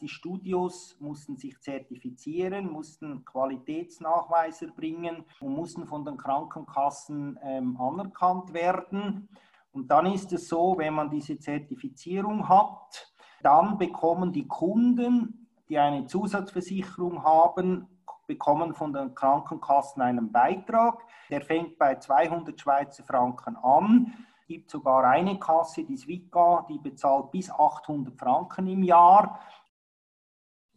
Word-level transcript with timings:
Die 0.00 0.08
Studios 0.08 0.96
mussten 1.00 1.36
sich 1.36 1.60
zertifizieren, 1.60 2.70
mussten 2.70 3.24
Qualitätsnachweise 3.24 4.68
bringen 4.68 5.24
und 5.40 5.54
mussten 5.54 5.86
von 5.86 6.04
den 6.04 6.16
Krankenkassen 6.16 7.38
ähm, 7.42 7.76
anerkannt 7.80 8.52
werden. 8.52 9.28
Und 9.72 9.90
dann 9.90 10.06
ist 10.06 10.32
es 10.32 10.48
so, 10.48 10.74
wenn 10.78 10.94
man 10.94 11.10
diese 11.10 11.38
Zertifizierung 11.38 12.48
hat, 12.48 13.12
dann 13.42 13.78
bekommen 13.78 14.32
die 14.32 14.46
Kunden, 14.46 15.48
die 15.68 15.78
eine 15.78 16.06
Zusatzversicherung 16.06 17.22
haben, 17.22 17.86
bekommen 18.26 18.74
von 18.74 18.92
den 18.92 19.14
Krankenkassen 19.14 20.02
einen 20.02 20.30
Beitrag. 20.30 21.02
Der 21.30 21.40
fängt 21.40 21.78
bei 21.78 21.96
200 21.96 22.60
Schweizer 22.60 23.02
Franken 23.04 23.56
an. 23.56 24.14
Es 24.42 24.46
gibt 24.46 24.70
sogar 24.70 25.04
eine 25.04 25.38
Kasse, 25.38 25.84
die 25.84 25.96
Swica, 25.96 26.64
die 26.68 26.78
bezahlt 26.78 27.30
bis 27.30 27.50
800 27.50 28.18
Franken 28.18 28.66
im 28.66 28.82
Jahr. 28.82 29.40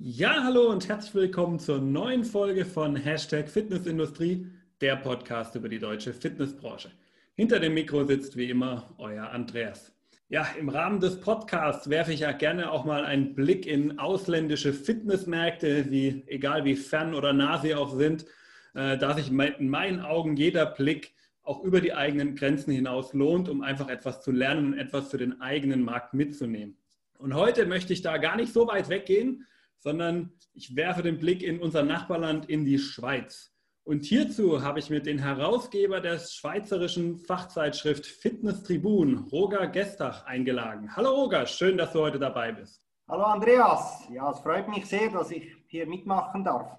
Ja, 0.03 0.43
hallo 0.43 0.71
und 0.71 0.89
herzlich 0.89 1.13
willkommen 1.13 1.59
zur 1.59 1.77
neuen 1.77 2.23
Folge 2.23 2.65
von 2.65 2.95
Hashtag 2.95 3.47
Fitnessindustrie, 3.47 4.47
der 4.81 4.95
Podcast 4.95 5.53
über 5.53 5.69
die 5.69 5.77
deutsche 5.77 6.11
Fitnessbranche. 6.11 6.89
Hinter 7.35 7.59
dem 7.59 7.75
Mikro 7.75 8.03
sitzt 8.03 8.35
wie 8.35 8.49
immer 8.49 8.95
euer 8.97 9.29
Andreas. 9.29 9.93
Ja, 10.27 10.47
im 10.59 10.69
Rahmen 10.69 11.01
des 11.01 11.19
Podcasts 11.19 11.87
werfe 11.87 12.13
ich 12.13 12.21
ja 12.21 12.31
gerne 12.31 12.71
auch 12.71 12.83
mal 12.83 13.05
einen 13.05 13.35
Blick 13.35 13.67
in 13.67 13.99
ausländische 13.99 14.73
Fitnessmärkte, 14.73 15.91
wie, 15.91 16.23
egal 16.25 16.65
wie 16.65 16.77
fern 16.77 17.13
oder 17.13 17.31
nah 17.31 17.59
sie 17.59 17.75
auch 17.75 17.95
sind, 17.95 18.25
äh, 18.73 18.97
da 18.97 19.13
sich 19.13 19.29
in 19.29 19.69
meinen 19.69 19.99
Augen 19.99 20.35
jeder 20.35 20.65
Blick 20.65 21.13
auch 21.43 21.63
über 21.63 21.79
die 21.79 21.93
eigenen 21.93 22.33
Grenzen 22.33 22.71
hinaus 22.71 23.13
lohnt, 23.13 23.49
um 23.49 23.61
einfach 23.61 23.87
etwas 23.87 24.23
zu 24.23 24.31
lernen 24.31 24.73
und 24.73 24.79
etwas 24.79 25.11
für 25.11 25.19
den 25.19 25.41
eigenen 25.41 25.83
Markt 25.83 26.15
mitzunehmen. 26.15 26.75
Und 27.19 27.35
heute 27.35 27.67
möchte 27.67 27.93
ich 27.93 28.01
da 28.01 28.17
gar 28.17 28.35
nicht 28.35 28.51
so 28.51 28.67
weit 28.67 28.89
weggehen, 28.89 29.45
sondern 29.81 30.31
ich 30.53 30.75
werfe 30.75 31.01
den 31.01 31.17
Blick 31.17 31.43
in 31.43 31.59
unser 31.59 31.83
Nachbarland, 31.83 32.47
in 32.49 32.65
die 32.65 32.79
Schweiz. 32.79 33.51
Und 33.83 34.05
hierzu 34.05 34.61
habe 34.61 34.77
ich 34.79 34.91
mit 34.91 35.07
dem 35.07 35.17
Herausgeber 35.17 35.99
der 35.99 36.19
schweizerischen 36.19 37.17
Fachzeitschrift 37.17 38.05
Fitness 38.05 38.61
Tribun, 38.61 39.27
Roger 39.31 39.67
Gestach, 39.67 40.23
eingeladen. 40.25 40.95
Hallo 40.95 41.09
Roger, 41.09 41.47
schön, 41.47 41.77
dass 41.77 41.91
du 41.93 41.99
heute 41.99 42.19
dabei 42.19 42.51
bist. 42.51 42.85
Hallo 43.07 43.23
Andreas, 43.23 44.07
ja, 44.13 44.29
es 44.29 44.39
freut 44.39 44.69
mich 44.69 44.85
sehr, 44.85 45.09
dass 45.09 45.31
ich 45.31 45.51
hier 45.67 45.87
mitmachen 45.87 46.43
darf. 46.43 46.77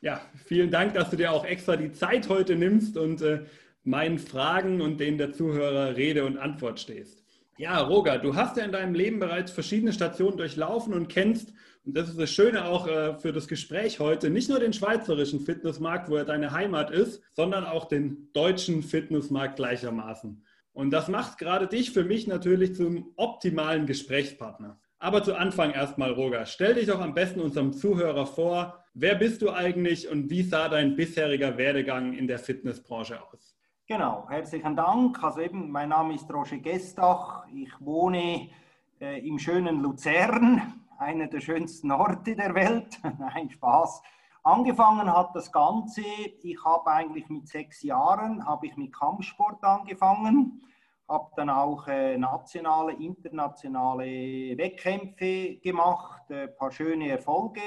Ja, 0.00 0.20
vielen 0.44 0.72
Dank, 0.72 0.94
dass 0.94 1.10
du 1.10 1.16
dir 1.16 1.30
auch 1.30 1.44
extra 1.44 1.76
die 1.76 1.92
Zeit 1.92 2.28
heute 2.28 2.56
nimmst 2.56 2.96
und 2.96 3.22
äh, 3.22 3.44
meinen 3.84 4.18
Fragen 4.18 4.80
und 4.80 4.98
denen 4.98 5.18
der 5.18 5.32
Zuhörer 5.32 5.96
Rede 5.96 6.24
und 6.24 6.36
Antwort 6.36 6.80
stehst. 6.80 7.24
Ja, 7.56 7.78
Roger, 7.80 8.18
du 8.18 8.34
hast 8.34 8.56
ja 8.56 8.64
in 8.64 8.72
deinem 8.72 8.94
Leben 8.94 9.20
bereits 9.20 9.52
verschiedene 9.52 9.92
Stationen 9.92 10.36
durchlaufen 10.36 10.92
und 10.92 11.08
kennst 11.08 11.52
und 11.84 11.96
das 11.96 12.08
ist 12.08 12.18
das 12.18 12.30
Schöne 12.30 12.64
auch 12.64 12.86
äh, 12.86 13.14
für 13.18 13.32
das 13.32 13.46
Gespräch 13.46 14.00
heute, 14.00 14.30
nicht 14.30 14.48
nur 14.48 14.58
den 14.58 14.72
schweizerischen 14.72 15.40
Fitnessmarkt, 15.40 16.08
wo 16.08 16.16
er 16.16 16.24
deine 16.24 16.52
Heimat 16.52 16.90
ist, 16.90 17.22
sondern 17.32 17.66
auch 17.66 17.84
den 17.84 18.30
deutschen 18.32 18.82
Fitnessmarkt 18.82 19.56
gleichermaßen. 19.56 20.42
Und 20.72 20.90
das 20.90 21.08
macht 21.08 21.38
gerade 21.38 21.66
dich 21.68 21.92
für 21.92 22.04
mich 22.04 22.26
natürlich 22.26 22.74
zum 22.74 23.12
optimalen 23.16 23.86
Gesprächspartner. 23.86 24.80
Aber 24.98 25.22
zu 25.22 25.36
Anfang 25.36 25.72
erstmal, 25.72 26.12
Roger, 26.12 26.46
stell 26.46 26.74
dich 26.74 26.86
doch 26.86 27.00
am 27.00 27.12
besten 27.12 27.40
unserem 27.40 27.74
Zuhörer 27.74 28.26
vor. 28.26 28.82
Wer 28.94 29.16
bist 29.16 29.42
du 29.42 29.50
eigentlich 29.50 30.08
und 30.08 30.30
wie 30.30 30.42
sah 30.42 30.68
dein 30.68 30.96
bisheriger 30.96 31.58
Werdegang 31.58 32.14
in 32.14 32.26
der 32.26 32.38
Fitnessbranche 32.38 33.22
aus? 33.22 33.58
Genau, 33.86 34.26
herzlichen 34.30 34.74
Dank. 34.74 35.22
Also 35.22 35.40
eben, 35.40 35.70
mein 35.70 35.90
Name 35.90 36.14
ist 36.14 36.32
Roger 36.32 36.56
Gestach. 36.56 37.46
Ich 37.54 37.70
wohne 37.80 38.48
äh, 38.98 39.28
im 39.28 39.38
schönen 39.38 39.82
Luzern 39.82 40.83
einer 40.98 41.26
der 41.26 41.40
schönsten 41.40 41.90
Orte 41.90 42.36
der 42.36 42.54
Welt. 42.54 42.98
Nein, 43.18 43.50
Spaß. 43.50 44.02
Angefangen 44.42 45.10
hat 45.10 45.34
das 45.34 45.50
Ganze, 45.50 46.02
ich 46.02 46.62
habe 46.64 46.90
eigentlich 46.90 47.28
mit 47.28 47.48
sechs 47.48 47.82
Jahren, 47.82 48.44
habe 48.44 48.66
ich 48.66 48.76
mit 48.76 48.92
Kampfsport 48.92 49.64
angefangen, 49.64 50.62
habe 51.08 51.30
dann 51.36 51.48
auch 51.48 51.88
äh, 51.88 52.18
nationale, 52.18 52.92
internationale 52.92 54.04
Wettkämpfe 54.58 55.56
gemacht, 55.56 56.22
ein 56.30 56.36
äh, 56.36 56.48
paar 56.48 56.70
schöne 56.70 57.08
Erfolge 57.08 57.60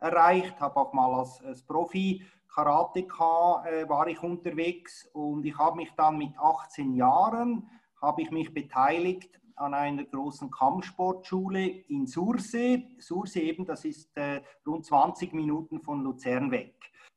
erreicht, 0.00 0.60
habe 0.60 0.76
auch 0.76 0.92
mal 0.92 1.18
als, 1.18 1.42
als 1.42 1.62
Profi 1.62 2.22
Karateka 2.48 3.64
äh, 3.66 3.88
war 3.88 4.06
ich 4.08 4.22
unterwegs 4.22 5.08
und 5.12 5.44
ich 5.44 5.56
habe 5.56 5.76
mich 5.76 5.92
dann 5.96 6.18
mit 6.18 6.36
18 6.38 6.94
Jahren 6.94 7.70
habe 8.02 8.22
ich 8.22 8.30
mich 8.30 8.52
beteiligt 8.52 9.40
an 9.58 9.74
einer 9.74 10.04
großen 10.04 10.50
Kampfsportschule 10.50 11.66
in 11.66 12.06
Sursee. 12.06 12.88
Sursee 12.98 13.40
eben, 13.40 13.66
das 13.66 13.84
ist 13.84 14.16
äh, 14.16 14.40
rund 14.66 14.86
20 14.86 15.32
Minuten 15.32 15.80
von 15.80 16.02
Luzern 16.02 16.50
weg. 16.50 16.74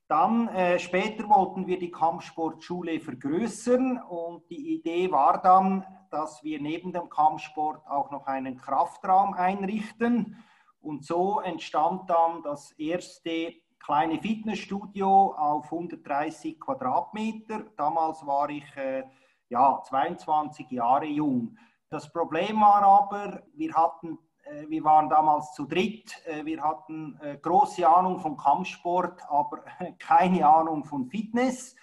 Dann 0.07 0.49
äh, 0.49 0.77
später 0.77 1.29
wollten 1.29 1.67
wir 1.67 1.79
die 1.79 1.89
Kampfsportschule 1.89 2.99
vergrößern 2.99 4.01
und 4.01 4.49
die 4.49 4.75
Idee 4.75 5.09
war 5.09 5.41
dann, 5.41 5.85
dass 6.09 6.43
wir 6.43 6.61
neben 6.61 6.91
dem 6.91 7.09
Kampfsport 7.09 7.87
auch 7.87 8.11
noch 8.11 8.27
einen 8.27 8.57
Kraftraum 8.57 9.33
einrichten. 9.33 10.35
Und 10.81 11.05
so 11.05 11.39
entstand 11.39 12.09
dann 12.09 12.43
das 12.43 12.71
erste 12.73 13.53
kleine 13.79 14.19
Fitnessstudio 14.19 15.33
auf 15.37 15.71
130 15.71 16.59
Quadratmeter. 16.59 17.65
Damals 17.77 18.25
war 18.25 18.49
ich 18.49 18.65
äh, 18.75 19.03
ja, 19.49 19.81
22 19.83 20.69
Jahre 20.71 21.05
jung. 21.05 21.57
Das 21.91 22.09
Problem 22.11 22.61
war 22.61 22.81
aber, 22.81 23.43
wir 23.53 23.73
hatten 23.73 24.17
äh, 24.43 24.69
wir 24.69 24.83
waren 24.83 25.09
damals 25.09 25.53
zu 25.53 25.65
dritt. 25.65 26.21
Äh, 26.25 26.45
wir 26.45 26.61
hatten 26.63 27.19
äh, 27.21 27.37
große 27.37 27.87
Ahnung 27.87 28.19
von 28.19 28.37
Kampfsport, 28.37 29.21
aber 29.29 29.63
keine 29.99 30.47
Ahnung 30.47 30.85
von 30.85 31.05
Fitness. 31.07 31.75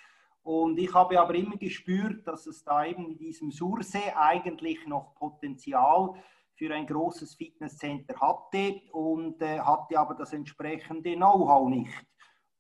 Und 0.43 0.79
ich 0.79 0.95
habe 0.95 1.21
aber 1.21 1.35
immer 1.35 1.57
gespürt, 1.57 2.27
dass 2.27 2.47
es 2.47 2.65
da 2.65 2.85
eben 2.85 3.07
in 3.07 3.19
diesem 3.19 3.51
Sursee 3.51 4.13
eigentlich 4.17 4.87
noch 4.87 5.15
Potenzial 5.15 6.15
für 6.55 6.75
ein 6.75 6.87
großes 6.87 7.35
Fitnesscenter 7.35 8.19
hatte 8.19 8.81
und 8.93 9.41
hatte 9.43 9.99
aber 9.99 10.15
das 10.15 10.33
entsprechende 10.33 11.15
Know-how 11.17 11.69
nicht. 11.69 11.93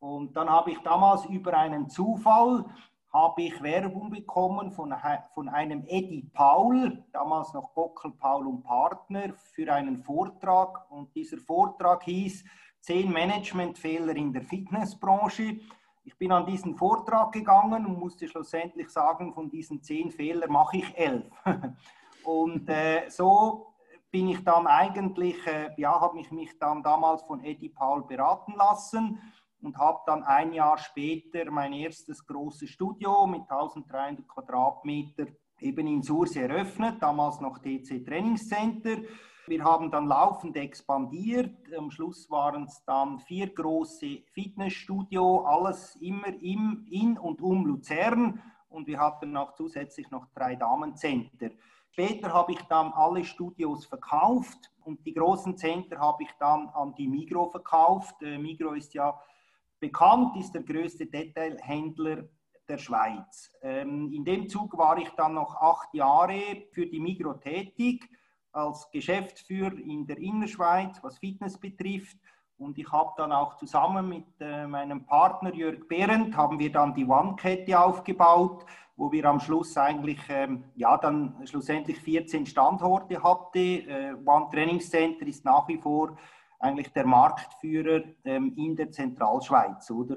Und 0.00 0.36
dann 0.36 0.50
habe 0.50 0.72
ich 0.72 0.78
damals 0.80 1.24
über 1.24 1.54
einen 1.54 1.88
Zufall 1.88 2.66
habe 3.10 3.42
ich 3.42 3.62
Werbung 3.62 4.10
bekommen 4.10 4.70
von, 4.70 4.94
von 5.34 5.48
einem 5.48 5.84
Eddie 5.86 6.28
Paul, 6.32 7.04
damals 7.12 7.52
noch 7.54 7.74
Gockel 7.74 8.12
Paul 8.12 8.46
und 8.46 8.62
Partner, 8.62 9.32
für 9.54 9.72
einen 9.72 10.02
Vortrag. 10.02 10.90
Und 10.90 11.14
dieser 11.14 11.38
Vortrag 11.38 12.04
hieß 12.04 12.44
Zehn 12.80 13.10
Managementfehler 13.12 14.14
in 14.16 14.32
der 14.32 14.42
Fitnessbranche. 14.42 15.60
Ich 16.04 16.16
bin 16.16 16.32
an 16.32 16.46
diesen 16.46 16.76
Vortrag 16.76 17.32
gegangen 17.32 17.84
und 17.84 17.98
musste 17.98 18.28
schlussendlich 18.28 18.88
sagen, 18.88 19.34
von 19.34 19.50
diesen 19.50 19.82
zehn 19.82 20.10
Fehlern 20.10 20.50
mache 20.50 20.78
ich 20.78 20.96
elf. 20.96 21.26
und 22.24 22.68
äh, 22.68 23.08
so 23.10 23.74
bin 24.10 24.28
ich 24.28 24.42
dann 24.42 24.66
eigentlich, 24.66 25.46
äh, 25.46 25.70
ja, 25.76 26.00
habe 26.00 26.18
ich 26.18 26.30
mich 26.30 26.58
dann 26.58 26.82
damals 26.82 27.22
von 27.24 27.44
Eddie 27.44 27.68
Paul 27.68 28.04
beraten 28.04 28.54
lassen 28.56 29.20
und 29.62 29.76
habe 29.76 30.00
dann 30.06 30.22
ein 30.22 30.52
Jahr 30.52 30.78
später 30.78 31.50
mein 31.50 31.72
erstes 31.72 32.26
großes 32.26 32.70
Studio 32.70 33.26
mit 33.26 33.42
1300 33.42 34.26
Quadratmeter 34.26 35.26
eben 35.60 35.86
in 35.86 36.02
Surs 36.02 36.36
eröffnet, 36.36 36.96
damals 37.00 37.40
noch 37.40 37.58
DC 37.58 38.04
Trainingscenter. 38.04 38.98
Wir 39.46 39.64
haben 39.64 39.90
dann 39.90 40.06
laufend 40.06 40.56
expandiert. 40.56 41.56
Am 41.76 41.90
Schluss 41.90 42.30
waren 42.30 42.64
es 42.64 42.84
dann 42.84 43.18
vier 43.18 43.48
große 43.54 44.18
Fitnessstudio, 44.32 45.44
alles 45.46 45.96
immer 45.96 46.28
im, 46.42 46.86
in 46.90 47.18
und 47.18 47.40
um 47.40 47.64
Luzern. 47.66 48.42
Und 48.68 48.86
wir 48.86 49.00
hatten 49.00 49.36
auch 49.36 49.54
zusätzlich 49.54 50.10
noch 50.10 50.26
drei 50.34 50.54
Damencenter. 50.54 51.50
Später 51.90 52.32
habe 52.32 52.52
ich 52.52 52.62
dann 52.68 52.92
alle 52.92 53.24
Studios 53.24 53.86
verkauft 53.86 54.70
und 54.84 55.04
die 55.04 55.14
großen 55.14 55.56
Center 55.56 55.98
habe 55.98 56.22
ich 56.22 56.30
dann 56.38 56.68
an 56.68 56.94
die 56.94 57.08
Migro 57.08 57.48
verkauft. 57.48 58.22
Äh, 58.22 58.38
Migro 58.38 58.74
ist 58.74 58.94
ja 58.94 59.18
Bekannt 59.80 60.36
ist 60.36 60.52
der 60.52 60.62
größte 60.62 61.06
Detailhändler 61.06 62.24
der 62.68 62.78
Schweiz. 62.78 63.50
Ähm, 63.62 64.12
in 64.12 64.24
dem 64.24 64.48
Zug 64.48 64.76
war 64.76 64.98
ich 64.98 65.08
dann 65.10 65.34
noch 65.34 65.56
acht 65.56 65.94
Jahre 65.94 66.66
für 66.72 66.86
die 66.86 67.00
Migro 67.00 67.34
tätig 67.34 68.08
als 68.52 68.90
Geschäftsführer 68.90 69.78
in 69.78 70.06
der 70.06 70.18
Innerschweiz, 70.18 71.02
was 71.02 71.18
Fitness 71.18 71.58
betrifft. 71.58 72.16
Und 72.58 72.76
ich 72.76 72.90
habe 72.90 73.12
dann 73.16 73.30
auch 73.30 73.56
zusammen 73.56 74.08
mit 74.08 74.26
äh, 74.40 74.66
meinem 74.66 75.06
Partner 75.06 75.54
Jörg 75.54 75.86
Behrendt, 75.86 76.36
haben 76.36 76.58
wir 76.58 76.72
dann 76.72 76.92
die 76.92 77.06
One-Kette 77.06 77.78
aufgebaut, 77.78 78.66
wo 78.96 79.12
wir 79.12 79.24
am 79.26 79.38
Schluss 79.38 79.76
eigentlich, 79.76 80.18
ähm, 80.28 80.64
ja, 80.74 80.98
dann 80.98 81.46
schlussendlich 81.46 82.00
14 82.00 82.46
Standorte 82.46 83.22
hatten. 83.22 83.88
Äh, 83.88 84.16
One 84.26 84.48
Trainingscenter 84.50 85.24
ist 85.26 85.44
nach 85.44 85.68
wie 85.68 85.78
vor 85.78 86.16
eigentlich 86.58 86.92
der 86.92 87.06
Marktführer 87.06 88.02
ähm, 88.24 88.54
in 88.56 88.76
der 88.76 88.90
Zentralschweiz, 88.90 89.90
oder? 89.90 90.16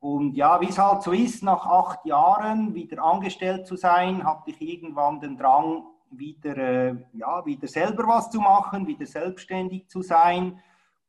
Und 0.00 0.34
ja, 0.34 0.60
wie 0.60 0.68
es 0.68 0.78
halt 0.78 1.02
so 1.02 1.12
ist, 1.12 1.42
nach 1.42 1.66
acht 1.66 2.04
Jahren 2.06 2.74
wieder 2.74 3.02
angestellt 3.02 3.66
zu 3.66 3.76
sein, 3.76 4.24
hatte 4.24 4.50
ich 4.50 4.60
irgendwann 4.60 5.20
den 5.20 5.36
Drang, 5.36 5.84
wieder, 6.10 6.56
äh, 6.56 6.96
ja, 7.12 7.44
wieder 7.44 7.66
selber 7.66 8.06
was 8.06 8.30
zu 8.30 8.40
machen, 8.40 8.86
wieder 8.86 9.06
selbstständig 9.06 9.88
zu 9.88 10.02
sein. 10.02 10.60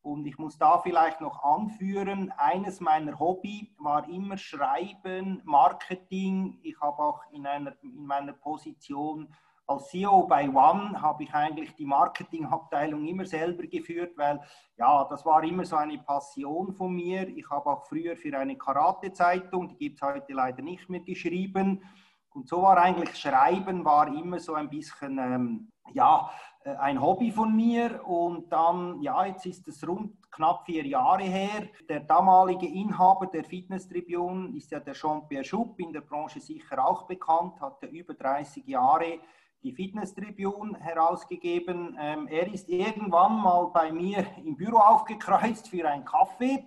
Und 0.01 0.25
ich 0.25 0.37
muss 0.37 0.57
da 0.57 0.79
vielleicht 0.79 1.21
noch 1.21 1.43
anführen, 1.43 2.33
eines 2.37 2.79
meiner 2.79 3.19
Hobby 3.19 3.75
war 3.77 4.07
immer 4.09 4.37
Schreiben, 4.37 5.41
Marketing. 5.43 6.57
Ich 6.63 6.79
habe 6.81 7.03
auch 7.03 7.21
in, 7.31 7.45
einer, 7.45 7.73
in 7.83 8.05
meiner 8.05 8.33
Position 8.33 9.33
als 9.69 9.89
CEO 9.89 10.23
bei 10.23 10.49
One 10.49 10.99
habe 10.99 11.23
ich 11.23 11.33
eigentlich 11.33 11.75
die 11.75 11.85
Marketingabteilung 11.85 13.05
immer 13.05 13.25
selber 13.25 13.67
geführt, 13.67 14.17
weil 14.17 14.41
ja, 14.77 15.05
das 15.05 15.23
war 15.25 15.43
immer 15.43 15.63
so 15.63 15.75
eine 15.75 15.99
Passion 15.99 16.73
von 16.73 16.91
mir. 16.93 17.27
Ich 17.27 17.47
habe 17.51 17.69
auch 17.69 17.85
früher 17.85 18.17
für 18.17 18.35
eine 18.35 18.57
Karate-Zeitung, 18.57 19.69
die 19.69 19.77
gibt 19.77 20.01
es 20.01 20.07
heute 20.07 20.33
leider 20.33 20.63
nicht 20.63 20.89
mehr, 20.89 21.01
geschrieben. 21.01 21.83
Und 22.31 22.47
so 22.47 22.63
war 22.63 22.77
eigentlich 22.77 23.15
Schreiben 23.15 23.85
war 23.85 24.07
immer 24.07 24.39
so 24.39 24.55
ein 24.55 24.69
bisschen 24.69 25.19
ähm, 25.19 25.71
ja, 25.93 26.31
äh, 26.63 26.75
ein 26.75 26.99
Hobby 26.99 27.31
von 27.31 27.55
mir. 27.55 28.03
Und 28.07 28.51
dann, 28.51 28.99
ja, 29.01 29.25
jetzt 29.25 29.45
ist 29.45 29.67
es 29.67 29.87
rund 29.87 30.15
knapp 30.31 30.65
vier 30.65 30.85
Jahre 30.85 31.23
her. 31.23 31.67
Der 31.87 31.99
damalige 31.99 32.67
Inhaber 32.67 33.27
der 33.27 33.43
Fitness 33.43 33.87
Tribune 33.87 34.55
ist 34.57 34.71
ja 34.71 34.79
der 34.79 34.93
Jean-Pierre 34.93 35.43
Schupp, 35.43 35.79
in 35.79 35.93
der 35.93 36.01
Branche 36.01 36.39
sicher 36.39 36.83
auch 36.83 37.03
bekannt, 37.03 37.59
hat 37.61 37.81
ja 37.83 37.89
über 37.89 38.15
30 38.15 38.65
Jahre 38.65 39.19
die 39.63 39.73
Fitness 39.73 40.13
Tribune 40.13 40.77
herausgegeben. 40.79 41.97
Ähm, 41.99 42.27
er 42.27 42.53
ist 42.53 42.69
irgendwann 42.69 43.41
mal 43.41 43.67
bei 43.73 43.91
mir 43.91 44.25
im 44.43 44.55
Büro 44.55 44.77
aufgekreuzt 44.77 45.69
für 45.69 45.87
einen 45.87 46.05
Kaffee. 46.05 46.63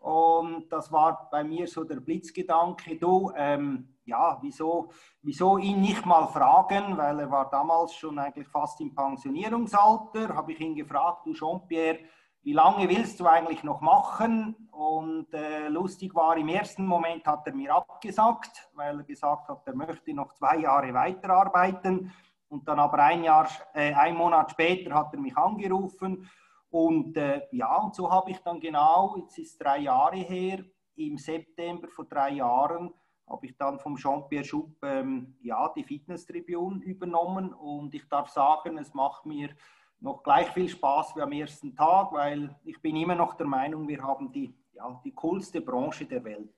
Und 0.00 0.68
das 0.68 0.92
war 0.92 1.28
bei 1.30 1.42
mir 1.42 1.66
so 1.66 1.82
der 1.82 1.96
Blitzgedanke, 1.96 2.96
du, 2.96 3.32
ähm, 3.34 3.88
ja, 4.04 4.38
wieso, 4.40 4.90
wieso 5.22 5.58
ihn 5.58 5.80
nicht 5.80 6.06
mal 6.06 6.28
fragen, 6.28 6.96
weil 6.96 7.18
er 7.18 7.30
war 7.30 7.50
damals 7.50 7.92
schon 7.94 8.18
eigentlich 8.18 8.46
fast 8.46 8.80
im 8.80 8.94
Pensionierungsalter, 8.94 10.36
habe 10.36 10.52
ich 10.52 10.60
ihn 10.60 10.76
gefragt, 10.76 11.26
du 11.26 11.32
Jean-Pierre, 11.32 11.98
wie 12.46 12.52
lange 12.52 12.88
willst 12.88 13.18
du 13.18 13.26
eigentlich 13.26 13.64
noch 13.64 13.80
machen? 13.80 14.54
Und 14.70 15.34
äh, 15.34 15.66
lustig 15.66 16.14
war, 16.14 16.36
im 16.36 16.46
ersten 16.48 16.86
Moment 16.86 17.26
hat 17.26 17.44
er 17.48 17.52
mir 17.52 17.74
abgesagt, 17.74 18.70
weil 18.74 18.98
er 18.98 19.02
gesagt 19.02 19.48
hat, 19.48 19.66
er 19.66 19.74
möchte 19.74 20.14
noch 20.14 20.32
zwei 20.32 20.58
Jahre 20.58 20.94
weiterarbeiten. 20.94 22.12
Und 22.46 22.68
dann 22.68 22.78
aber 22.78 23.00
ein 23.00 23.24
Jahr, 23.24 23.48
äh, 23.74 23.92
ein 23.94 24.14
Monat 24.16 24.52
später 24.52 24.94
hat 24.94 25.12
er 25.12 25.18
mich 25.18 25.36
angerufen. 25.36 26.30
Und 26.70 27.16
äh, 27.16 27.42
ja, 27.50 27.78
und 27.78 27.96
so 27.96 28.08
habe 28.08 28.30
ich 28.30 28.38
dann 28.44 28.60
genau, 28.60 29.16
jetzt 29.16 29.36
ist 29.38 29.60
drei 29.60 29.78
Jahre 29.78 30.18
her, 30.18 30.64
im 30.94 31.18
September 31.18 31.88
vor 31.88 32.04
drei 32.04 32.30
Jahren, 32.30 32.94
habe 33.28 33.44
ich 33.44 33.56
dann 33.56 33.80
vom 33.80 33.96
Jean-Pierre 33.96 34.44
Schupp 34.44 34.84
ähm, 34.84 35.34
ja, 35.40 35.68
die 35.76 35.82
Fitness-Tribune 35.82 36.84
übernommen 36.84 37.52
und 37.52 37.92
ich 37.92 38.08
darf 38.08 38.28
sagen, 38.28 38.78
es 38.78 38.94
macht 38.94 39.26
mir 39.26 39.50
noch 40.06 40.22
gleich 40.22 40.48
viel 40.52 40.68
Spaß 40.68 41.16
wie 41.16 41.20
am 41.20 41.32
ersten 41.32 41.74
Tag, 41.74 42.12
weil 42.12 42.54
ich 42.64 42.80
bin 42.80 42.96
immer 42.96 43.16
noch 43.16 43.34
der 43.34 43.46
Meinung, 43.46 43.86
wir 43.88 44.02
haben 44.02 44.32
die, 44.32 44.54
ja, 44.72 45.00
die 45.04 45.12
coolste 45.12 45.60
Branche 45.60 46.06
der 46.06 46.24
Welt. 46.24 46.48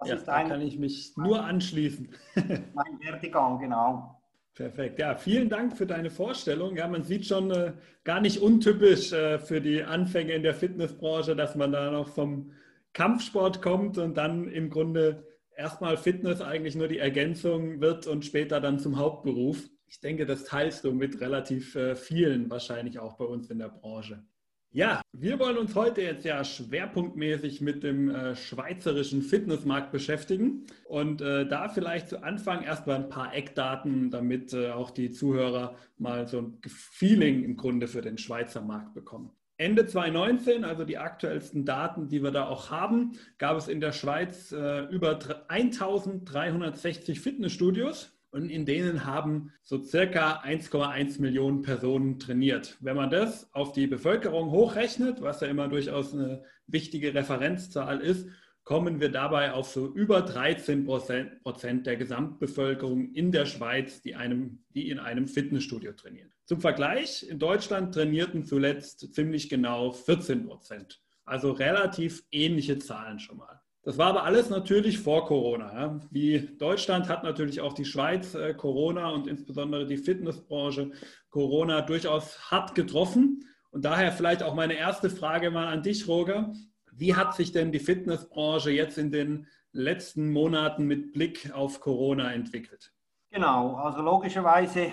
Das 0.00 0.08
ja, 0.08 0.16
da 0.16 0.32
ein, 0.34 0.48
kann 0.48 0.60
ich 0.60 0.78
mich 0.78 1.16
nur 1.16 1.42
anschließen. 1.42 2.08
mein 2.74 3.00
Werdegang, 3.00 3.58
genau. 3.60 4.20
Perfekt. 4.54 4.98
Ja, 4.98 5.14
vielen 5.14 5.48
Dank 5.48 5.76
für 5.76 5.86
deine 5.86 6.10
Vorstellung. 6.10 6.76
Ja, 6.76 6.88
man 6.88 7.04
sieht 7.04 7.24
schon 7.24 7.50
äh, 7.52 7.72
gar 8.04 8.20
nicht 8.20 8.42
untypisch 8.42 9.12
äh, 9.12 9.38
für 9.38 9.60
die 9.60 9.82
Anfänge 9.84 10.32
in 10.32 10.42
der 10.42 10.54
Fitnessbranche, 10.54 11.36
dass 11.36 11.54
man 11.54 11.72
da 11.72 11.90
noch 11.90 12.08
vom 12.08 12.50
Kampfsport 12.92 13.62
kommt 13.62 13.96
und 13.96 14.16
dann 14.16 14.48
im 14.48 14.68
Grunde 14.68 15.26
erstmal 15.56 15.96
Fitness 15.96 16.42
eigentlich 16.42 16.74
nur 16.74 16.88
die 16.88 16.98
Ergänzung 16.98 17.80
wird 17.80 18.06
und 18.06 18.24
später 18.24 18.60
dann 18.60 18.78
zum 18.78 18.98
Hauptberuf. 18.98 19.68
Ich 19.92 20.00
denke, 20.00 20.24
das 20.24 20.44
teilst 20.44 20.84
du 20.84 20.92
mit 20.92 21.20
relativ 21.20 21.76
äh, 21.76 21.94
vielen 21.94 22.48
wahrscheinlich 22.48 22.98
auch 22.98 23.18
bei 23.18 23.26
uns 23.26 23.50
in 23.50 23.58
der 23.58 23.68
Branche. 23.68 24.24
Ja, 24.70 25.02
wir 25.12 25.38
wollen 25.38 25.58
uns 25.58 25.74
heute 25.74 26.00
jetzt 26.00 26.24
ja 26.24 26.42
schwerpunktmäßig 26.42 27.60
mit 27.60 27.82
dem 27.82 28.08
äh, 28.08 28.34
schweizerischen 28.34 29.20
Fitnessmarkt 29.20 29.92
beschäftigen 29.92 30.64
und 30.86 31.20
äh, 31.20 31.46
da 31.46 31.68
vielleicht 31.68 32.08
zu 32.08 32.22
Anfang 32.22 32.62
erstmal 32.62 32.96
ein 32.96 33.10
paar 33.10 33.34
Eckdaten, 33.34 34.10
damit 34.10 34.54
äh, 34.54 34.70
auch 34.70 34.92
die 34.92 35.10
Zuhörer 35.10 35.76
mal 35.98 36.26
so 36.26 36.38
ein 36.38 36.58
Feeling 36.66 37.44
im 37.44 37.58
Grunde 37.58 37.86
für 37.86 38.00
den 38.00 38.16
Schweizer 38.16 38.62
Markt 38.62 38.94
bekommen. 38.94 39.30
Ende 39.58 39.84
2019, 39.84 40.64
also 40.64 40.86
die 40.86 40.96
aktuellsten 40.96 41.66
Daten, 41.66 42.08
die 42.08 42.22
wir 42.22 42.30
da 42.30 42.48
auch 42.48 42.70
haben, 42.70 43.12
gab 43.36 43.58
es 43.58 43.68
in 43.68 43.82
der 43.82 43.92
Schweiz 43.92 44.52
äh, 44.52 44.86
über 44.86 45.18
1360 45.48 47.20
Fitnessstudios 47.20 48.11
und 48.32 48.48
in 48.48 48.64
denen 48.64 49.04
haben 49.04 49.52
so 49.62 49.82
circa 49.82 50.40
1,1 50.40 51.20
Millionen 51.20 51.62
Personen 51.62 52.18
trainiert. 52.18 52.78
Wenn 52.80 52.96
man 52.96 53.10
das 53.10 53.52
auf 53.54 53.72
die 53.72 53.86
Bevölkerung 53.86 54.50
hochrechnet, 54.50 55.20
was 55.20 55.42
ja 55.42 55.48
immer 55.48 55.68
durchaus 55.68 56.14
eine 56.14 56.42
wichtige 56.66 57.14
Referenzzahl 57.14 58.00
ist, 58.00 58.26
kommen 58.64 59.00
wir 59.00 59.10
dabei 59.10 59.52
auf 59.52 59.68
so 59.68 59.92
über 59.92 60.22
13 60.22 60.86
Prozent 60.86 61.86
der 61.86 61.96
Gesamtbevölkerung 61.96 63.12
in 63.12 63.32
der 63.32 63.44
Schweiz, 63.44 64.00
die, 64.02 64.14
einem, 64.14 64.64
die 64.70 64.88
in 64.88 64.98
einem 64.98 65.26
Fitnessstudio 65.26 65.92
trainieren. 65.92 66.32
Zum 66.44 66.60
Vergleich, 66.60 67.28
in 67.28 67.38
Deutschland 67.38 67.94
trainierten 67.94 68.46
zuletzt 68.46 69.14
ziemlich 69.14 69.48
genau 69.48 69.92
14 69.92 70.46
Prozent. 70.46 71.02
Also 71.24 71.52
relativ 71.52 72.24
ähnliche 72.30 72.78
Zahlen 72.78 73.18
schon 73.18 73.38
mal. 73.38 73.61
Das 73.84 73.98
war 73.98 74.08
aber 74.10 74.22
alles 74.22 74.48
natürlich 74.48 75.00
vor 75.00 75.26
Corona. 75.26 76.00
Wie 76.10 76.38
Deutschland 76.58 77.08
hat 77.08 77.24
natürlich 77.24 77.60
auch 77.60 77.72
die 77.72 77.84
Schweiz 77.84 78.34
äh, 78.34 78.54
Corona 78.54 79.10
und 79.10 79.26
insbesondere 79.26 79.86
die 79.86 79.96
Fitnessbranche 79.96 80.92
Corona 81.30 81.80
durchaus 81.80 82.50
hart 82.50 82.76
getroffen. 82.76 83.44
Und 83.72 83.84
daher 83.84 84.12
vielleicht 84.12 84.44
auch 84.44 84.54
meine 84.54 84.74
erste 84.74 85.10
Frage 85.10 85.50
mal 85.50 85.66
an 85.66 85.82
dich, 85.82 86.06
Roger. 86.06 86.52
Wie 86.92 87.16
hat 87.16 87.34
sich 87.34 87.50
denn 87.50 87.72
die 87.72 87.80
Fitnessbranche 87.80 88.70
jetzt 88.70 88.98
in 88.98 89.10
den 89.10 89.48
letzten 89.72 90.30
Monaten 90.30 90.86
mit 90.86 91.12
Blick 91.12 91.50
auf 91.52 91.80
Corona 91.80 92.32
entwickelt? 92.32 92.92
Genau, 93.30 93.76
also 93.76 94.02
logischerweise 94.02 94.92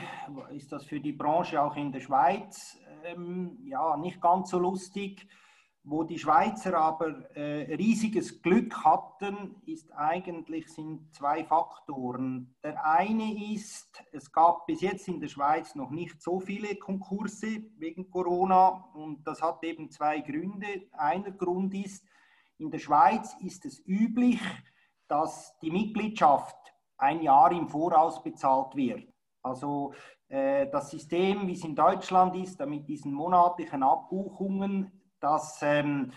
ist 0.51 0.71
das 0.71 0.85
für 0.85 0.99
die 0.99 1.11
Branche 1.11 1.61
auch 1.61 1.75
in 1.75 1.91
der 1.91 1.99
Schweiz 1.99 2.77
ähm, 3.03 3.59
ja 3.65 3.97
nicht 3.97 4.21
ganz 4.21 4.49
so 4.49 4.57
lustig. 4.57 5.27
Wo 5.91 6.03
die 6.03 6.19
Schweizer 6.19 6.77
aber 6.77 7.35
äh, 7.35 7.73
riesiges 7.73 8.43
Glück 8.43 8.85
hatten, 8.85 9.55
ist 9.65 9.91
eigentlich 9.93 10.71
sind 10.71 11.11
zwei 11.15 11.43
Faktoren. 11.43 12.53
Der 12.63 12.85
eine 12.85 13.55
ist, 13.55 13.99
es 14.11 14.31
gab 14.31 14.67
bis 14.67 14.81
jetzt 14.81 15.07
in 15.07 15.19
der 15.19 15.29
Schweiz 15.29 15.73
noch 15.73 15.89
nicht 15.89 16.21
so 16.21 16.39
viele 16.39 16.75
Konkurse 16.75 17.63
wegen 17.79 18.07
Corona 18.11 18.87
und 18.93 19.25
das 19.25 19.41
hat 19.41 19.63
eben 19.63 19.89
zwei 19.89 20.19
Gründe. 20.19 20.83
Einer 20.91 21.31
Grund 21.31 21.73
ist, 21.73 22.05
in 22.59 22.69
der 22.69 22.77
Schweiz 22.77 23.35
ist 23.41 23.65
es 23.65 23.83
üblich, 23.87 24.41
dass 25.07 25.57
die 25.57 25.71
Mitgliedschaft 25.71 26.55
ein 26.97 27.23
Jahr 27.23 27.51
im 27.51 27.67
Voraus 27.67 28.21
bezahlt 28.21 28.75
wird. 28.75 29.11
Also 29.41 29.95
äh, 30.27 30.67
das 30.69 30.91
System, 30.91 31.47
wie 31.47 31.53
es 31.53 31.63
in 31.63 31.75
Deutschland 31.75 32.35
ist, 32.35 32.63
mit 32.67 32.87
diesen 32.87 33.11
monatlichen 33.11 33.81
Abbuchungen, 33.81 34.98
das 35.19 35.59
ähm, 35.61 36.11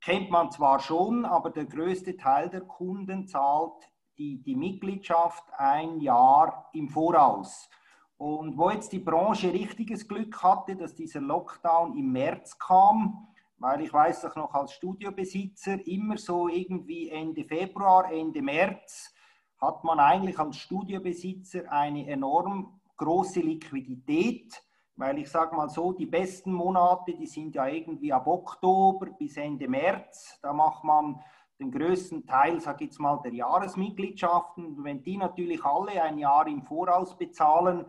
kennt 0.00 0.30
man 0.30 0.50
zwar 0.50 0.80
schon, 0.80 1.24
aber 1.24 1.50
der 1.50 1.66
größte 1.66 2.16
Teil 2.16 2.48
der 2.48 2.62
Kunden 2.62 3.26
zahlt 3.26 3.90
die, 4.18 4.42
die 4.42 4.56
Mitgliedschaft 4.56 5.44
ein 5.56 6.00
Jahr 6.00 6.68
im 6.72 6.88
Voraus. 6.88 7.68
Und 8.16 8.58
wo 8.58 8.70
jetzt 8.70 8.92
die 8.92 8.98
Branche 8.98 9.52
richtiges 9.52 10.06
Glück 10.06 10.42
hatte, 10.42 10.76
dass 10.76 10.94
dieser 10.94 11.20
Lockdown 11.20 11.96
im 11.96 12.12
März 12.12 12.58
kam, 12.58 13.28
weil 13.56 13.80
ich 13.82 13.92
weiß 13.92 14.26
auch 14.26 14.36
noch 14.36 14.54
als 14.54 14.72
Studiobesitzer 14.72 15.86
immer 15.86 16.18
so 16.18 16.48
irgendwie 16.48 17.08
Ende 17.10 17.44
Februar, 17.44 18.10
Ende 18.12 18.42
März 18.42 19.14
hat 19.58 19.84
man 19.84 20.00
eigentlich 20.00 20.38
als 20.38 20.56
Studiobesitzer 20.56 21.70
eine 21.70 22.06
enorm 22.08 22.80
große 22.96 23.40
Liquidität, 23.40 24.62
weil 25.00 25.18
ich 25.18 25.30
sage 25.30 25.56
mal 25.56 25.70
so, 25.70 25.92
die 25.92 26.04
besten 26.04 26.52
Monate, 26.52 27.14
die 27.14 27.26
sind 27.26 27.54
ja 27.54 27.66
irgendwie 27.66 28.12
ab 28.12 28.26
Oktober 28.26 29.06
bis 29.06 29.38
Ende 29.38 29.66
März, 29.66 30.38
da 30.42 30.52
macht 30.52 30.84
man 30.84 31.18
den 31.58 31.70
größten 31.70 32.26
Teil, 32.26 32.60
sage 32.60 32.84
ich 32.84 32.90
jetzt 32.90 33.00
mal, 33.00 33.18
der 33.24 33.32
Jahresmitgliedschaften. 33.32 34.64
Und 34.66 34.84
wenn 34.84 35.02
die 35.02 35.16
natürlich 35.16 35.64
alle 35.64 36.02
ein 36.02 36.18
Jahr 36.18 36.46
im 36.46 36.62
Voraus 36.62 37.16
bezahlen, 37.16 37.86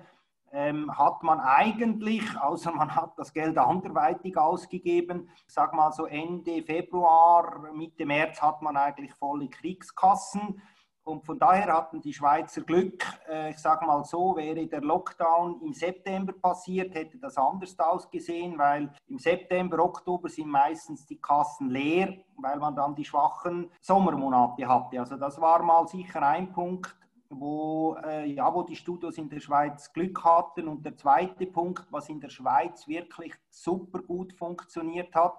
ähm, 0.53 0.97
hat 0.97 1.21
man 1.21 1.41
eigentlich, 1.41 2.23
außer 2.41 2.71
man 2.71 2.95
hat 2.95 3.11
das 3.17 3.33
Geld 3.33 3.57
anderweitig 3.57 4.37
ausgegeben, 4.37 5.29
sage 5.47 5.75
mal 5.75 5.91
so 5.91 6.05
Ende 6.05 6.63
Februar, 6.63 7.71
Mitte 7.73 8.05
März 8.05 8.41
hat 8.41 8.61
man 8.61 8.77
eigentlich 8.77 9.13
volle 9.15 9.49
Kriegskassen. 9.49 10.61
Und 11.03 11.25
von 11.25 11.39
daher 11.39 11.73
hatten 11.73 11.99
die 11.99 12.13
Schweizer 12.13 12.61
Glück. 12.61 13.03
Äh, 13.27 13.51
ich 13.51 13.57
sage 13.57 13.85
mal 13.85 14.03
so, 14.05 14.35
wäre 14.35 14.67
der 14.67 14.81
Lockdown 14.81 15.61
im 15.61 15.73
September 15.73 16.31
passiert, 16.33 16.93
hätte 16.93 17.17
das 17.17 17.37
anders 17.37 17.77
ausgesehen, 17.79 18.57
weil 18.57 18.93
im 19.07 19.17
September, 19.17 19.79
Oktober 19.79 20.29
sind 20.29 20.49
meistens 20.49 21.05
die 21.05 21.19
Kassen 21.19 21.69
leer, 21.69 22.17
weil 22.37 22.59
man 22.59 22.75
dann 22.75 22.93
die 22.93 23.05
schwachen 23.05 23.71
Sommermonate 23.81 24.67
hatte. 24.67 24.99
Also 24.99 25.17
das 25.17 25.41
war 25.41 25.63
mal 25.63 25.87
sicher 25.87 26.21
ein 26.21 26.51
Punkt, 26.51 26.95
wo, 27.29 27.95
äh, 28.05 28.27
ja, 28.27 28.53
wo 28.53 28.61
die 28.61 28.75
Studios 28.75 29.17
in 29.17 29.29
der 29.29 29.39
Schweiz 29.39 29.91
Glück 29.93 30.23
hatten. 30.23 30.67
Und 30.67 30.85
der 30.85 30.97
zweite 30.97 31.47
Punkt, 31.47 31.87
was 31.89 32.09
in 32.09 32.19
der 32.19 32.29
Schweiz 32.29 32.87
wirklich 32.87 33.33
super 33.49 33.99
gut 34.03 34.33
funktioniert 34.33 35.15
hat, 35.15 35.35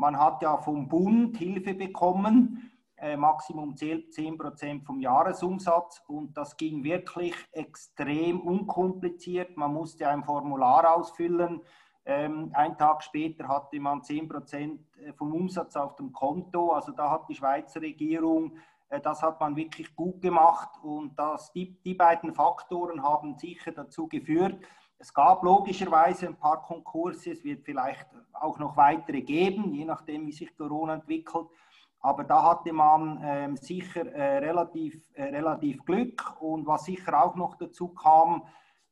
Man 0.00 0.16
hat 0.16 0.42
ja 0.42 0.56
vom 0.56 0.88
Bund 0.88 1.36
Hilfe 1.36 1.74
bekommen, 1.74 2.70
äh, 3.00 3.16
Maximum 3.16 3.76
10 3.76 4.38
Prozent 4.38 4.84
vom 4.84 5.00
Jahresumsatz 5.00 6.02
und 6.06 6.36
das 6.36 6.56
ging 6.56 6.82
wirklich 6.84 7.34
extrem 7.52 8.40
unkompliziert. 8.40 9.56
Man 9.56 9.72
musste 9.72 10.08
ein 10.08 10.24
Formular 10.24 10.96
ausfüllen. 10.96 11.60
Ähm, 12.04 12.50
ein 12.54 12.76
Tag 12.78 13.02
später 13.02 13.48
hatte 13.48 13.78
man 13.80 14.02
10 14.02 14.28
Prozent 14.28 14.80
äh, 14.98 15.12
vom 15.12 15.32
Umsatz 15.34 15.76
auf 15.76 15.96
dem 15.96 16.12
Konto. 16.12 16.72
Also 16.72 16.92
da 16.92 17.10
hat 17.10 17.28
die 17.28 17.34
Schweizer 17.34 17.80
Regierung, 17.80 18.56
äh, 18.88 19.00
das 19.00 19.22
hat 19.22 19.38
man 19.40 19.56
wirklich 19.56 19.94
gut 19.94 20.20
gemacht 20.20 20.70
und 20.82 21.18
das, 21.18 21.52
die, 21.52 21.80
die 21.82 21.94
beiden 21.94 22.34
Faktoren 22.34 23.02
haben 23.02 23.36
sicher 23.38 23.72
dazu 23.72 24.08
geführt, 24.08 24.58
es 25.00 25.14
gab 25.14 25.44
logischerweise 25.44 26.26
ein 26.26 26.36
paar 26.36 26.60
Konkurse, 26.62 27.30
es 27.30 27.44
wird 27.44 27.64
vielleicht 27.64 28.06
auch 28.32 28.58
noch 28.58 28.76
weitere 28.76 29.22
geben, 29.22 29.72
je 29.72 29.84
nachdem, 29.84 30.26
wie 30.26 30.32
sich 30.32 30.56
Corona 30.56 30.94
entwickelt. 30.94 31.46
Aber 32.00 32.24
da 32.24 32.42
hatte 32.42 32.72
man 32.72 33.20
ähm, 33.22 33.56
sicher 33.56 34.06
äh, 34.06 34.38
relativ, 34.38 35.00
äh, 35.14 35.24
relativ 35.24 35.84
Glück. 35.84 36.40
Und 36.40 36.66
was 36.66 36.84
sicher 36.84 37.24
auch 37.24 37.34
noch 37.34 37.56
dazu 37.56 37.88
kam, 37.88 38.44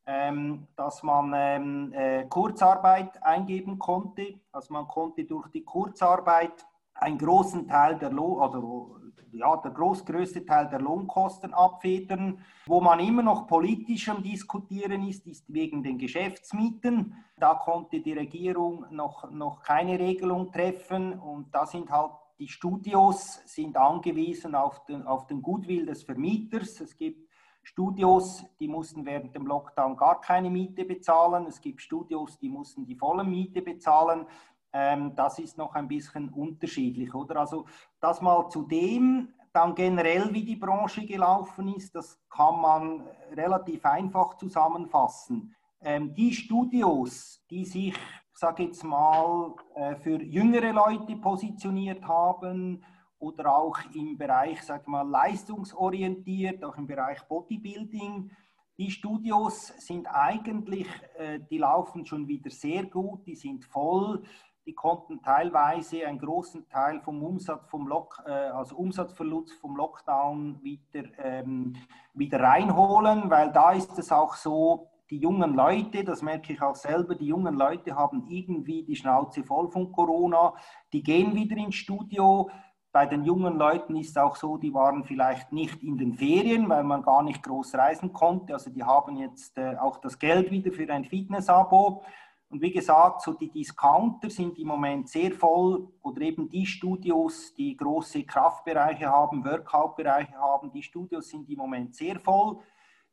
ähm, 0.06 0.66
dass 0.76 1.02
man 1.02 1.32
ähm, 1.34 1.92
äh, 1.92 2.24
Kurzarbeit 2.26 3.22
eingeben 3.22 3.78
konnte. 3.78 4.40
Also 4.52 4.72
man 4.72 4.86
konnte 4.88 5.24
durch 5.24 5.48
die 5.48 5.64
Kurzarbeit 5.64 6.66
einen 6.94 7.18
großen 7.18 7.68
Teil 7.68 7.98
der 7.98 8.10
Lohn, 8.10 8.40
also 8.40 8.96
ja, 9.32 9.56
der 9.56 9.70
groß, 9.70 10.04
größte 10.04 10.44
Teil 10.46 10.68
der 10.68 10.80
Lohnkosten 10.80 11.52
abfedern. 11.52 12.38
Wo 12.66 12.80
man 12.80 13.00
immer 13.00 13.22
noch 13.22 13.46
politisch 13.46 14.08
am 14.08 14.22
Diskutieren 14.22 15.06
ist, 15.06 15.26
ist 15.26 15.52
wegen 15.52 15.82
den 15.82 15.98
Geschäftsmieten. 15.98 17.14
Da 17.36 17.54
konnte 17.54 18.00
die 18.00 18.14
Regierung 18.14 18.86
noch, 18.90 19.30
noch 19.30 19.62
keine 19.62 19.98
Regelung 19.98 20.50
treffen 20.52 21.18
und 21.18 21.54
da 21.54 21.66
sind 21.66 21.90
halt 21.90 22.12
die 22.38 22.48
Studios 22.48 23.40
sind 23.46 23.76
angewiesen 23.76 24.54
auf 24.54 24.84
den, 24.84 25.06
auf 25.06 25.26
den 25.26 25.42
Goodwill 25.42 25.86
des 25.86 26.02
Vermieters. 26.02 26.80
Es 26.80 26.96
gibt 26.96 27.28
Studios, 27.62 28.44
die 28.60 28.68
mussten 28.68 29.04
während 29.04 29.34
dem 29.34 29.46
Lockdown 29.46 29.96
gar 29.96 30.20
keine 30.20 30.50
Miete 30.50 30.84
bezahlen. 30.84 31.46
Es 31.46 31.60
gibt 31.60 31.82
Studios, 31.82 32.38
die 32.38 32.48
mussten 32.48 32.86
die 32.86 32.94
volle 32.94 33.24
Miete 33.24 33.62
bezahlen. 33.62 34.26
Ähm, 34.72 35.14
das 35.16 35.38
ist 35.38 35.56
noch 35.56 35.74
ein 35.74 35.88
bisschen 35.88 36.28
unterschiedlich, 36.28 37.14
oder? 37.14 37.40
Also 37.40 37.64
das 38.00 38.20
mal 38.20 38.48
zu 38.50 38.62
dem, 38.62 39.32
dann 39.52 39.74
generell, 39.74 40.32
wie 40.34 40.44
die 40.44 40.56
Branche 40.56 41.06
gelaufen 41.06 41.74
ist, 41.74 41.94
das 41.94 42.20
kann 42.28 42.60
man 42.60 43.02
relativ 43.32 43.84
einfach 43.86 44.36
zusammenfassen. 44.36 45.54
Ähm, 45.80 46.14
die 46.14 46.34
Studios, 46.34 47.42
die 47.50 47.64
sich, 47.64 47.88
ich 47.88 47.96
sage 48.38 48.64
jetzt 48.64 48.84
mal, 48.84 49.54
äh, 49.74 49.96
für 49.96 50.22
jüngere 50.22 50.72
Leute 50.72 51.16
positioniert 51.16 52.06
haben 52.06 52.84
oder 53.18 53.56
auch 53.56 53.78
im 53.94 54.18
Bereich, 54.18 54.62
sag 54.62 54.86
mal, 54.86 55.08
leistungsorientiert, 55.08 56.62
auch 56.62 56.76
im 56.76 56.86
Bereich 56.86 57.22
Bodybuilding, 57.28 58.30
die 58.78 58.90
Studios 58.90 59.68
sind 59.78 60.06
eigentlich, 60.06 60.86
äh, 61.16 61.40
die 61.50 61.56
laufen 61.56 62.04
schon 62.04 62.28
wieder 62.28 62.50
sehr 62.50 62.84
gut, 62.84 63.26
die 63.26 63.34
sind 63.34 63.64
voll. 63.64 64.22
Die 64.66 64.74
konnten 64.74 65.22
teilweise 65.22 66.06
einen 66.06 66.18
großen 66.18 66.68
Teil 66.68 67.00
vom 67.00 67.22
Umsatz 67.22 67.70
vom 67.70 67.86
Lock, 67.88 68.22
äh, 68.26 68.30
also 68.30 68.76
Umsatzverlust 68.76 69.54
vom 69.60 69.76
Lockdown 69.76 70.62
wieder, 70.62 71.04
ähm, 71.18 71.74
wieder 72.12 72.40
reinholen, 72.40 73.30
weil 73.30 73.50
da 73.50 73.72
ist 73.72 73.98
es 73.98 74.12
auch 74.12 74.34
so, 74.34 74.90
die 75.10 75.18
jungen 75.18 75.54
Leute, 75.54 76.02
das 76.02 76.22
merke 76.22 76.52
ich 76.52 76.62
auch 76.62 76.74
selber, 76.74 77.14
die 77.14 77.26
jungen 77.26 77.54
Leute 77.54 77.94
haben 77.94 78.26
irgendwie 78.28 78.82
die 78.82 78.96
Schnauze 78.96 79.44
voll 79.44 79.70
von 79.70 79.92
Corona, 79.92 80.54
die 80.92 81.02
gehen 81.02 81.34
wieder 81.34 81.56
ins 81.56 81.76
Studio. 81.76 82.50
Bei 82.90 83.06
den 83.06 83.24
jungen 83.24 83.56
Leuten 83.56 83.94
ist 83.96 84.10
es 84.10 84.16
auch 84.16 84.36
so, 84.36 84.56
die 84.56 84.72
waren 84.72 85.04
vielleicht 85.04 85.52
nicht 85.52 85.82
in 85.82 85.98
den 85.98 86.14
Ferien, 86.14 86.68
weil 86.68 86.82
man 86.82 87.02
gar 87.02 87.22
nicht 87.22 87.42
groß 87.42 87.74
reisen 87.74 88.12
konnte. 88.12 88.54
Also 88.54 88.70
die 88.70 88.82
haben 88.82 89.16
jetzt 89.16 89.58
äh, 89.58 89.76
auch 89.76 89.98
das 89.98 90.18
Geld 90.18 90.50
wieder 90.50 90.72
für 90.72 90.88
ein 90.90 91.04
Fitness-Abo. 91.04 92.02
Und 92.48 92.62
wie 92.62 92.72
gesagt, 92.72 93.22
so 93.22 93.34
die 93.34 93.50
Discounter 93.50 94.30
sind 94.30 94.58
im 94.58 94.68
Moment 94.68 95.08
sehr 95.08 95.32
voll 95.32 95.88
oder 96.02 96.20
eben 96.22 96.48
die 96.48 96.64
Studios, 96.64 97.52
die 97.54 97.76
große 97.76 98.24
Kraftbereiche 98.24 99.06
haben, 99.06 99.44
Workout-Bereiche 99.44 100.34
haben, 100.34 100.72
die 100.72 100.82
Studios 100.82 101.28
sind 101.28 101.48
im 101.50 101.58
Moment 101.58 101.94
sehr 101.94 102.18
voll. 102.18 102.58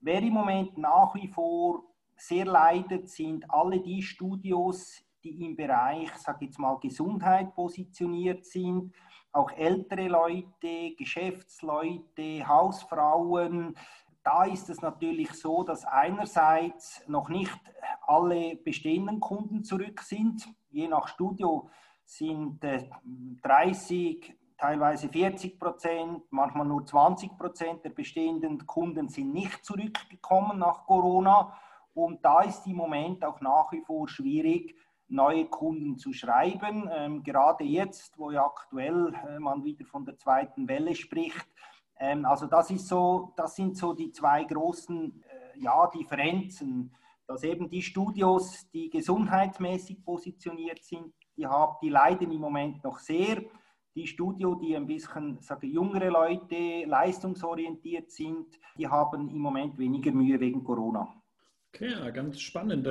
Wer 0.06 0.22
im 0.22 0.34
Moment 0.34 0.78
nach 0.78 1.16
wie 1.16 1.30
vor 1.30 1.86
sehr 2.18 2.44
leidet, 2.44 3.08
sind 3.08 3.50
alle 3.50 3.80
die 3.80 4.02
Studios, 4.02 5.02
die 5.24 5.46
im 5.46 5.56
Bereich, 5.56 6.14
sag 6.18 6.42
jetzt 6.42 6.60
mal, 6.60 6.78
Gesundheit 6.82 7.56
positioniert 7.56 8.46
sind. 8.46 8.94
Auch 9.32 9.50
ältere 9.54 10.10
Leute, 10.10 10.94
Geschäftsleute, 10.98 12.46
Hausfrauen, 12.46 13.78
da 14.26 14.44
ist 14.44 14.70
es 14.70 14.82
natürlich 14.82 15.32
so, 15.32 15.64
dass 15.64 15.86
einerseits 15.86 17.08
noch 17.08 17.30
nicht 17.30 17.58
alle 18.06 18.58
bestehenden 18.58 19.22
Kunden 19.22 19.64
zurück 19.64 20.02
sind. 20.02 20.50
Je 20.70 20.90
nach 20.90 21.08
Studio 21.08 21.70
sind 22.04 22.60
30, 23.42 24.30
äh, 24.30 24.36
teilweise 24.58 25.10
40 25.10 25.60
Prozent, 25.60 26.24
manchmal 26.30 26.66
nur 26.66 26.86
20 26.86 27.38
Prozent 27.38 27.84
der 27.84 27.92
bestehenden 27.92 28.66
Kunden 28.66 29.10
sind 29.10 29.34
nicht 29.34 29.64
zurückgekommen 29.66 30.60
nach 30.60 30.86
Corona. 30.86 31.58
Und 31.94 32.24
da 32.26 32.42
ist 32.42 32.66
im 32.68 32.78
Moment 32.78 33.24
auch 33.24 33.40
nach 33.42 33.72
wie 33.72 33.82
vor 33.82 34.08
schwierig, 34.08 34.76
neue 35.08 35.46
Kunden 35.46 35.98
zu 35.98 36.12
schreiben. 36.12 36.90
Ähm, 36.92 37.24
gerade 37.24 37.64
jetzt, 37.64 38.18
wo 38.18 38.32
ja 38.32 38.46
aktuell 38.46 39.14
äh, 39.28 39.40
man 39.40 39.64
wieder 39.64 39.86
von 39.86 40.06
der 40.06 40.18
zweiten 40.18 40.68
Welle 40.68 40.96
spricht, 40.96 41.48
ähm, 42.00 42.26
also 42.26 42.48
das, 42.48 42.72
ist 42.72 42.88
so, 42.88 43.34
das 43.38 43.56
sind 43.56 43.78
so 43.78 43.94
die 43.94 44.12
zwei 44.12 44.44
großen 44.44 45.24
äh, 45.24 45.60
ja, 45.60 45.88
Differenzen, 45.88 46.96
dass 47.28 47.44
eben 47.44 47.70
die 47.70 47.82
Studios, 47.82 48.70
die 48.72 48.90
gesundheitsmäßig 48.90 50.04
positioniert 50.04 50.84
sind, 50.84 51.14
die, 51.38 51.48
haben, 51.48 51.78
die 51.82 51.90
leiden 51.90 52.32
im 52.32 52.42
Moment 52.42 52.84
noch 52.84 53.00
sehr. 53.00 53.44
Die 53.96 54.08
Studio, 54.08 54.56
die 54.56 54.76
ein 54.76 54.88
bisschen 54.88 55.38
sage, 55.40 55.68
jüngere 55.68 56.10
Leute, 56.10 56.86
leistungsorientiert 56.88 58.10
sind, 58.10 58.48
die 58.78 58.88
haben 58.88 59.30
im 59.30 59.38
Moment 59.38 59.78
weniger 59.78 60.12
Mühe 60.12 60.40
wegen 60.40 60.64
Corona. 60.64 61.08
Okay, 61.74 61.92
ja, 61.92 62.10
ganz 62.10 62.40
spannend. 62.40 62.88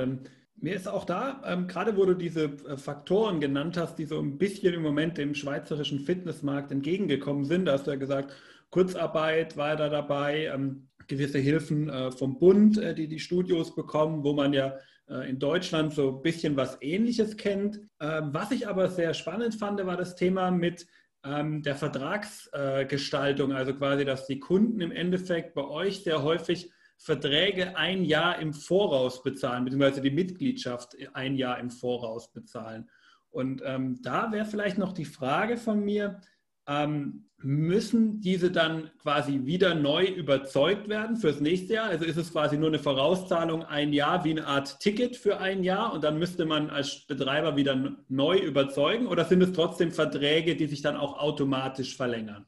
Mir 0.55 0.75
ist 0.75 0.87
auch 0.87 1.03
da, 1.03 1.41
ähm, 1.45 1.67
gerade 1.67 1.97
wo 1.97 2.05
du 2.05 2.13
diese 2.13 2.45
äh, 2.45 2.77
Faktoren 2.77 3.41
genannt 3.41 3.75
hast, 3.75 3.95
die 3.95 4.05
so 4.05 4.19
ein 4.19 4.37
bisschen 4.37 4.73
im 4.73 4.81
Moment 4.81 5.17
dem 5.17 5.35
schweizerischen 5.35 5.99
Fitnessmarkt 5.99 6.71
entgegengekommen 6.71 7.43
sind, 7.43 7.65
da 7.65 7.73
hast 7.73 7.87
du 7.87 7.91
ja 7.91 7.97
gesagt, 7.97 8.33
Kurzarbeit 8.69 9.57
war 9.57 9.75
da 9.75 9.89
dabei, 9.89 10.45
ähm, 10.53 10.87
gewisse 11.07 11.39
Hilfen 11.39 11.89
äh, 11.89 12.11
vom 12.11 12.39
Bund, 12.39 12.77
äh, 12.77 12.95
die 12.95 13.07
die 13.07 13.19
Studios 13.19 13.75
bekommen, 13.75 14.23
wo 14.23 14.33
man 14.33 14.53
ja 14.53 14.73
in 15.21 15.39
Deutschland 15.39 15.93
so 15.93 16.17
ein 16.17 16.21
bisschen 16.21 16.55
was 16.55 16.77
Ähnliches 16.81 17.37
kennt. 17.37 17.79
Ähm, 17.99 18.29
was 18.33 18.51
ich 18.51 18.67
aber 18.67 18.89
sehr 18.89 19.13
spannend 19.13 19.55
fand, 19.55 19.85
war 19.85 19.97
das 19.97 20.15
Thema 20.15 20.51
mit 20.51 20.87
ähm, 21.25 21.61
der 21.61 21.75
Vertragsgestaltung, 21.75 23.53
also 23.53 23.73
quasi, 23.73 24.05
dass 24.05 24.27
die 24.27 24.39
Kunden 24.39 24.81
im 24.81 24.91
Endeffekt 24.91 25.53
bei 25.53 25.63
euch 25.63 26.03
sehr 26.03 26.23
häufig 26.23 26.71
Verträge 26.97 27.75
ein 27.77 28.03
Jahr 28.05 28.39
im 28.39 28.53
Voraus 28.53 29.23
bezahlen, 29.23 29.65
beziehungsweise 29.65 30.01
die 30.01 30.11
Mitgliedschaft 30.11 30.95
ein 31.13 31.35
Jahr 31.35 31.59
im 31.59 31.69
Voraus 31.69 32.31
bezahlen. 32.31 32.89
Und 33.29 33.61
ähm, 33.65 33.99
da 34.01 34.31
wäre 34.31 34.45
vielleicht 34.45 34.77
noch 34.77 34.93
die 34.93 35.05
Frage 35.05 35.57
von 35.57 35.83
mir, 35.83 36.21
ähm, 36.67 37.25
müssen 37.37 38.21
diese 38.21 38.51
dann 38.51 38.89
quasi 39.01 39.45
wieder 39.45 39.75
neu 39.75 40.05
überzeugt 40.05 40.87
werden 40.87 41.17
fürs 41.17 41.41
nächste 41.41 41.73
Jahr? 41.73 41.89
Also 41.89 42.05
ist 42.05 42.17
es 42.17 42.31
quasi 42.31 42.57
nur 42.57 42.69
eine 42.69 42.79
Vorauszahlung 42.79 43.63
ein 43.63 43.91
Jahr 43.91 44.23
wie 44.23 44.31
eine 44.31 44.47
Art 44.47 44.79
Ticket 44.79 45.17
für 45.17 45.39
ein 45.39 45.63
Jahr 45.63 45.93
und 45.93 46.03
dann 46.03 46.17
müsste 46.19 46.45
man 46.45 46.69
als 46.69 47.05
Betreiber 47.05 47.55
wieder 47.55 47.95
neu 48.07 48.37
überzeugen 48.37 49.07
oder 49.07 49.25
sind 49.25 49.41
es 49.41 49.51
trotzdem 49.51 49.91
Verträge, 49.91 50.55
die 50.55 50.67
sich 50.67 50.81
dann 50.81 50.95
auch 50.95 51.19
automatisch 51.19 51.97
verlängern? 51.97 52.45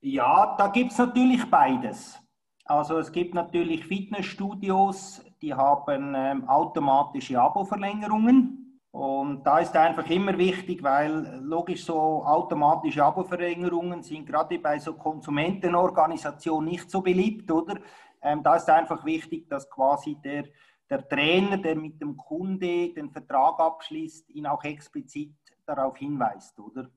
Ja, 0.00 0.54
da 0.56 0.68
gibt 0.68 0.92
es 0.92 0.98
natürlich 0.98 1.44
beides. 1.50 2.18
Also 2.64 2.98
es 2.98 3.12
gibt 3.12 3.34
natürlich 3.34 3.84
Fitnessstudios, 3.84 5.22
die 5.42 5.52
haben 5.52 6.14
ähm, 6.16 6.48
automatische 6.48 7.38
Abo-Verlängerungen. 7.40 8.59
Und 8.92 9.44
da 9.44 9.60
ist 9.60 9.76
einfach 9.76 10.08
immer 10.10 10.36
wichtig, 10.36 10.82
weil 10.82 11.40
logisch 11.42 11.84
so 11.84 12.24
automatische 12.24 13.04
Abo-Verlängerungen 13.04 14.02
sind 14.02 14.26
gerade 14.26 14.58
bei 14.58 14.78
so 14.80 14.94
Konsumentenorganisationen 14.94 16.68
nicht 16.68 16.90
so 16.90 17.00
beliebt, 17.00 17.50
oder? 17.52 17.76
Ähm, 18.20 18.42
da 18.42 18.56
ist 18.56 18.68
einfach 18.68 19.04
wichtig, 19.04 19.48
dass 19.48 19.70
quasi 19.70 20.16
der, 20.16 20.44
der 20.88 21.08
Trainer, 21.08 21.56
der 21.58 21.76
mit 21.76 22.00
dem 22.00 22.16
Kunde 22.16 22.92
den 22.92 23.10
Vertrag 23.10 23.60
abschließt, 23.60 24.28
ihn 24.30 24.46
auch 24.46 24.64
explizit 24.64 25.34
darauf 25.64 25.96
hinweist, 25.96 26.58
oder? 26.58 26.90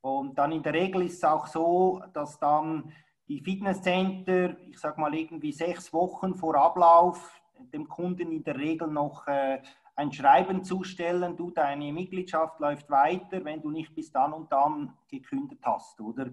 Und 0.00 0.38
dann 0.38 0.52
in 0.52 0.62
der 0.62 0.74
Regel 0.74 1.02
ist 1.02 1.16
es 1.16 1.24
auch 1.24 1.46
so, 1.46 2.02
dass 2.12 2.38
dann 2.38 2.92
die 3.28 3.40
Fitnesscenter, 3.40 4.56
ich 4.68 4.78
sag 4.78 4.96
mal 4.96 5.14
irgendwie 5.14 5.52
sechs 5.52 5.92
Wochen 5.92 6.34
vor 6.34 6.54
Ablauf, 6.54 7.40
dem 7.72 7.88
Kunden 7.88 8.32
in 8.32 8.42
der 8.42 8.58
Regel 8.58 8.88
noch 8.88 9.26
äh, 9.26 9.60
ein 9.94 10.12
Schreiben 10.12 10.64
zustellen, 10.64 11.36
du, 11.36 11.50
deine 11.50 11.92
Mitgliedschaft 11.92 12.58
läuft 12.60 12.90
weiter, 12.90 13.44
wenn 13.44 13.60
du 13.60 13.70
nicht 13.70 13.94
bis 13.94 14.10
dann 14.10 14.32
und 14.32 14.50
dann 14.50 14.94
gekündigt 15.08 15.62
hast, 15.64 16.00
oder? 16.00 16.30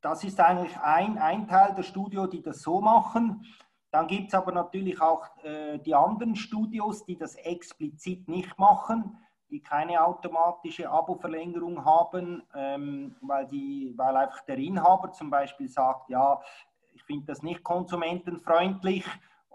Das 0.00 0.24
ist 0.24 0.38
eigentlich 0.40 0.76
ein, 0.78 1.18
ein 1.18 1.48
Teil 1.48 1.74
der 1.74 1.82
Studio, 1.82 2.26
die 2.26 2.42
das 2.42 2.62
so 2.62 2.80
machen. 2.80 3.44
Dann 3.90 4.06
gibt 4.06 4.28
es 4.28 4.34
aber 4.34 4.52
natürlich 4.52 5.00
auch 5.00 5.24
äh, 5.42 5.78
die 5.78 5.94
anderen 5.94 6.36
Studios, 6.36 7.04
die 7.04 7.16
das 7.16 7.34
explizit 7.36 8.28
nicht 8.28 8.58
machen, 8.58 9.18
die 9.50 9.62
keine 9.62 10.04
automatische 10.04 10.90
Abo-Verlängerung 10.90 11.84
haben, 11.84 12.42
ähm, 12.54 13.16
weil, 13.20 13.46
die, 13.46 13.94
weil 13.96 14.16
einfach 14.16 14.42
der 14.42 14.58
Inhaber 14.58 15.12
zum 15.12 15.30
Beispiel 15.30 15.68
sagt, 15.68 16.10
ja, 16.10 16.40
ich 16.92 17.02
finde 17.04 17.26
das 17.26 17.42
nicht 17.42 17.62
konsumentenfreundlich 17.62 19.04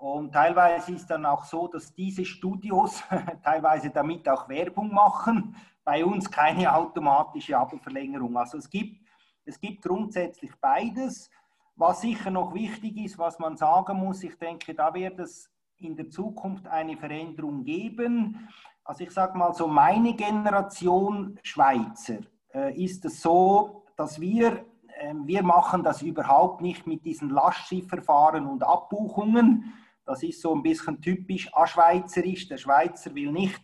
und 0.02 0.32
teilweise 0.32 0.94
ist 0.94 1.06
dann 1.12 1.28
auch 1.28 1.44
so, 1.46 1.68
dass 1.68 1.94
diese 1.94 2.26
Studios 2.26 3.04
teilweise 3.44 3.92
damit 3.92 4.28
auch 4.28 4.50
Werbung 4.50 4.92
machen. 4.92 5.56
Bei 5.84 6.04
uns 6.04 6.30
keine 6.30 6.74
automatische 6.74 7.56
Abo-Verlängerung. 7.56 8.36
Also 8.36 8.58
es 8.58 8.68
gibt, 8.68 9.00
es 9.46 9.60
gibt 9.60 9.84
grundsätzlich 9.84 10.52
beides. 10.60 11.30
Was 11.76 12.02
sicher 12.02 12.32
noch 12.32 12.52
wichtig 12.56 12.98
ist, 12.98 13.20
was 13.20 13.38
man 13.38 13.56
sagen 13.58 13.98
muss, 13.98 14.24
ich 14.24 14.36
denke, 14.40 14.74
da 14.74 14.92
wird 14.92 15.20
es 15.20 15.52
in 15.78 15.96
der 15.96 16.10
Zukunft 16.10 16.68
eine 16.68 16.98
Veränderung 16.98 17.64
geben. 17.64 18.50
Also 18.84 19.04
ich 19.04 19.12
sage 19.12 19.38
mal 19.38 19.54
so, 19.54 19.68
meine 19.68 20.16
Generation 20.16 21.40
Schweizer 21.44 22.22
äh, 22.56 22.74
ist 22.84 23.06
es 23.06 23.22
so, 23.22 23.86
dass 23.96 24.20
wir, 24.20 24.66
äh, 25.00 25.14
wir 25.26 25.44
machen 25.44 25.84
das 25.84 26.02
überhaupt 26.02 26.62
nicht 26.62 26.88
mit 26.88 27.06
diesen 27.06 27.30
Lastschriftverfahren 27.30 28.48
und 28.48 28.64
Abbuchungen, 28.64 29.76
das 30.12 30.24
ist 30.24 30.42
so 30.42 30.54
ein 30.54 30.62
bisschen 30.62 31.02
typisch 31.02 31.50
aschweizerisch. 31.54 32.46
Der 32.50 32.58
Schweizer 32.58 33.16
will 33.16 33.32
nicht, 33.32 33.62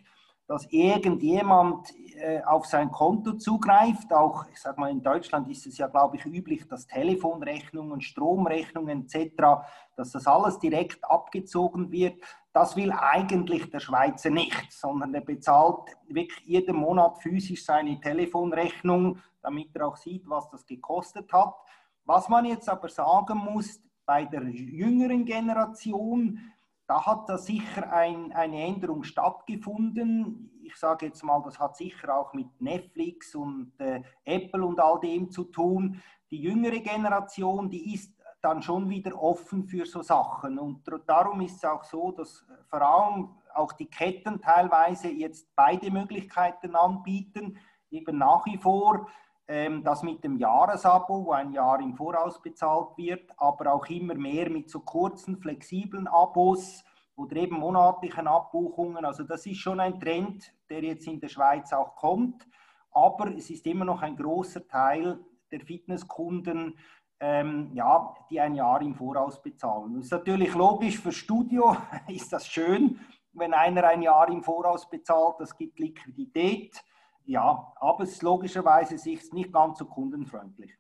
dass 0.48 0.66
irgendjemand 0.72 1.94
äh, 2.16 2.42
auf 2.44 2.66
sein 2.66 2.90
Konto 2.90 3.34
zugreift. 3.34 4.14
Auch, 4.14 4.46
ich 4.50 4.58
sage 4.62 4.80
mal, 4.80 4.90
in 4.90 5.04
Deutschland 5.04 5.50
ist 5.50 5.68
es 5.68 5.78
ja, 5.78 5.88
glaube 5.88 6.16
ich, 6.16 6.26
üblich, 6.26 6.66
dass 6.66 6.88
Telefonrechnungen, 6.88 8.00
Stromrechnungen 8.00 9.10
etc., 9.14 9.44
dass 9.98 10.14
das 10.14 10.26
alles 10.26 10.58
direkt 10.58 11.04
abgezogen 11.04 11.92
wird. 11.92 12.24
Das 12.54 12.78
will 12.78 12.94
eigentlich 12.94 13.70
der 13.70 13.82
Schweizer 13.82 14.30
nicht, 14.30 14.72
sondern 14.72 15.14
er 15.14 15.22
bezahlt 15.22 15.98
wirklich 16.08 16.46
jeden 16.46 16.78
Monat 16.78 17.22
physisch 17.22 17.66
seine 17.66 18.00
Telefonrechnung, 18.00 19.20
damit 19.42 19.76
er 19.76 19.90
auch 19.90 19.98
sieht, 19.98 20.24
was 20.30 20.50
das 20.50 20.66
gekostet 20.66 21.34
hat. 21.34 21.56
Was 22.06 22.30
man 22.30 22.46
jetzt 22.46 22.70
aber 22.70 22.88
sagen 22.88 23.38
muss, 23.38 23.82
bei 24.08 24.26
der 24.26 24.44
jüngeren 24.50 25.26
Generation, 25.26 26.40
da 26.88 27.06
hat 27.06 27.28
da 27.28 27.38
sicher 27.38 27.92
ein, 27.92 28.32
eine 28.32 28.64
Änderung 28.64 29.04
stattgefunden. 29.04 30.50
Ich 30.64 30.78
sage 30.78 31.08
jetzt 31.08 31.24
mal, 31.24 31.42
das 31.44 31.60
hat 31.60 31.76
sicher 31.76 32.18
auch 32.18 32.34
mit 32.34 32.48
Netflix 32.62 33.36
und 33.36 33.74
äh, 33.80 34.02
Apple 34.24 34.66
und 34.66 34.80
all 34.80 35.00
dem 35.02 35.30
zu 35.30 35.44
tun. 35.44 36.02
Die 36.32 36.42
jüngere 36.42 36.80
Generation, 36.80 37.70
die 37.70 37.94
ist 37.94 38.16
dann 38.42 38.62
schon 38.62 38.90
wieder 38.90 39.22
offen 39.22 39.66
für 39.66 39.86
so 39.86 40.02
Sachen. 40.02 40.58
Und 40.58 40.90
darum 41.06 41.42
ist 41.42 41.58
es 41.58 41.66
auch 41.66 41.84
so, 41.84 42.14
dass 42.14 42.46
vor 42.70 42.82
allem 42.82 43.30
auch 43.54 43.74
die 43.74 43.88
Ketten 43.88 44.40
teilweise 44.40 45.10
jetzt 45.10 45.54
beide 45.56 45.92
Möglichkeiten 45.92 46.76
anbieten, 46.76 47.58
eben 47.90 48.18
nach 48.18 48.46
wie 48.46 48.58
vor 48.58 49.08
das 49.48 50.04
mit 50.04 50.26
dem 50.26 50.38
Jahresabo, 50.38 51.26
wo 51.26 51.32
ein 51.32 51.54
Jahr 51.54 51.80
im 51.80 51.96
Voraus 51.96 52.42
bezahlt 52.42 52.98
wird, 52.98 53.32
aber 53.38 53.74
auch 53.74 53.86
immer 53.88 54.16
mehr 54.16 54.50
mit 54.50 54.70
so 54.70 54.82
kurzen, 54.82 55.38
flexiblen 55.38 56.06
Abos 56.08 56.84
oder 57.16 57.38
eben 57.38 57.58
monatlichen 57.58 58.28
Abbuchungen. 58.28 59.06
Also 59.06 59.24
das 59.24 59.46
ist 59.46 59.60
schon 59.60 59.80
ein 59.80 60.00
Trend, 60.02 60.54
der 60.70 60.84
jetzt 60.84 61.08
in 61.08 61.22
der 61.22 61.30
Schweiz 61.30 61.72
auch 61.72 61.96
kommt, 61.96 62.46
aber 62.92 63.34
es 63.36 63.50
ist 63.50 63.66
immer 63.68 63.86
noch 63.86 64.02
ein 64.02 64.18
großer 64.18 64.68
Teil 64.68 65.20
der 65.52 65.62
Fitnesskunden, 65.62 66.78
ähm, 67.20 67.72
ja, 67.74 68.14
die 68.30 68.40
ein 68.40 68.54
Jahr 68.54 68.82
im 68.82 68.96
Voraus 68.96 69.42
bezahlen. 69.42 69.96
Das 69.96 70.06
ist 70.06 70.12
natürlich 70.12 70.54
logisch, 70.54 71.00
für 71.00 71.12
Studio 71.12 71.76
ist 72.08 72.34
das 72.34 72.48
schön, 72.48 73.00
wenn 73.34 73.54
einer 73.54 73.86
ein 73.86 74.02
Jahr 74.02 74.30
im 74.30 74.44
Voraus 74.44 74.90
bezahlt, 74.90 75.36
das 75.40 75.56
gibt 75.56 75.80
Liquidität 75.80 76.84
ja, 77.28 77.74
aber 77.76 78.04
es 78.04 78.14
ist 78.14 78.24
logischerweise 78.24 78.96
nicht 79.34 79.52
ganz 79.52 79.78
so 79.78 79.86
kundenfreundlich. 79.86 80.72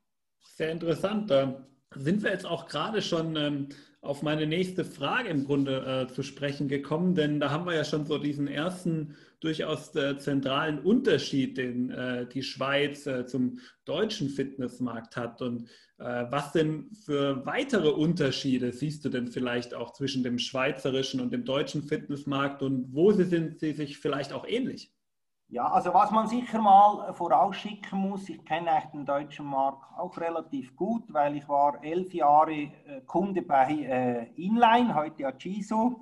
Sehr 0.56 0.72
interessant. 0.72 1.30
Da 1.30 1.68
sind 1.94 2.24
wir 2.24 2.32
jetzt 2.32 2.46
auch 2.46 2.68
gerade 2.68 3.02
schon 3.02 3.36
ähm, 3.36 3.70
auf 4.02 4.22
meine 4.22 4.48
nächste 4.48 4.86
Frage 4.86 5.30
im 5.30 5.46
Grunde 5.46 6.08
äh, 6.10 6.14
zu 6.14 6.24
sprechen 6.24 6.70
gekommen, 6.70 7.16
denn 7.16 7.42
da 7.42 7.52
haben 7.52 7.66
wir 7.66 7.76
ja 7.76 7.84
schon 7.84 8.06
so 8.06 8.18
diesen 8.18 8.48
ersten 8.48 9.16
durchaus 9.42 9.94
äh, 9.96 10.18
zentralen 10.18 10.80
Unterschied, 10.80 11.58
den 11.58 11.92
äh, 11.92 12.28
die 12.28 12.44
Schweiz 12.44 13.06
äh, 13.06 13.26
zum 13.26 13.60
deutschen 13.84 14.30
Fitnessmarkt 14.30 15.18
hat. 15.18 15.42
Und 15.42 15.70
äh, 15.98 16.26
was 16.30 16.54
denn 16.54 16.90
für 17.06 17.46
weitere 17.46 17.90
Unterschiede 17.90 18.72
siehst 18.72 19.04
du 19.04 19.10
denn 19.10 19.28
vielleicht 19.28 19.74
auch 19.74 19.92
zwischen 19.92 20.24
dem 20.24 20.40
schweizerischen 20.40 21.20
und 21.20 21.34
dem 21.34 21.44
deutschen 21.44 21.84
Fitnessmarkt 21.84 22.64
und 22.64 22.94
wo 22.94 23.12
sind 23.12 23.60
sie 23.60 23.74
sich 23.74 23.98
vielleicht 23.98 24.32
auch 24.32 24.48
ähnlich? 24.48 24.94
Ja, 25.50 25.66
also 25.72 25.94
was 25.94 26.12
man 26.12 26.28
sicher 26.28 26.60
mal 26.62 27.14
vorausschicken 27.14 27.98
muss, 27.98 28.28
ich 28.28 28.44
kenne 28.44 28.84
den 28.92 29.06
deutschen 29.06 29.46
Markt 29.46 29.98
auch 29.98 30.18
relativ 30.18 30.76
gut, 30.76 31.06
weil 31.14 31.38
ich 31.38 31.48
war 31.48 31.82
elf 31.82 32.14
Jahre 32.14 32.54
äh, 32.54 33.02
Kunde 33.06 33.42
bei 33.44 33.72
äh, 33.72 34.34
Inline, 34.36 34.94
heute 34.94 35.22
ja 35.22 35.32
Giso. 35.32 36.02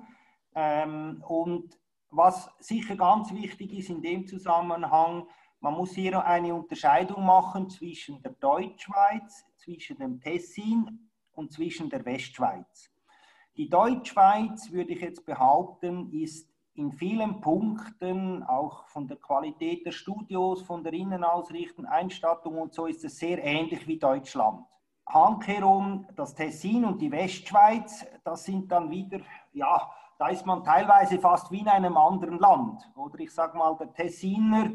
Ähm, 0.52 1.22
und 1.28 1.78
was 2.10 2.50
sicher 2.58 2.96
ganz 2.96 3.32
wichtig 3.32 3.72
ist 3.72 3.88
in 3.88 4.02
dem 4.02 4.26
Zusammenhang, 4.26 5.28
man 5.60 5.74
muss 5.74 5.92
hier 5.92 6.26
eine 6.26 6.52
Unterscheidung 6.52 7.24
machen 7.24 7.70
zwischen 7.70 8.20
der 8.22 8.32
Deutschschweiz, 8.32 9.44
zwischen 9.58 9.98
dem 9.98 10.20
Tessin 10.20 11.08
und 11.30 11.52
zwischen 11.52 11.88
der 11.88 12.04
Westschweiz. 12.04 12.90
Die 13.56 13.68
Deutschschweiz, 13.68 14.72
würde 14.72 14.94
ich 14.94 15.00
jetzt 15.02 15.24
behaupten, 15.24 16.12
ist 16.12 16.55
in 16.76 16.92
vielen 16.92 17.40
Punkten, 17.40 18.42
auch 18.42 18.86
von 18.88 19.08
der 19.08 19.16
Qualität 19.16 19.86
der 19.86 19.92
Studios, 19.92 20.62
von 20.62 20.84
der 20.84 20.92
Innenausrichtung, 20.92 21.86
Einstattung 21.86 22.58
und 22.58 22.74
so, 22.74 22.86
ist 22.86 23.04
es 23.04 23.18
sehr 23.18 23.42
ähnlich 23.42 23.86
wie 23.86 23.98
Deutschland. 23.98 24.64
Handkehrum, 25.06 26.06
das 26.16 26.34
Tessin 26.34 26.84
und 26.84 27.00
die 27.00 27.10
Westschweiz, 27.10 28.04
das 28.24 28.44
sind 28.44 28.70
dann 28.70 28.90
wieder, 28.90 29.20
ja, 29.52 29.90
da 30.18 30.28
ist 30.28 30.44
man 30.44 30.64
teilweise 30.64 31.18
fast 31.18 31.50
wie 31.50 31.60
in 31.60 31.68
einem 31.68 31.96
anderen 31.96 32.38
Land. 32.38 32.82
Oder 32.96 33.20
ich 33.20 33.32
sage 33.32 33.56
mal, 33.56 33.76
der 33.76 33.92
Tessiner, 33.92 34.70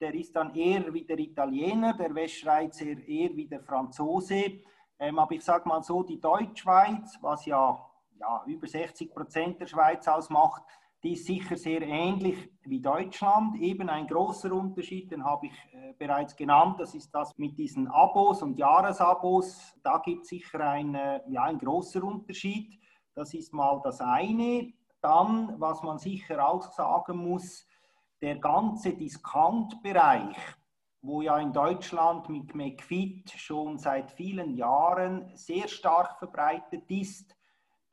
der 0.00 0.14
ist 0.14 0.34
dann 0.34 0.54
eher 0.54 0.92
wie 0.92 1.04
der 1.04 1.18
Italiener, 1.18 1.94
der 1.94 2.14
Westschweizer 2.14 2.84
eher 2.84 3.34
wie 3.36 3.46
der 3.46 3.60
Franzose. 3.60 4.60
Ähm, 4.98 5.18
aber 5.18 5.32
ich 5.32 5.44
sage 5.44 5.68
mal 5.68 5.82
so, 5.82 6.02
die 6.02 6.20
Deutschschweiz, 6.20 7.18
was 7.20 7.46
ja, 7.46 7.78
ja 8.18 8.42
über 8.46 8.66
60 8.66 9.14
Prozent 9.14 9.60
der 9.60 9.66
Schweiz 9.66 10.08
ausmacht, 10.08 10.62
die 11.02 11.12
ist 11.12 11.26
sicher 11.26 11.56
sehr 11.56 11.82
ähnlich 11.82 12.50
wie 12.62 12.80
Deutschland. 12.80 13.56
Eben 13.60 13.88
ein 13.88 14.06
großer 14.06 14.52
Unterschied, 14.52 15.10
den 15.10 15.24
habe 15.24 15.46
ich 15.46 15.52
äh, 15.72 15.92
bereits 15.98 16.34
genannt, 16.34 16.80
das 16.80 16.94
ist 16.94 17.14
das 17.14 17.36
mit 17.36 17.58
diesen 17.58 17.88
Abos 17.88 18.42
und 18.42 18.58
Jahresabos. 18.58 19.74
Da 19.82 19.98
gibt 19.98 20.22
es 20.22 20.30
sicher 20.30 20.60
ein, 20.60 20.94
äh, 20.94 21.20
ja, 21.28 21.44
ein 21.44 21.58
großer 21.58 22.02
Unterschied. 22.02 22.80
Das 23.14 23.34
ist 23.34 23.52
mal 23.52 23.80
das 23.84 24.00
eine. 24.00 24.72
Dann, 25.00 25.54
was 25.60 25.82
man 25.82 25.98
sicher 25.98 26.46
auch 26.48 26.72
sagen 26.72 27.18
muss, 27.18 27.66
der 28.20 28.36
ganze 28.38 28.94
Discount-Bereich, 28.94 30.36
wo 31.02 31.22
ja 31.22 31.38
in 31.38 31.52
Deutschland 31.52 32.28
mit 32.28 32.54
McFit 32.54 33.30
schon 33.30 33.78
seit 33.78 34.10
vielen 34.10 34.56
Jahren 34.56 35.30
sehr 35.34 35.68
stark 35.68 36.18
verbreitet 36.18 36.90
ist, 36.90 37.35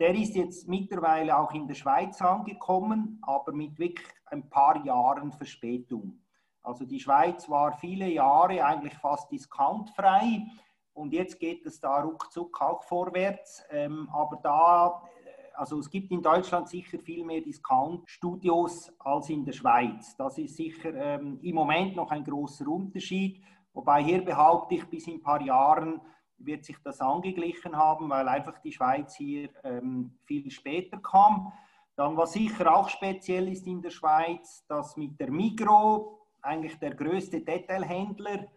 der 0.03 0.15
ist 0.15 0.35
jetzt 0.35 0.67
mittlerweile 0.67 1.37
auch 1.37 1.53
in 1.53 1.65
der 1.65 1.75
Schweiz 1.75 2.21
angekommen, 2.21 3.19
aber 3.21 3.53
mit 3.53 3.79
wirklich 3.79 4.05
ein 4.25 4.49
paar 4.49 4.85
Jahren 4.85 5.31
Verspätung. 5.31 6.19
Also 6.61 6.83
die 6.83 6.99
Schweiz 6.99 7.47
war 7.47 7.71
viele 7.71 8.09
Jahre 8.09 8.65
eigentlich 8.65 8.95
fast 8.95 9.31
discountfrei 9.31 10.45
und 10.91 11.13
jetzt 11.13 11.39
geht 11.39 11.65
es 11.65 11.79
da 11.79 12.01
ruckzuck 12.01 12.59
auch 12.61 12.83
vorwärts. 12.83 13.63
Ähm, 13.69 14.09
aber 14.11 14.41
da, 14.43 15.03
äh, 15.23 15.55
also 15.55 15.79
es 15.79 15.89
gibt 15.89 16.11
in 16.11 16.21
Deutschland 16.21 16.67
sicher 16.67 16.99
viel 16.99 17.23
mehr 17.23 17.39
Discount-Studios 17.39 18.91
als 18.99 19.29
in 19.29 19.45
der 19.45 19.53
Schweiz. 19.53 20.17
Das 20.17 20.37
ist 20.37 20.57
sicher 20.57 20.93
ähm, 20.95 21.39
im 21.41 21.55
Moment 21.55 21.95
noch 21.95 22.11
ein 22.11 22.25
großer 22.25 22.67
Unterschied. 22.67 23.41
Wobei 23.71 24.03
hier 24.03 24.21
behaupte 24.25 24.75
ich, 24.75 24.85
bis 24.89 25.07
in 25.07 25.13
ein 25.13 25.23
paar 25.23 25.41
Jahren 25.41 26.01
wird 26.45 26.65
sich 26.65 26.77
das 26.83 27.01
angeglichen 27.01 27.75
haben, 27.75 28.09
weil 28.09 28.27
einfach 28.27 28.59
die 28.59 28.71
Schweiz 28.71 29.15
hier 29.15 29.49
ähm, 29.63 30.17
viel 30.25 30.49
später 30.51 30.97
kam. 30.97 31.51
Dann, 31.95 32.17
was 32.17 32.33
sicher 32.33 32.75
auch 32.75 32.89
speziell 32.89 33.47
ist 33.49 33.67
in 33.67 33.81
der 33.81 33.91
Schweiz, 33.91 34.65
dass 34.67 34.97
mit 34.97 35.19
der 35.19 35.31
Migro, 35.31 36.19
eigentlich 36.41 36.77
der 36.79 36.95
größte 36.95 37.41
Detailhändler, 37.41 38.47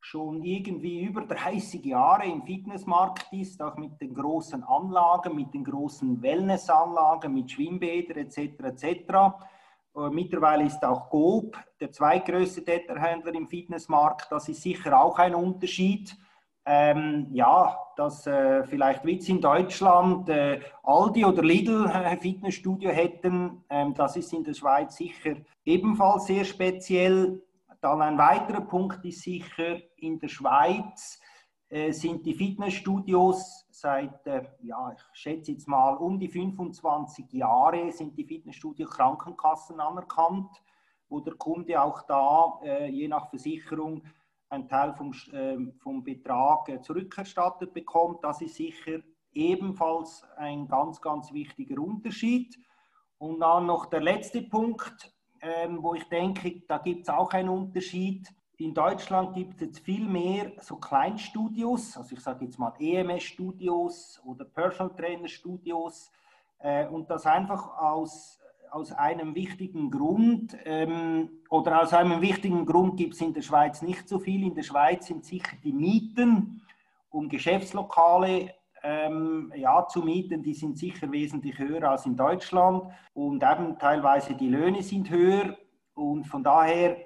schon 0.00 0.42
irgendwie 0.42 1.02
über 1.02 1.22
30 1.22 1.84
Jahre 1.84 2.26
im 2.26 2.42
Fitnessmarkt 2.42 3.32
ist, 3.32 3.60
auch 3.60 3.76
mit 3.76 4.00
den 4.00 4.14
großen 4.14 4.62
Anlagen, 4.62 5.34
mit 5.34 5.52
den 5.52 5.64
großen 5.64 6.22
Wellnessanlagen, 6.22 7.34
mit 7.34 7.50
Schwimmbädern 7.50 8.18
etc. 8.18 8.38
etc. 8.62 9.14
Äh, 9.96 10.10
mittlerweile 10.10 10.64
ist 10.64 10.84
auch 10.84 11.10
Gob 11.10 11.58
der 11.80 11.90
zweitgrößte 11.90 12.62
Detailhändler 12.62 13.34
im 13.34 13.48
Fitnessmarkt. 13.48 14.30
Das 14.30 14.48
ist 14.48 14.62
sicher 14.62 15.00
auch 15.00 15.18
ein 15.18 15.34
Unterschied. 15.34 16.16
Ähm, 16.68 17.28
ja, 17.30 17.78
dass 17.96 18.26
äh, 18.26 18.64
vielleicht 18.64 19.04
Witz 19.04 19.28
in 19.28 19.40
Deutschland 19.40 20.28
äh, 20.28 20.60
Aldi 20.82 21.24
oder 21.24 21.42
Lidl 21.42 21.86
äh, 21.86 22.16
Fitnessstudio 22.16 22.90
hätten, 22.90 23.64
ähm, 23.70 23.94
das 23.94 24.16
ist 24.16 24.32
in 24.32 24.42
der 24.42 24.54
Schweiz 24.54 24.96
sicher 24.96 25.36
ebenfalls 25.64 26.26
sehr 26.26 26.44
speziell. 26.44 27.40
Dann 27.80 28.02
ein 28.02 28.18
weiterer 28.18 28.62
Punkt 28.62 29.04
ist 29.04 29.22
sicher, 29.22 29.76
in 29.96 30.18
der 30.18 30.26
Schweiz 30.26 31.20
äh, 31.68 31.92
sind 31.92 32.26
die 32.26 32.34
Fitnessstudios 32.34 33.66
seit, 33.70 34.26
äh, 34.26 34.42
ja, 34.62 34.92
ich 34.92 35.02
schätze 35.18 35.52
jetzt 35.52 35.68
mal 35.68 35.94
um 35.96 36.18
die 36.18 36.28
25 36.28 37.32
Jahre, 37.32 37.92
sind 37.92 38.16
die 38.16 38.24
Fitnessstudios 38.24 38.90
Krankenkassen 38.90 39.78
anerkannt, 39.80 40.50
wo 41.08 41.20
der 41.20 41.34
Kunde 41.34 41.80
auch 41.80 42.02
da 42.02 42.58
äh, 42.64 42.88
je 42.88 43.08
nach 43.08 43.30
Versicherung 43.30 44.02
einen 44.48 44.68
Teil 44.68 44.94
vom, 44.94 45.12
äh, 45.32 45.56
vom 45.78 46.02
Betrag 46.04 46.68
äh, 46.68 46.80
zurückerstattet 46.80 47.72
bekommt. 47.72 48.22
Das 48.22 48.40
ist 48.40 48.54
sicher 48.54 49.00
ebenfalls 49.32 50.24
ein 50.36 50.66
ganz, 50.66 51.00
ganz 51.00 51.32
wichtiger 51.32 51.80
Unterschied. 51.80 52.58
Und 53.18 53.40
dann 53.40 53.66
noch 53.66 53.86
der 53.86 54.00
letzte 54.00 54.42
Punkt, 54.42 55.12
ähm, 55.40 55.82
wo 55.82 55.94
ich 55.94 56.04
denke, 56.04 56.62
da 56.66 56.78
gibt 56.78 57.02
es 57.02 57.08
auch 57.08 57.32
einen 57.32 57.48
Unterschied. 57.48 58.28
In 58.58 58.72
Deutschland 58.72 59.34
gibt 59.34 59.56
es 59.56 59.60
jetzt 59.60 59.78
viel 59.80 60.06
mehr 60.06 60.52
so 60.60 60.76
Kleinstudios, 60.76 61.96
also 61.96 62.14
ich 62.14 62.20
sage 62.20 62.46
jetzt 62.46 62.58
mal 62.58 62.72
EMS-Studios 62.78 64.22
oder 64.24 64.46
Personal 64.46 64.96
Trainer-Studios. 64.96 66.10
Äh, 66.58 66.86
und 66.88 67.10
das 67.10 67.26
einfach 67.26 67.76
aus 67.76 68.40
aus 68.70 68.92
einem 68.92 69.34
wichtigen 69.34 69.90
Grund 69.90 70.56
ähm, 70.64 71.30
oder 71.50 71.82
aus 71.82 71.92
einem 71.92 72.20
wichtigen 72.20 72.66
Grund 72.66 72.96
gibt 72.96 73.14
es 73.14 73.20
in 73.20 73.32
der 73.32 73.42
Schweiz 73.42 73.82
nicht 73.82 74.08
so 74.08 74.18
viel. 74.18 74.44
In 74.44 74.54
der 74.54 74.62
Schweiz 74.62 75.06
sind 75.06 75.24
sicher 75.24 75.56
die 75.62 75.72
Mieten, 75.72 76.62
um 77.10 77.28
Geschäftslokale 77.28 78.54
ähm, 78.82 79.52
ja, 79.56 79.86
zu 79.88 80.02
mieten, 80.02 80.42
die 80.42 80.54
sind 80.54 80.78
sicher 80.78 81.10
wesentlich 81.10 81.58
höher 81.58 81.90
als 81.90 82.06
in 82.06 82.16
Deutschland 82.16 82.84
und 83.14 83.42
eben 83.42 83.78
teilweise 83.78 84.34
die 84.34 84.48
Löhne 84.48 84.82
sind 84.82 85.10
höher 85.10 85.56
und 85.94 86.24
von 86.26 86.44
daher 86.44 86.96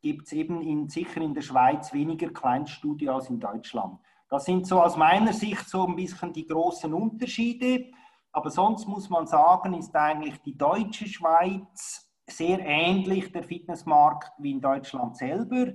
gibt 0.00 0.26
es 0.26 0.32
eben 0.32 0.62
in, 0.62 0.88
sicher 0.88 1.20
in 1.20 1.34
der 1.34 1.42
Schweiz 1.42 1.92
weniger 1.92 2.28
Kleinstudie 2.28 3.08
als 3.08 3.28
in 3.28 3.40
Deutschland. 3.40 3.98
Das 4.28 4.44
sind 4.44 4.66
so 4.66 4.80
aus 4.80 4.96
meiner 4.96 5.32
Sicht 5.32 5.68
so 5.68 5.86
ein 5.86 5.96
bisschen 5.96 6.32
die 6.32 6.46
großen 6.46 6.92
Unterschiede. 6.92 7.86
Aber 8.36 8.50
sonst 8.50 8.86
muss 8.86 9.08
man 9.08 9.26
sagen, 9.26 9.72
ist 9.72 9.96
eigentlich 9.96 10.36
die 10.42 10.58
deutsche 10.58 11.06
Schweiz 11.06 12.06
sehr 12.28 12.58
ähnlich 12.58 13.32
der 13.32 13.42
Fitnessmarkt 13.42 14.30
wie 14.38 14.50
in 14.50 14.60
Deutschland 14.60 15.16
selber. 15.16 15.72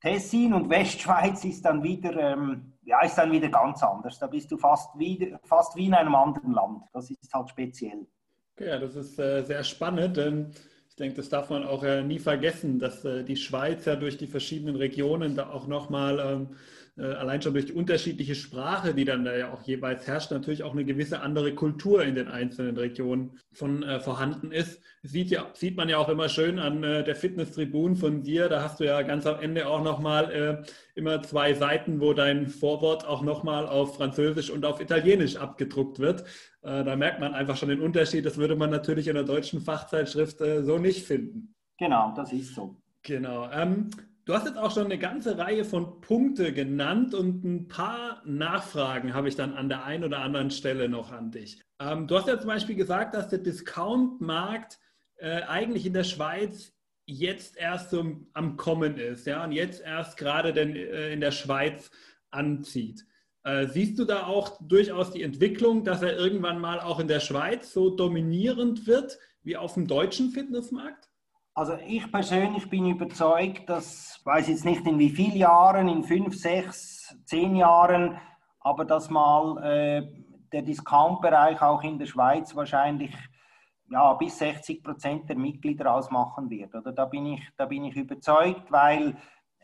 Tessin 0.00 0.54
und 0.54 0.70
Westschweiz 0.70 1.44
ist 1.44 1.66
dann 1.66 1.82
wieder, 1.82 2.16
ähm, 2.16 2.72
ja, 2.86 3.02
ist 3.04 3.16
dann 3.16 3.30
wieder 3.30 3.50
ganz 3.50 3.82
anders. 3.82 4.18
Da 4.18 4.26
bist 4.26 4.50
du 4.50 4.56
fast 4.56 4.88
wie, 4.98 5.36
fast 5.44 5.76
wie 5.76 5.84
in 5.84 5.92
einem 5.92 6.14
anderen 6.14 6.52
Land. 6.52 6.84
Das 6.94 7.10
ist 7.10 7.30
halt 7.34 7.50
speziell. 7.50 8.06
Ja, 8.58 8.78
das 8.78 8.96
ist 8.96 9.18
äh, 9.18 9.42
sehr 9.42 9.62
spannend. 9.62 10.16
Denn 10.16 10.52
ich 10.88 10.96
denke, 10.96 11.16
das 11.16 11.28
darf 11.28 11.50
man 11.50 11.62
auch 11.62 11.84
äh, 11.84 12.02
nie 12.02 12.20
vergessen, 12.20 12.78
dass 12.78 13.04
äh, 13.04 13.22
die 13.22 13.36
Schweiz 13.36 13.84
ja 13.84 13.96
durch 13.96 14.16
die 14.16 14.28
verschiedenen 14.28 14.76
Regionen 14.76 15.36
da 15.36 15.50
auch 15.50 15.66
nochmal 15.66 16.20
ähm, 16.20 16.48
äh, 16.52 16.56
allein 17.04 17.40
schon 17.42 17.52
durch 17.52 17.66
die 17.66 17.72
unterschiedliche 17.72 18.34
Sprache, 18.34 18.94
die 18.94 19.04
dann 19.04 19.24
da 19.24 19.36
ja 19.36 19.52
auch 19.52 19.62
jeweils 19.62 20.06
herrscht, 20.06 20.30
natürlich 20.30 20.62
auch 20.62 20.72
eine 20.72 20.84
gewisse 20.84 21.20
andere 21.20 21.54
Kultur 21.54 22.02
in 22.04 22.14
den 22.14 22.28
einzelnen 22.28 22.76
Regionen 22.76 23.38
von 23.52 23.82
äh, 23.82 24.00
vorhanden 24.00 24.52
ist. 24.52 24.80
Sieht, 25.02 25.30
ja, 25.30 25.46
sieht 25.54 25.76
man 25.76 25.88
ja 25.88 25.98
auch 25.98 26.08
immer 26.08 26.28
schön 26.28 26.58
an 26.58 26.82
äh, 26.82 27.04
der 27.04 27.14
Fitness-Tribun 27.14 27.96
von 27.96 28.22
dir. 28.22 28.48
Da 28.48 28.62
hast 28.62 28.80
du 28.80 28.84
ja 28.84 29.02
ganz 29.02 29.26
am 29.26 29.40
Ende 29.40 29.68
auch 29.68 29.82
nochmal 29.82 30.32
äh, 30.32 30.70
immer 30.96 31.22
zwei 31.22 31.54
Seiten, 31.54 32.00
wo 32.00 32.12
dein 32.14 32.48
Vorwort 32.48 33.06
auch 33.06 33.22
nochmal 33.22 33.66
auf 33.66 33.96
Französisch 33.96 34.50
und 34.50 34.64
auf 34.64 34.80
Italienisch 34.80 35.36
abgedruckt 35.36 36.00
wird. 36.00 36.22
Äh, 36.62 36.84
da 36.84 36.96
merkt 36.96 37.20
man 37.20 37.34
einfach 37.34 37.56
schon 37.56 37.68
den 37.68 37.80
Unterschied. 37.80 38.26
Das 38.26 38.38
würde 38.38 38.56
man 38.56 38.70
natürlich 38.70 39.06
in 39.06 39.14
der 39.14 39.24
deutschen 39.24 39.60
Fachzeitschrift 39.60 40.40
äh, 40.40 40.64
so 40.64 40.78
nicht 40.78 41.06
finden. 41.06 41.54
Genau, 41.78 42.12
das 42.16 42.32
ist 42.32 42.54
so. 42.54 42.76
Genau. 43.02 43.48
Ähm, 43.52 43.90
Du 44.28 44.34
hast 44.34 44.44
jetzt 44.44 44.58
auch 44.58 44.74
schon 44.74 44.84
eine 44.84 44.98
ganze 44.98 45.38
Reihe 45.38 45.64
von 45.64 46.02
Punkte 46.02 46.52
genannt 46.52 47.14
und 47.14 47.44
ein 47.44 47.66
paar 47.66 48.20
Nachfragen 48.26 49.14
habe 49.14 49.26
ich 49.26 49.36
dann 49.36 49.54
an 49.54 49.70
der 49.70 49.84
einen 49.84 50.04
oder 50.04 50.18
anderen 50.18 50.50
Stelle 50.50 50.90
noch 50.90 51.12
an 51.12 51.30
dich. 51.30 51.62
Ähm, 51.80 52.06
du 52.06 52.14
hast 52.14 52.28
ja 52.28 52.38
zum 52.38 52.48
Beispiel 52.48 52.74
gesagt, 52.74 53.14
dass 53.14 53.28
der 53.28 53.38
Discount-Markt 53.38 54.80
äh, 55.16 55.40
eigentlich 55.44 55.86
in 55.86 55.94
der 55.94 56.04
Schweiz 56.04 56.74
jetzt 57.06 57.56
erst 57.56 57.88
so 57.88 58.04
am 58.34 58.58
Kommen 58.58 58.98
ist, 58.98 59.26
ja, 59.26 59.42
und 59.42 59.52
jetzt 59.52 59.80
erst 59.80 60.18
gerade 60.18 60.52
denn 60.52 60.76
äh, 60.76 61.10
in 61.10 61.22
der 61.22 61.32
Schweiz 61.32 61.90
anzieht. 62.30 63.06
Äh, 63.44 63.68
siehst 63.68 63.98
du 63.98 64.04
da 64.04 64.26
auch 64.26 64.58
durchaus 64.60 65.10
die 65.10 65.22
Entwicklung, 65.22 65.84
dass 65.84 66.02
er 66.02 66.18
irgendwann 66.18 66.60
mal 66.60 66.80
auch 66.80 67.00
in 67.00 67.08
der 67.08 67.20
Schweiz 67.20 67.72
so 67.72 67.88
dominierend 67.88 68.86
wird 68.86 69.18
wie 69.42 69.56
auf 69.56 69.72
dem 69.72 69.86
deutschen 69.86 70.32
Fitnessmarkt? 70.32 71.07
Also 71.58 71.76
ich 71.88 72.12
persönlich 72.12 72.70
bin 72.70 72.88
überzeugt, 72.88 73.68
dass, 73.68 74.20
weiß 74.24 74.46
jetzt 74.46 74.64
nicht 74.64 74.86
in 74.86 74.96
wie 74.96 75.10
vielen 75.10 75.36
Jahren, 75.36 75.88
in 75.88 76.04
fünf, 76.04 76.36
sechs, 76.36 77.16
zehn 77.24 77.56
Jahren, 77.56 78.16
aber 78.60 78.84
dass 78.84 79.10
mal 79.10 79.60
äh, 79.64 80.06
der 80.52 80.62
Discount-Bereich 80.62 81.60
auch 81.60 81.82
in 81.82 81.98
der 81.98 82.06
Schweiz 82.06 82.54
wahrscheinlich 82.54 83.12
ja, 83.90 84.14
bis 84.14 84.38
60 84.38 84.84
Prozent 84.84 85.28
der 85.28 85.36
Mitglieder 85.36 85.92
ausmachen 85.92 86.48
wird. 86.48 86.76
Oder 86.76 86.92
da 86.92 87.06
bin 87.06 87.26
ich, 87.26 87.42
da 87.56 87.66
bin 87.66 87.82
ich 87.86 87.96
überzeugt, 87.96 88.70
weil 88.70 89.16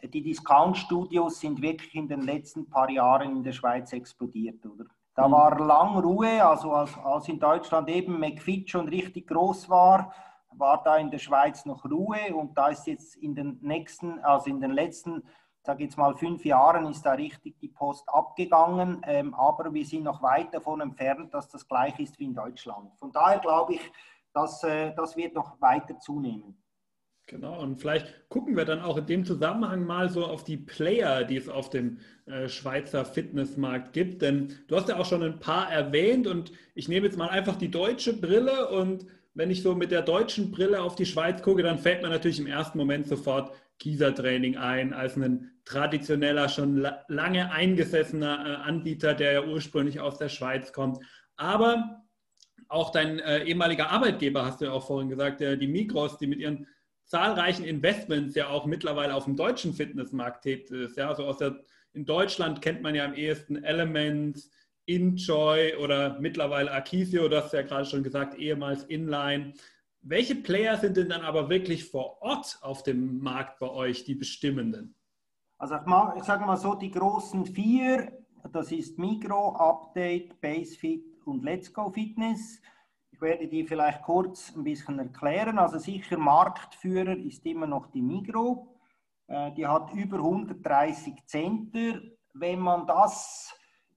die 0.03 0.25
Discount-Studios 0.25 1.39
sind 1.39 1.63
wirklich 1.63 1.95
in 1.95 2.09
den 2.09 2.23
letzten 2.23 2.69
paar 2.69 2.91
Jahren 2.91 3.37
in 3.37 3.45
der 3.45 3.53
Schweiz 3.53 3.93
explodiert. 3.93 4.67
Oder? 4.67 4.87
Da 5.15 5.29
mhm. 5.29 5.33
war 5.33 5.61
lang 5.61 5.97
Ruhe, 5.99 6.45
also 6.45 6.73
als, 6.73 6.99
als 6.99 7.29
in 7.29 7.39
Deutschland 7.39 7.89
eben 7.89 8.19
McFit 8.19 8.69
schon 8.69 8.89
richtig 8.89 9.29
groß 9.29 9.71
war, 9.71 10.13
war 10.59 10.83
da 10.83 10.97
in 10.97 11.11
der 11.11 11.19
Schweiz 11.19 11.65
noch 11.65 11.85
Ruhe 11.85 12.35
und 12.35 12.57
da 12.57 12.69
ist 12.69 12.87
jetzt 12.87 13.17
in 13.17 13.35
den 13.35 13.59
nächsten, 13.63 14.19
also 14.21 14.51
in 14.51 14.61
den 14.61 14.73
letzten, 14.73 15.23
sage 15.63 15.85
jetzt 15.85 15.97
mal 15.97 16.15
fünf 16.17 16.45
Jahren, 16.45 16.87
ist 16.87 17.03
da 17.03 17.13
richtig 17.13 17.59
die 17.59 17.69
Post 17.69 18.09
abgegangen, 18.09 19.03
ähm, 19.07 19.35
aber 19.35 19.73
wir 19.73 19.85
sind 19.85 20.05
noch 20.05 20.23
weit 20.23 20.53
davon 20.53 20.81
entfernt, 20.81 21.33
dass 21.33 21.49
das 21.49 21.67
gleich 21.67 21.99
ist 21.99 22.19
wie 22.19 22.25
in 22.25 22.35
Deutschland. 22.35 22.91
Von 22.99 23.13
daher 23.13 23.39
glaube 23.39 23.75
ich, 23.75 23.93
dass 24.33 24.63
äh, 24.65 24.93
das 24.95 25.17
wird 25.17 25.35
noch 25.35 25.61
weiter 25.61 25.99
zunehmen. 25.99 26.65
Genau, 27.27 27.59
und 27.59 27.81
vielleicht 27.81 28.29
gucken 28.29 28.55
wir 28.55 28.67
dann 28.67 28.83
auch 28.83 28.99
in 28.99 29.07
dem 29.07 29.25
Zusammenhang 29.25 29.87
mal 29.87 30.11
so 30.11 30.27
auf 30.27 30.45
die 30.45 30.59
Player, 30.59 31.25
die 31.25 31.39
es 31.39 31.49
auf 31.49 31.71
dem 31.71 31.99
äh, 32.27 32.49
Schweizer 32.49 33.07
Fitnessmarkt 33.07 33.95
gibt. 33.95 34.21
Denn 34.21 34.55
du 34.69 34.77
hast 34.77 34.91
ja 34.91 34.99
auch 34.99 35.07
schon 35.07 35.23
ein 35.23 35.41
paar 35.41 35.73
erwähnt 35.73 36.27
und 36.27 36.53
ich 36.75 36.89
nehme 36.89 37.07
jetzt 37.07 37.17
mal 37.17 37.31
einfach 37.31 37.57
die 37.57 37.71
deutsche 37.71 38.13
Brille 38.21 38.69
und 38.69 39.07
wenn 39.35 39.51
ich 39.51 39.63
so 39.63 39.75
mit 39.75 39.91
der 39.91 40.03
deutschen 40.03 40.51
Brille 40.51 40.81
auf 40.81 40.95
die 40.95 41.07
Schweiz 41.07 41.43
gucke, 41.43 41.63
dann 41.63 41.79
fällt 41.79 42.03
mir 42.03 42.09
natürlich 42.09 42.39
im 42.39 42.47
ersten 42.47 42.79
Moment 42.79 43.07
sofort 43.09 43.53
Kieser-Training 43.81 44.57
ein, 44.57 44.93
als 44.93 45.17
ein 45.17 45.51
traditioneller, 45.65 46.49
schon 46.49 46.87
lange 47.09 47.51
eingesessener 47.51 48.47
äh, 48.47 48.69
Anbieter, 48.69 49.15
der 49.15 49.33
ja 49.33 49.45
ursprünglich 49.45 50.01
aus 50.01 50.19
der 50.19 50.29
Schweiz 50.29 50.73
kommt. 50.73 50.99
Aber 51.37 52.03
auch 52.69 52.93
dein 52.93 53.19
äh, 53.19 53.45
ehemaliger 53.45 53.91
Arbeitgeber, 53.91 54.45
hast 54.45 54.61
du 54.61 54.67
ja 54.67 54.73
auch 54.73 54.87
vorhin 54.87 55.09
gesagt, 55.09 55.41
die 55.41 55.67
Migros, 55.67 56.19
die 56.19 56.27
mit 56.27 56.39
ihren 56.39 56.67
zahlreichen 57.05 57.65
Investments 57.65 58.35
ja 58.35 58.49
auch 58.49 58.67
mittlerweile 58.67 59.15
auf 59.15 59.25
dem 59.25 59.37
deutschen 59.37 59.75
Fitnessmarkt 59.75 60.43
tätig 60.43 60.71
ist. 60.71 60.97
Ja, 60.97 61.09
also 61.09 61.25
aus 61.25 61.39
der, 61.39 61.61
in 61.93 62.05
Deutschland 62.05 62.63
kennt 62.63 62.83
man 62.83 62.95
ja 62.95 63.05
am 63.05 63.15
ehesten 63.15 63.63
Elements, 63.63 64.51
Enjoy 64.87 65.77
oder 65.77 66.19
mittlerweile 66.21 66.71
Akisio, 66.71 67.29
du 67.29 67.43
hast 67.43 67.53
ja 67.53 67.63
gerade 67.63 67.87
schon 67.87 68.03
gesagt, 68.03 68.39
ehemals 68.39 68.85
Inline. 68.85 69.55
Welche 70.03 70.35
Player 70.35 70.77
sind 70.77 70.97
denn 70.97 71.09
dann 71.09 71.23
aber 71.23 71.49
wirklich 71.49 71.85
vor 71.85 72.21
Ort 72.21 72.59
auf 72.61 72.83
dem 72.83 73.21
Markt 73.21 73.59
bei 73.59 73.71
euch, 73.71 74.05
die 74.05 74.15
bestimmenden? 74.15 74.95
Also 75.57 75.77
ich, 76.17 76.25
sage 76.25 76.45
mal 76.45 76.59
so, 76.59 76.75
die 76.75 76.91
großen 76.91 77.47
vier, 77.47 78.13
das 78.53 78.71
ist 78.71 78.99
Migro, 78.99 79.55
Update, 79.57 80.39
Basefit 80.41 81.05
und 81.25 81.43
Let's 81.43 81.73
Go 81.73 81.91
Fitness. 81.91 82.61
Ich 83.13 83.21
werde 83.23 83.49
die 83.49 83.65
vielleicht 83.65 84.03
kurz 84.03 84.55
ein 84.55 84.65
bisschen 84.65 84.99
erklären. 84.99 85.59
Also 85.59 85.79
sicher 85.79 86.19
Marktführer 86.19 87.17
ist 87.17 87.47
immer 87.47 87.67
noch 87.67 87.87
die 87.87 88.03
Migro. 88.03 88.77
Äh, 89.29 89.53
die 89.53 89.67
hat 89.67 89.93
über 89.95 90.19
130 90.19 91.15
Center. 91.25 92.03
Wenn 92.35 92.59
man 92.59 92.87
das 92.87 93.55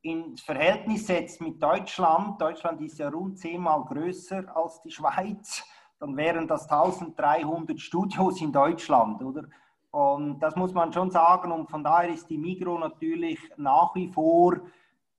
ins 0.08 0.42
Verhältnis 0.42 1.08
setzt 1.08 1.42
mit 1.42 1.62
Deutschland, 1.62 2.42
Deutschland 2.42 2.82
ist 2.82 2.98
ja 2.98 3.10
rund 3.10 3.38
zehnmal 3.38 3.84
größer 3.84 4.56
als 4.56 4.82
die 4.82 4.92
Schweiz, 4.92 5.64
dann 6.00 6.16
wären 6.16 6.48
das 6.48 6.70
1300 6.70 7.80
Studios 7.80 8.40
in 8.42 8.52
Deutschland, 8.52 9.22
oder? 9.22 9.44
Und 9.92 10.40
das 10.40 10.56
muss 10.56 10.74
man 10.74 10.94
schon 10.94 11.10
sagen. 11.12 11.52
Und 11.52 11.70
von 11.70 11.84
daher 11.84 12.10
ist 12.10 12.30
die 12.30 12.38
Migro 12.38 12.78
natürlich 12.78 13.40
nach 13.58 13.96
wie 13.96 14.12
vor 14.12 14.60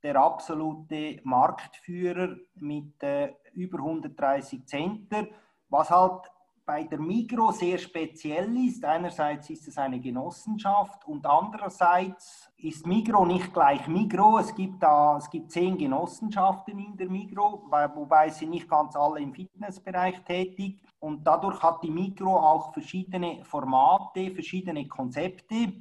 der 0.03 0.17
absolute 0.17 1.21
Marktführer 1.25 2.37
mit 2.55 3.03
äh, 3.03 3.35
über 3.55 3.79
130 3.79 4.65
Center. 4.67 5.27
Was 5.69 5.91
halt 5.91 6.31
bei 6.69 6.85
der 6.85 7.01
Migro 7.01 7.51
sehr 7.51 7.79
speziell 7.79 8.55
ist. 8.67 8.85
Einerseits 8.85 9.49
ist 9.49 9.67
es 9.69 9.79
eine 9.79 9.99
Genossenschaft 9.99 11.03
und 11.09 11.25
andererseits 11.25 12.53
ist 12.59 12.87
Migro 12.87 13.25
nicht 13.25 13.55
gleich 13.55 13.89
Migro. 13.89 14.37
Es 14.39 14.55
gibt 14.55 14.83
da 14.83 15.17
es 15.17 15.31
gibt 15.31 15.51
zehn 15.51 15.79
Genossenschaften 15.79 16.79
in 16.79 16.95
der 16.95 17.09
Migro, 17.09 17.63
wobei 17.95 18.29
sie 18.29 18.45
nicht 18.45 18.69
ganz 18.69 18.95
alle 18.97 19.21
im 19.21 19.33
Fitnessbereich 19.33 20.23
tätig. 20.25 20.83
Und 20.99 21.27
dadurch 21.27 21.63
hat 21.63 21.83
die 21.83 21.91
Migro 21.91 22.37
auch 22.37 22.75
verschiedene 22.75 23.43
Formate, 23.47 24.31
verschiedene 24.33 24.87
Konzepte. 24.87 25.73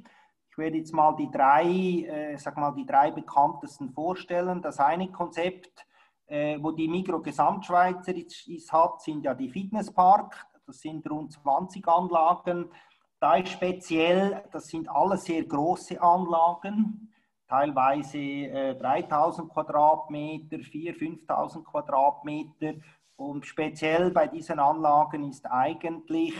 Ich 0.50 0.56
werde 0.56 0.78
jetzt 0.78 0.94
mal 0.94 1.14
die 1.16 1.30
drei, 1.30 1.66
äh, 1.66 2.38
sag 2.38 2.56
mal 2.56 2.72
die 2.72 2.86
drei 2.86 3.10
bekanntesten 3.10 3.90
vorstellen. 3.90 4.62
Das 4.62 4.80
eine 4.80 5.08
Konzept 5.12 5.86
äh, 6.28 6.58
wo 6.60 6.72
die 6.72 6.88
Migro 6.88 7.20
Gesamtschweizer 7.20 8.14
ist, 8.14 8.72
hat, 8.72 9.00
sind 9.00 9.24
ja 9.24 9.34
die 9.34 9.48
Fitnesspark. 9.48 10.46
Das 10.68 10.80
sind 10.80 11.10
rund 11.10 11.32
20 11.32 11.88
Anlagen. 11.88 12.70
Da 13.18 13.36
ist 13.36 13.52
speziell, 13.52 14.44
das 14.52 14.66
sind 14.66 14.86
alle 14.90 15.16
sehr 15.16 15.42
große 15.44 16.00
Anlagen, 16.00 17.10
teilweise 17.48 18.18
äh, 18.18 18.76
3000 18.76 19.50
Quadratmeter, 19.50 20.58
4.000, 20.58 21.26
5.000 21.26 21.64
Quadratmeter. 21.64 22.74
Und 23.16 23.46
speziell 23.46 24.10
bei 24.10 24.26
diesen 24.28 24.58
Anlagen 24.58 25.30
ist 25.30 25.46
eigentlich 25.46 26.34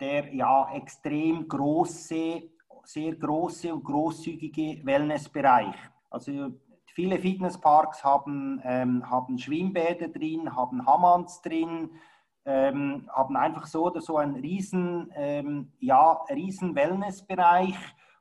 der 0.00 0.34
ja 0.34 0.74
extrem 0.74 1.46
große, 1.46 2.42
sehr 2.82 3.14
große 3.14 3.72
und 3.72 3.84
großzügige 3.84 4.84
Wellnessbereich. 4.84 5.76
Also 6.10 6.50
Viele 6.94 7.18
Fitnessparks 7.18 8.04
haben, 8.04 8.60
ähm, 8.64 9.08
haben 9.08 9.38
Schwimmbäder 9.38 10.08
drin, 10.08 10.54
haben 10.54 10.84
Hammans 10.86 11.40
drin, 11.40 11.88
ähm, 12.44 13.08
haben 13.12 13.36
einfach 13.36 13.66
so 13.66 13.86
oder 13.86 14.00
so 14.00 14.16
einen 14.16 14.36
riesen, 14.36 15.10
ähm, 15.14 15.72
ja, 15.78 16.24
riesen 16.30 16.74
Wellnessbereich 16.74 17.76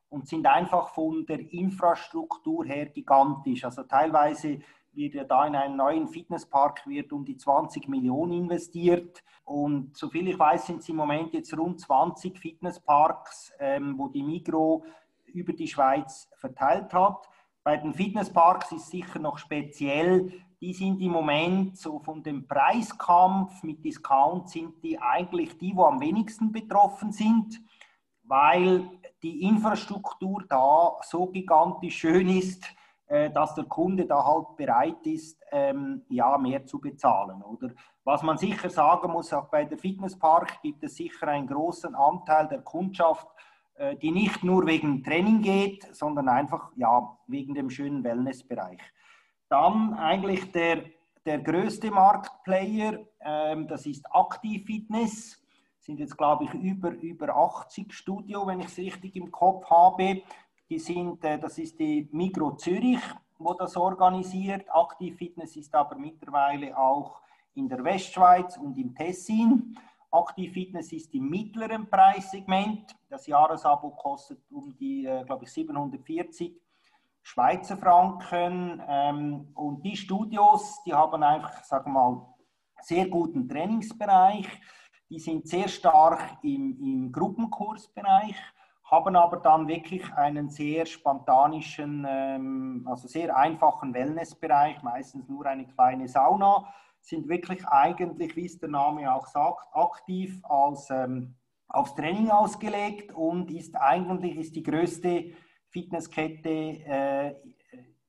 und 0.10 0.28
sind 0.28 0.46
einfach 0.46 0.90
von 0.90 1.26
der 1.26 1.40
Infrastruktur 1.52 2.66
her 2.66 2.88
gigantisch. 2.88 3.64
Also 3.64 3.84
teilweise 3.84 4.60
wird 4.94 5.14
ja 5.14 5.24
da 5.24 5.48
in 5.48 5.56
einen 5.56 5.78
neuen 5.78 6.08
Fitnesspark 6.08 6.86
wird 6.86 7.14
um 7.14 7.24
die 7.24 7.38
20 7.38 7.88
Millionen 7.88 8.34
investiert. 8.34 9.24
Und 9.46 9.96
soviel 9.96 10.28
ich 10.28 10.38
weiß, 10.38 10.68
sind 10.68 10.80
es 10.80 10.90
im 10.90 10.98
Moment 10.98 11.34
jetzt 11.34 11.58
rund 11.58 11.80
20 11.80 12.38
Fitnessparks, 12.38 13.54
ähm, 13.60 13.98
wo 13.98 14.10
die 14.10 14.24
Migro 14.24 14.84
über 15.26 15.54
die 15.54 15.68
Schweiz 15.68 16.30
verteilt 16.36 16.94
hat. 16.94 17.28
Bei 17.64 17.78
den 17.78 17.94
Fitnessparks 17.94 18.72
ist 18.72 18.90
sicher 18.90 19.20
noch 19.20 19.38
speziell, 19.38 20.34
die 20.62 20.74
sind 20.74 21.02
im 21.02 21.12
Moment 21.12 21.76
so 21.76 22.00
von 22.00 22.22
dem 22.22 22.48
Preiskampf 22.48 23.64
mit 23.64 23.84
Discount 23.84 24.50
sind 24.50 24.82
die 24.84 25.00
eigentlich 25.00 25.58
die, 25.58 25.76
wo 25.76 25.86
am 25.86 26.00
wenigsten 26.00 26.52
betroffen 26.52 27.12
sind, 27.12 27.60
weil 28.24 28.88
die 29.24 29.42
Infrastruktur 29.42 30.44
da 30.48 30.98
so 31.02 31.26
gigantisch 31.28 31.98
schön 31.98 32.30
ist, 32.30 32.64
äh, 33.08 33.32
dass 33.32 33.56
der 33.56 33.66
Kunde 33.66 34.06
da 34.06 34.24
halt 34.24 34.56
bereit 34.56 35.06
ist, 35.06 35.42
ähm, 35.52 36.04
ja, 36.10 36.38
mehr 36.38 36.64
zu 36.66 36.80
bezahlen. 36.80 37.42
Oder 37.42 37.72
was 38.04 38.22
man 38.22 38.38
sicher 38.38 38.70
sagen 38.70 39.12
muss, 39.12 39.34
auch 39.34 39.50
bei 39.50 39.66
der 39.66 39.80
Fitnesspark 39.80 40.62
gibt 40.62 40.84
es 40.84 40.96
sicher 40.96 41.28
einen 41.28 41.48
großen 41.48 41.96
Anteil 41.96 42.48
der 42.48 42.62
Kundschaft, 42.62 43.28
äh, 43.76 43.96
die 43.96 44.12
nicht 44.12 44.44
nur 44.44 44.68
wegen 44.68 45.04
Training 45.04 45.42
geht, 45.42 45.94
sondern 45.96 46.30
einfach 46.30 46.72
ja, 46.76 47.18
wegen 47.26 47.56
dem 47.56 47.72
schönen 47.72 48.04
Wellnessbereich. 48.04 48.80
Dann 49.52 49.96
eigentlich 49.96 50.50
der, 50.54 50.86
der 51.26 51.40
größte 51.40 51.92
Marktplayer, 51.92 53.00
ähm, 53.20 53.68
das 53.68 53.86
ist 53.86 54.06
Active 54.14 54.66
Fitness. 54.66 55.44
Sind 55.78 56.00
jetzt, 56.00 56.18
glaube 56.18 56.46
ich, 56.46 56.54
über, 56.54 56.92
über 56.92 57.36
80 57.36 57.92
Studio, 57.92 58.48
wenn 58.48 58.62
ich 58.62 58.68
es 58.68 58.78
richtig 58.78 59.18
im 59.18 59.30
Kopf 59.30 59.70
habe. 59.70 60.22
Die 60.70 60.80
sind, 60.80 61.22
äh, 61.26 61.38
das 61.38 61.58
ist 61.58 61.78
die 61.78 62.08
Migro 62.14 62.52
Zürich, 62.56 63.02
wo 63.40 63.54
das 63.54 63.76
organisiert. 63.76 64.66
Active 64.74 65.18
Fitness 65.18 65.58
ist 65.58 65.76
aber 65.76 65.98
mittlerweile 65.98 66.78
auch 66.78 67.20
in 67.54 67.68
der 67.68 67.84
Westschweiz 67.84 68.56
und 68.56 68.78
im 68.78 68.96
Tessin. 68.96 69.78
Active 70.14 70.54
Fitness 70.54 70.94
ist 70.94 71.14
im 71.14 71.30
mittleren 71.30 71.90
Preissegment. 71.90 72.96
Das 73.10 73.28
Jahresabo 73.28 73.90
kostet 73.90 74.40
um 74.50 74.74
die, 74.78 75.06
äh, 75.06 75.26
glaube 75.26 75.44
ich, 75.44 75.52
740 75.52 76.56
Schweizer 77.22 77.78
Franken. 77.78 78.82
Ähm, 78.88 79.52
und 79.56 79.84
die 79.84 79.96
Studios, 79.96 80.82
die 80.86 80.94
haben 80.94 81.24
einfach, 81.24 81.64
sagen 81.64 81.94
wir 81.94 82.00
mal, 82.00 82.36
sehr 82.82 83.08
guten 83.08 83.48
Trainingsbereich. 83.48 84.48
Die 85.10 85.20
sind 85.20 85.48
sehr 85.48 85.68
stark 85.68 86.38
im, 86.42 86.78
im 86.82 87.12
Gruppenkursbereich, 87.12 88.36
haben 88.86 89.16
aber 89.16 89.38
dann 89.38 89.68
wirklich 89.68 90.12
einen 90.14 90.50
sehr 90.50 90.86
spontanischen, 90.86 92.06
ähm, 92.10 92.88
also 92.90 93.08
sehr 93.08 93.36
einfachen 93.36 93.94
Wellnessbereich, 93.94 94.82
meistens 94.84 95.28
nur 95.28 95.46
eine 95.46 95.68
kleine 95.68 96.08
Sauna 96.08 96.66
sind 97.02 97.28
wirklich 97.28 97.68
eigentlich, 97.68 98.36
wie 98.36 98.46
es 98.46 98.60
der 98.60 98.70
Name 98.70 99.14
auch 99.14 99.28
sagt, 99.28 99.68
aktiv 99.74 100.40
als, 100.44 100.90
ähm, 100.90 101.36
aufs 101.68 101.96
Training 101.96 102.30
ausgelegt 102.30 103.14
und 103.14 103.50
ist 103.50 103.76
eigentlich 103.76 104.36
ist 104.36 104.56
die 104.56 104.64
größte 104.64 105.32
Fitnesskette 105.72 106.50
äh, 106.50 107.36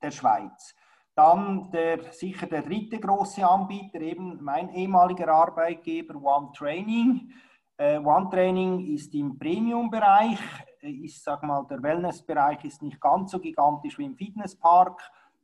der 0.01 0.11
Schweiz. 0.11 0.75
Dann 1.15 1.71
der, 1.71 2.11
sicher 2.11 2.47
der 2.47 2.63
dritte 2.63 2.99
große 2.99 3.47
Anbieter, 3.47 4.01
eben 4.01 4.43
mein 4.43 4.69
ehemaliger 4.73 5.27
Arbeitgeber 5.27 6.15
One 6.15 6.51
Training. 6.55 7.31
Äh, 7.77 7.99
One 7.99 8.29
Training 8.29 8.93
ist 8.93 9.13
im 9.13 9.37
Premium-Bereich. 9.37 10.39
Ich 10.81 11.21
sage 11.21 11.45
mal, 11.45 11.65
der 11.69 11.81
Wellness-Bereich 11.81 12.63
ist 12.65 12.81
nicht 12.81 12.99
ganz 12.99 13.31
so 13.31 13.39
gigantisch 13.39 13.97
wie 13.97 14.05
im 14.05 14.15
Fitnesspark 14.15 15.01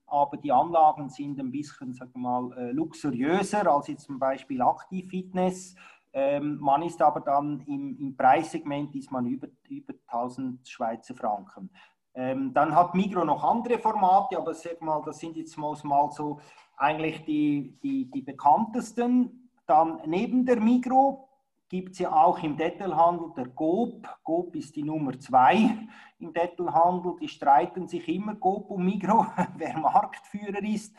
aber 0.09 0.37
die 0.37 0.51
Anlagen 0.51 1.09
sind 1.09 1.39
ein 1.39 1.51
bisschen, 1.51 1.93
wir 1.93 2.09
mal, 2.15 2.51
äh, 2.57 2.71
luxuriöser 2.71 3.71
als 3.71 3.87
jetzt 3.87 4.05
zum 4.05 4.19
Beispiel 4.19 4.61
Aktivfitness. 4.61 5.75
Ähm, 6.11 6.57
man 6.59 6.81
ist 6.81 7.01
aber 7.01 7.21
dann 7.21 7.61
im, 7.67 7.95
im, 7.99 8.17
Preissegment 8.17 8.95
ist 8.95 9.11
man 9.11 9.27
über, 9.27 9.47
über 9.67 9.93
1000 10.07 10.67
Schweizer 10.67 11.13
Franken. 11.13 11.69
Ähm, 12.15 12.53
dann 12.53 12.75
hat 12.75 12.95
Migro 12.95 13.23
noch 13.23 13.43
andere 13.43 13.77
Formate, 13.77 14.37
aber 14.37 14.53
sag 14.53 14.81
mal, 14.81 15.01
das 15.05 15.19
sind 15.19 15.37
jetzt 15.37 15.57
mal 15.57 15.75
so 15.75 16.39
eigentlich 16.77 17.23
die, 17.25 17.77
die, 17.83 18.09
die 18.09 18.21
bekanntesten. 18.21 19.49
Dann 19.67 20.01
neben 20.05 20.45
der 20.45 20.59
Migro 20.59 21.29
gibt 21.69 21.91
es 21.91 21.99
ja 21.99 22.11
auch 22.11 22.41
im 22.41 22.57
Detailhandel 22.57 23.31
der 23.37 23.47
GOP. 23.49 24.07
GOP 24.23 24.55
ist 24.55 24.75
die 24.75 24.83
Nummer 24.83 25.17
zwei 25.19 25.77
im 26.17 26.33
Detailhandel. 26.33 27.15
Die 27.21 27.27
streiten 27.27 27.87
sich 27.87 28.07
immer, 28.07 28.35
GOP 28.35 28.71
und 28.71 28.85
Migro, 28.85 29.27
wer 29.55 29.77
Marktführer 29.77 30.63
ist. 30.63 30.95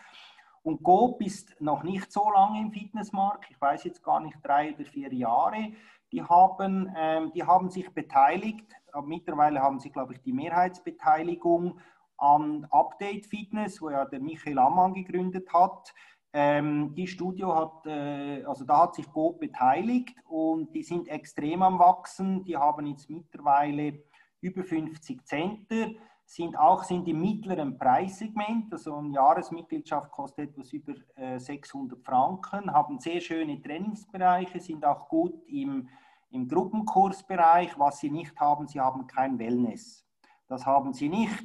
Und 0.62 0.82
GOP 0.82 1.22
ist 1.22 1.60
noch 1.60 1.82
nicht 1.82 2.12
so 2.12 2.30
lange 2.30 2.60
im 2.60 2.72
Fitnessmarkt, 2.72 3.50
ich 3.50 3.60
weiß 3.60 3.84
jetzt 3.84 4.02
gar 4.02 4.20
nicht, 4.20 4.36
drei 4.42 4.74
oder 4.74 4.84
vier 4.84 5.12
Jahre. 5.12 5.72
Die 6.12 6.22
haben, 6.22 6.92
ähm, 6.96 7.32
die 7.32 7.44
haben 7.44 7.70
sich 7.70 7.88
beteiligt, 7.94 8.66
mittlerweile 9.04 9.60
haben 9.60 9.80
sie, 9.80 9.90
glaube 9.90 10.14
ich, 10.14 10.20
die 10.22 10.32
Mehrheitsbeteiligung 10.32 11.78
an 12.16 12.66
Update 12.70 13.26
Fitness, 13.26 13.80
wo 13.80 13.90
ja 13.90 14.04
der 14.04 14.20
Michael 14.20 14.58
Ammann 14.58 14.94
gegründet 14.94 15.52
hat. 15.52 15.94
Ähm, 16.32 16.94
die 16.94 17.08
Studio 17.08 17.56
hat, 17.56 17.86
äh, 17.86 18.44
also 18.44 18.64
da 18.64 18.82
hat 18.82 18.94
sich 18.94 19.10
Go 19.10 19.32
beteiligt 19.32 20.14
und 20.28 20.72
die 20.74 20.82
sind 20.82 21.08
extrem 21.08 21.62
am 21.62 21.78
Wachsen. 21.78 22.44
Die 22.44 22.56
haben 22.56 22.86
jetzt 22.86 23.10
mittlerweile 23.10 24.04
über 24.40 24.62
50 24.62 25.26
Center, 25.26 25.88
sind 26.24 26.56
auch 26.56 26.84
sind 26.84 27.08
im 27.08 27.20
mittleren 27.20 27.76
Preissegment. 27.76 28.72
Also 28.72 28.94
eine 28.94 29.12
Jahresmitgliedschaft 29.14 30.12
kostet 30.12 30.50
etwas 30.50 30.72
über 30.72 30.94
äh, 31.16 31.40
600 31.40 32.04
Franken, 32.04 32.72
haben 32.72 33.00
sehr 33.00 33.20
schöne 33.20 33.60
Trainingsbereiche, 33.60 34.60
sind 34.60 34.84
auch 34.84 35.08
gut 35.08 35.34
im, 35.48 35.88
im 36.30 36.48
Gruppenkursbereich. 36.48 37.78
Was 37.78 38.00
sie 38.00 38.10
nicht 38.10 38.38
haben, 38.38 38.66
sie 38.68 38.80
haben 38.80 39.06
kein 39.06 39.38
Wellness. 39.38 40.06
Das 40.48 40.66
haben 40.66 40.92
sie 40.92 41.08
nicht. 41.08 41.44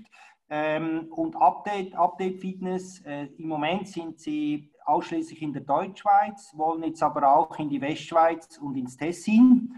Ähm, 0.50 1.08
und 1.12 1.36
Update, 1.36 1.96
Update 1.96 2.40
Fitness, 2.40 3.02
äh, 3.02 3.26
im 3.38 3.48
Moment 3.48 3.88
sind 3.88 4.20
sie 4.20 4.72
ausschließlich 4.86 5.42
in 5.42 5.54
der 5.54 5.64
Deutschschweiz, 5.64 6.54
wollen 6.56 6.84
jetzt 6.84 7.02
aber 7.02 7.36
auch 7.36 7.58
in 7.58 7.70
die 7.70 7.82
Westschweiz 7.82 8.58
und 8.60 8.76
ins 8.76 8.96
Tessin. 8.96 9.74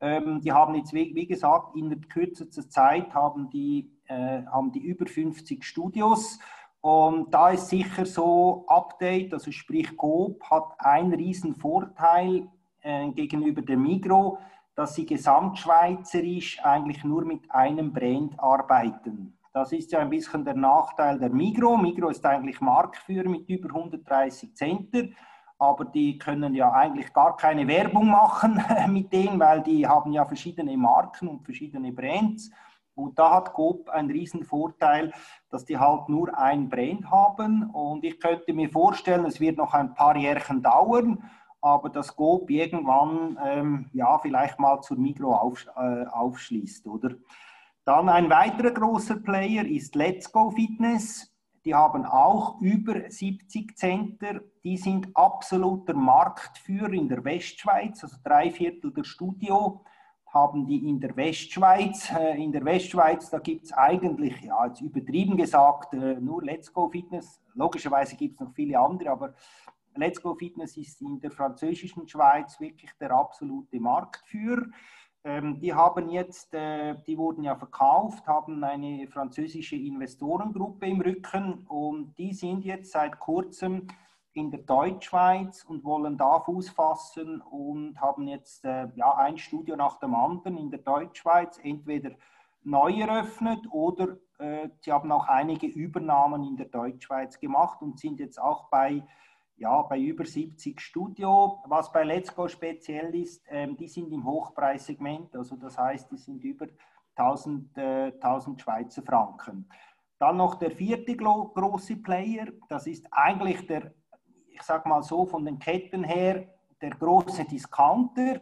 Ähm, 0.00 0.40
die 0.40 0.52
haben 0.52 0.74
jetzt, 0.74 0.92
wie, 0.92 1.26
gesagt, 1.26 1.76
in 1.76 1.90
der 1.90 1.98
kürzester 2.00 2.68
Zeit 2.68 3.12
haben 3.14 3.50
die, 3.50 3.90
äh, 4.06 4.44
haben 4.46 4.70
die 4.72 4.80
über 4.80 5.06
50 5.06 5.64
Studios. 5.64 6.38
Und 6.80 7.32
da 7.32 7.50
ist 7.50 7.68
sicher 7.68 8.04
so, 8.04 8.64
Update, 8.66 9.32
also 9.32 9.52
sprich 9.52 9.96
Coop, 9.96 10.42
hat 10.50 10.74
einen 10.78 11.14
riesen 11.14 11.54
Vorteil 11.54 12.48
äh, 12.80 13.10
gegenüber 13.10 13.62
der 13.62 13.76
Migro, 13.76 14.38
dass 14.74 14.94
sie 14.94 15.06
gesamtschweizerisch 15.06 16.64
eigentlich 16.64 17.04
nur 17.04 17.24
mit 17.24 17.50
einem 17.50 17.92
Brand 17.92 18.38
arbeiten. 18.38 19.38
Das 19.52 19.72
ist 19.72 19.92
ja 19.92 19.98
ein 19.98 20.08
bisschen 20.08 20.44
der 20.44 20.54
Nachteil 20.54 21.18
der 21.18 21.28
Migro. 21.28 21.76
Migro 21.76 22.08
ist 22.08 22.24
eigentlich 22.24 22.60
Marktführer 22.60 23.28
mit 23.28 23.48
über 23.48 23.68
130 23.68 24.54
Center. 24.56 25.04
aber 25.58 25.84
die 25.84 26.18
können 26.18 26.54
ja 26.54 26.72
eigentlich 26.72 27.12
gar 27.12 27.36
keine 27.36 27.68
Werbung 27.68 28.08
machen 28.08 28.64
mit 28.88 29.12
denen, 29.12 29.38
weil 29.38 29.62
die 29.62 29.86
haben 29.86 30.12
ja 30.12 30.24
verschiedene 30.24 30.76
Marken 30.76 31.28
und 31.28 31.44
verschiedene 31.44 31.92
Brands. 31.92 32.50
Und 32.94 33.18
da 33.18 33.30
hat 33.30 33.52
Coop 33.52 33.88
einen 33.88 34.10
riesen 34.10 34.44
Vorteil, 34.44 35.12
dass 35.50 35.64
die 35.64 35.78
halt 35.78 36.08
nur 36.08 36.36
ein 36.36 36.68
Brand 36.68 37.10
haben. 37.10 37.70
Und 37.70 38.04
ich 38.04 38.20
könnte 38.20 38.52
mir 38.52 38.70
vorstellen, 38.70 39.24
es 39.24 39.40
wird 39.40 39.56
noch 39.56 39.72
ein 39.72 39.94
paar 39.94 40.16
Jährchen 40.16 40.62
dauern, 40.62 41.22
aber 41.62 41.88
dass 41.88 42.14
Coop 42.14 42.50
irgendwann 42.50 43.38
ähm, 43.42 43.90
ja 43.92 44.18
vielleicht 44.18 44.58
mal 44.58 44.80
zur 44.82 44.98
Migro 44.98 45.34
auf, 45.34 45.66
äh, 45.76 46.04
aufschließt, 46.06 46.86
oder? 46.88 47.14
Dann 47.84 48.08
ein 48.08 48.28
weiterer 48.30 48.70
großer 48.70 49.16
Player 49.16 49.64
ist 49.64 49.94
Let's 49.94 50.30
Go 50.30 50.50
Fitness. 50.50 51.32
Die 51.64 51.74
haben 51.74 52.04
auch 52.04 52.60
über 52.60 53.08
70 53.08 53.76
Center. 53.76 54.40
Die 54.62 54.76
sind 54.76 55.08
absoluter 55.14 55.94
Marktführer 55.94 56.92
in 56.92 57.08
der 57.08 57.24
Westschweiz, 57.24 58.02
also 58.02 58.16
drei 58.22 58.50
Viertel 58.50 58.92
der 58.92 59.04
Studio 59.04 59.84
haben 60.32 60.66
die 60.66 60.88
in 60.88 60.98
der 60.98 61.14
Westschweiz. 61.16 62.10
Äh, 62.10 62.42
in 62.42 62.52
der 62.52 62.64
Westschweiz, 62.64 63.28
da 63.30 63.38
gibt 63.38 63.66
es 63.66 63.72
eigentlich, 63.72 64.40
ja, 64.40 64.66
jetzt 64.66 64.80
übertrieben 64.80 65.36
gesagt, 65.36 65.92
äh, 65.92 66.14
nur 66.20 66.42
Let's 66.42 66.72
Go 66.72 66.88
Fitness. 66.88 67.40
Logischerweise 67.54 68.16
gibt 68.16 68.34
es 68.34 68.40
noch 68.40 68.54
viele 68.54 68.78
andere, 68.78 69.10
aber 69.10 69.34
Let's 69.96 70.20
Go 70.22 70.34
Fitness 70.34 70.76
ist 70.76 71.00
in 71.02 71.20
der 71.20 71.30
französischen 71.30 72.08
Schweiz 72.08 72.58
wirklich 72.60 72.90
der 73.00 73.10
absolute 73.12 73.78
Marktführer. 73.80 74.66
Ähm, 75.24 75.60
die 75.60 75.72
haben 75.72 76.08
jetzt, 76.08 76.52
äh, 76.52 76.96
die 77.06 77.16
wurden 77.16 77.44
ja 77.44 77.54
verkauft, 77.54 78.26
haben 78.26 78.64
eine 78.64 79.06
französische 79.06 79.76
Investorengruppe 79.76 80.86
im 80.86 81.00
Rücken 81.00 81.64
und 81.68 82.18
die 82.18 82.32
sind 82.32 82.64
jetzt 82.64 82.92
seit 82.92 83.20
kurzem 83.20 83.86
in 84.34 84.50
der 84.50 84.60
Deutschschweiz 84.60 85.64
und 85.64 85.84
wollen 85.84 86.16
da 86.16 86.40
Fuß 86.40 86.70
fassen 86.70 87.40
und 87.40 88.00
haben 88.00 88.26
jetzt 88.26 88.64
äh, 88.64 88.88
ja, 88.96 89.14
ein 89.16 89.38
Studio 89.38 89.76
nach 89.76 89.98
dem 90.00 90.14
anderen 90.14 90.56
in 90.56 90.70
der 90.70 90.80
Deutschschweiz 90.80 91.60
entweder 91.62 92.12
neu 92.64 92.92
eröffnet 93.00 93.60
oder 93.70 94.16
äh, 94.38 94.70
sie 94.80 94.90
haben 94.90 95.12
auch 95.12 95.28
einige 95.28 95.66
Übernahmen 95.66 96.44
in 96.44 96.56
der 96.56 96.66
Deutschschweiz 96.66 97.38
gemacht 97.38 97.82
und 97.82 98.00
sind 98.00 98.18
jetzt 98.18 98.40
auch 98.40 98.68
bei 98.70 99.04
ja, 99.62 99.82
bei 99.82 99.98
über 100.00 100.24
70 100.24 100.80
Studio. 100.80 101.62
Was 101.66 101.90
bei 101.92 102.02
Let's 102.02 102.34
Go 102.34 102.48
speziell 102.48 103.14
ist, 103.14 103.44
ähm, 103.48 103.76
die 103.76 103.86
sind 103.86 104.12
im 104.12 104.24
Hochpreissegment, 104.24 105.34
also 105.36 105.56
das 105.56 105.78
heißt, 105.78 106.10
die 106.10 106.16
sind 106.16 106.42
über 106.42 106.66
1000, 107.14 107.78
äh, 107.78 108.12
1000 108.20 108.60
Schweizer 108.60 109.02
Franken. 109.02 109.68
Dann 110.18 110.36
noch 110.36 110.56
der 110.56 110.72
vierte 110.72 111.16
große 111.16 111.96
Player, 111.96 112.48
das 112.68 112.86
ist 112.88 113.06
eigentlich 113.10 113.66
der, 113.66 113.94
ich 114.48 114.62
sag 114.62 114.84
mal 114.84 115.02
so, 115.02 115.26
von 115.26 115.44
den 115.44 115.58
Ketten 115.58 116.02
her, 116.04 116.44
der 116.80 116.90
große 116.90 117.44
Discounter. 117.44 118.40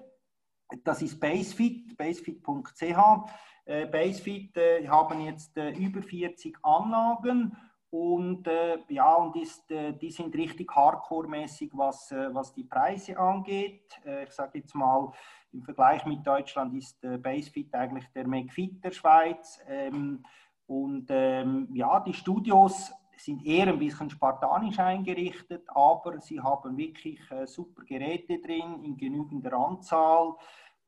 Das 0.85 1.03
ist 1.03 1.21
Basefit, 1.21 1.97
basefit.ch. 1.99 2.83
Äh, 3.67 3.87
Basefit 3.87 4.57
äh, 4.57 4.89
haben 4.89 5.21
jetzt 5.21 5.57
äh, 5.59 5.71
über 5.73 6.03
40 6.03 6.57
Anlagen 6.63 7.57
und 7.91 8.47
äh, 8.47 8.79
ja, 8.89 9.15
und 9.15 9.35
ist, 9.37 9.69
äh, 9.71 9.93
die 9.93 10.11
sind 10.11 10.35
richtig 10.37 10.71
hardcore-mäßig, 10.71 11.71
was, 11.73 12.13
äh, 12.13 12.33
was 12.33 12.53
die 12.53 12.63
Preise 12.63 13.19
angeht. 13.19 14.01
Äh, 14.05 14.25
ich 14.25 14.31
sage 14.31 14.59
jetzt 14.59 14.75
mal, 14.75 15.13
im 15.53 15.63
Vergleich 15.63 16.07
mit 16.07 16.25
Deutschland 16.25 16.73
ist 16.75 17.03
äh, 17.03 17.19
Basefit 17.19 17.75
eigentlich 17.75 18.07
der 18.15 18.29
McFit 18.29 18.85
der 18.85 18.93
Schweiz. 18.93 19.61
Ähm, 19.67 20.25
und 20.67 21.09
ähm, 21.11 21.69
ja, 21.73 21.99
die 21.99 22.15
Studios 22.15 22.93
sind 23.17 23.45
eher 23.45 23.67
ein 23.67 23.79
bisschen 23.81 24.09
spartanisch 24.09 24.79
eingerichtet, 24.79 25.65
aber 25.67 26.21
sie 26.21 26.41
haben 26.41 26.77
wirklich 26.77 27.19
äh, 27.33 27.45
super 27.47 27.83
Geräte 27.83 28.39
drin 28.39 28.85
in 28.85 28.97
genügender 28.97 29.53
Anzahl. 29.53 30.37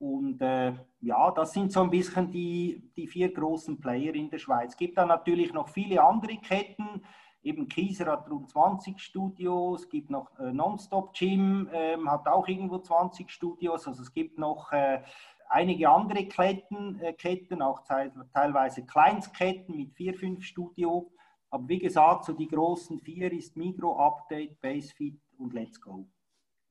Und 0.02 0.42
äh, 0.42 0.72
ja, 1.00 1.30
das 1.30 1.52
sind 1.52 1.70
so 1.70 1.80
ein 1.80 1.90
bisschen 1.90 2.28
die, 2.28 2.90
die 2.96 3.06
vier 3.06 3.32
großen 3.32 3.80
Player 3.80 4.12
in 4.16 4.28
der 4.30 4.38
Schweiz. 4.38 4.72
Es 4.72 4.76
gibt 4.76 4.98
dann 4.98 5.06
natürlich 5.06 5.52
noch 5.52 5.68
viele 5.68 6.02
andere 6.02 6.38
Ketten. 6.38 7.04
Eben 7.44 7.68
Kieser 7.68 8.06
hat 8.06 8.28
rund 8.28 8.50
20 8.50 8.98
Studios, 8.98 9.82
es 9.82 9.88
gibt 9.88 10.10
noch 10.10 10.36
äh, 10.40 10.52
Nonstop 10.52 11.14
Gym, 11.14 11.68
äh, 11.72 11.96
hat 12.04 12.26
auch 12.26 12.48
irgendwo 12.48 12.80
20 12.80 13.30
Studios. 13.30 13.86
Also 13.86 14.02
es 14.02 14.12
gibt 14.12 14.38
noch 14.40 14.72
äh, 14.72 15.04
einige 15.48 15.88
andere 15.88 16.26
Ketten, 16.26 16.98
äh, 17.00 17.12
Ketten 17.12 17.62
auch 17.62 17.84
teilweise 17.84 18.84
Kleinstketten 18.84 19.76
mit 19.76 19.94
vier, 19.94 20.14
fünf 20.14 20.42
Studios. 20.42 21.04
Aber 21.48 21.68
wie 21.68 21.78
gesagt, 21.78 22.24
so 22.24 22.32
die 22.32 22.48
großen 22.48 22.98
vier 22.98 23.30
ist 23.30 23.56
Migro, 23.56 23.96
Update, 24.04 24.60
Basefit 24.60 25.20
und 25.38 25.54
Let's 25.54 25.80
Go. 25.80 26.08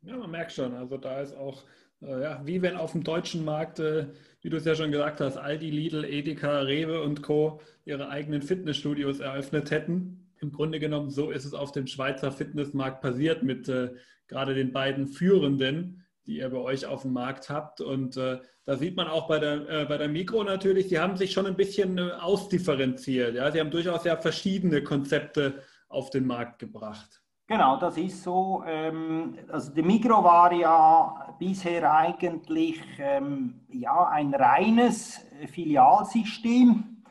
Ja, 0.02 0.18
man 0.18 0.32
merkt 0.32 0.52
schon, 0.52 0.74
also 0.74 0.98
da 0.98 1.22
ist 1.22 1.34
auch 1.34 1.64
ja, 2.02 2.42
wie 2.46 2.62
wenn 2.62 2.78
auf 2.78 2.94
dem 2.94 3.04
deutschen 3.04 3.46
Markt, 3.46 3.80
äh, 3.80 4.08
wie 4.42 4.50
du 4.50 4.58
es 4.58 4.66
ja 4.66 4.76
schon 4.76 4.92
gesagt 4.92 5.22
hast, 5.22 5.38
Aldi, 5.38 5.70
Lidl, 5.70 6.04
Edeka, 6.04 6.62
Rewe 6.62 7.02
und 7.02 7.22
Co. 7.22 7.62
ihre 7.86 8.10
eigenen 8.10 8.42
Fitnessstudios 8.42 9.20
eröffnet 9.20 9.72
hätten. 9.72 10.30
Im 10.40 10.52
Grunde 10.52 10.80
genommen, 10.80 11.12
so 11.12 11.30
ist 11.30 11.46
es 11.46 11.54
auf 11.54 11.72
dem 11.72 11.86
Schweizer 11.86 12.32
Fitnessmarkt 12.32 13.02
passiert 13.02 13.44
mit 13.44 13.70
äh, 13.70 13.92
gerade 14.28 14.56
den 14.56 14.72
beiden 14.72 15.08
Führenden, 15.08 16.04
die 16.26 16.38
ihr 16.38 16.50
bei 16.50 16.58
euch 16.58 16.88
auf 16.88 17.04
dem 17.04 17.14
Markt 17.14 17.50
habt. 17.50 17.82
Und 17.82 18.18
äh, 18.18 18.40
da 18.66 18.78
sieht 18.78 18.96
man 18.96 19.08
auch 19.08 19.28
bei 19.28 19.38
der, 19.38 19.70
äh, 19.70 19.86
bei 19.86 19.98
der 19.98 20.08
Mikro 20.08 20.44
natürlich, 20.44 20.90
sie 20.90 20.98
haben 20.98 21.18
sich 21.18 21.32
schon 21.32 21.46
ein 21.46 21.56
bisschen 21.56 22.00
äh, 22.00 22.12
ausdifferenziert. 22.20 23.36
Ja? 23.36 23.52
Sie 23.52 23.60
haben 23.60 23.70
durchaus 23.70 24.04
ja 24.06 24.18
verschiedene 24.18 24.84
Konzepte 24.84 25.62
auf 25.88 26.10
den 26.10 26.26
Markt 26.26 26.58
gebracht. 26.58 27.21
Genau, 27.52 27.76
das 27.76 27.98
ist 27.98 28.24
so. 28.24 28.64
Ähm, 28.66 29.38
also 29.50 29.74
der 29.74 29.84
Migro 29.84 30.24
war 30.24 30.54
ja 30.54 31.36
bisher 31.38 31.94
eigentlich 31.94 32.82
ähm, 32.98 33.60
ja, 33.68 34.08
ein 34.08 34.34
reines 34.34 35.20
Filialsystem. 35.48 37.04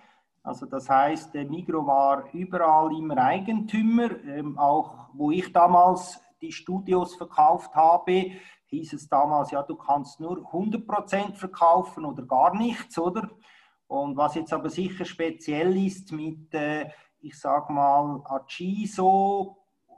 Also 0.42 0.64
das 0.64 0.88
heißt, 0.88 1.34
der 1.34 1.44
Migro 1.44 1.86
war 1.86 2.24
überall 2.32 2.90
immer 2.96 3.18
Eigentümer. 3.18 4.08
Ähm, 4.24 4.58
auch 4.58 5.10
wo 5.12 5.30
ich 5.30 5.52
damals 5.52 6.18
die 6.40 6.52
Studios 6.52 7.16
verkauft 7.16 7.74
habe, 7.74 8.30
hieß 8.68 8.94
es 8.94 9.10
damals, 9.10 9.50
ja, 9.50 9.62
du 9.62 9.76
kannst 9.76 10.20
nur 10.20 10.38
100% 10.38 11.34
verkaufen 11.34 12.06
oder 12.06 12.22
gar 12.22 12.56
nichts, 12.56 12.98
oder? 12.98 13.28
Und 13.88 14.16
was 14.16 14.36
jetzt 14.36 14.54
aber 14.54 14.70
sicher 14.70 15.04
speziell 15.04 15.76
ist 15.76 16.12
mit, 16.12 16.54
äh, 16.54 16.88
ich 17.20 17.38
sag 17.38 17.68
mal, 17.68 18.22
äh, 18.26 18.40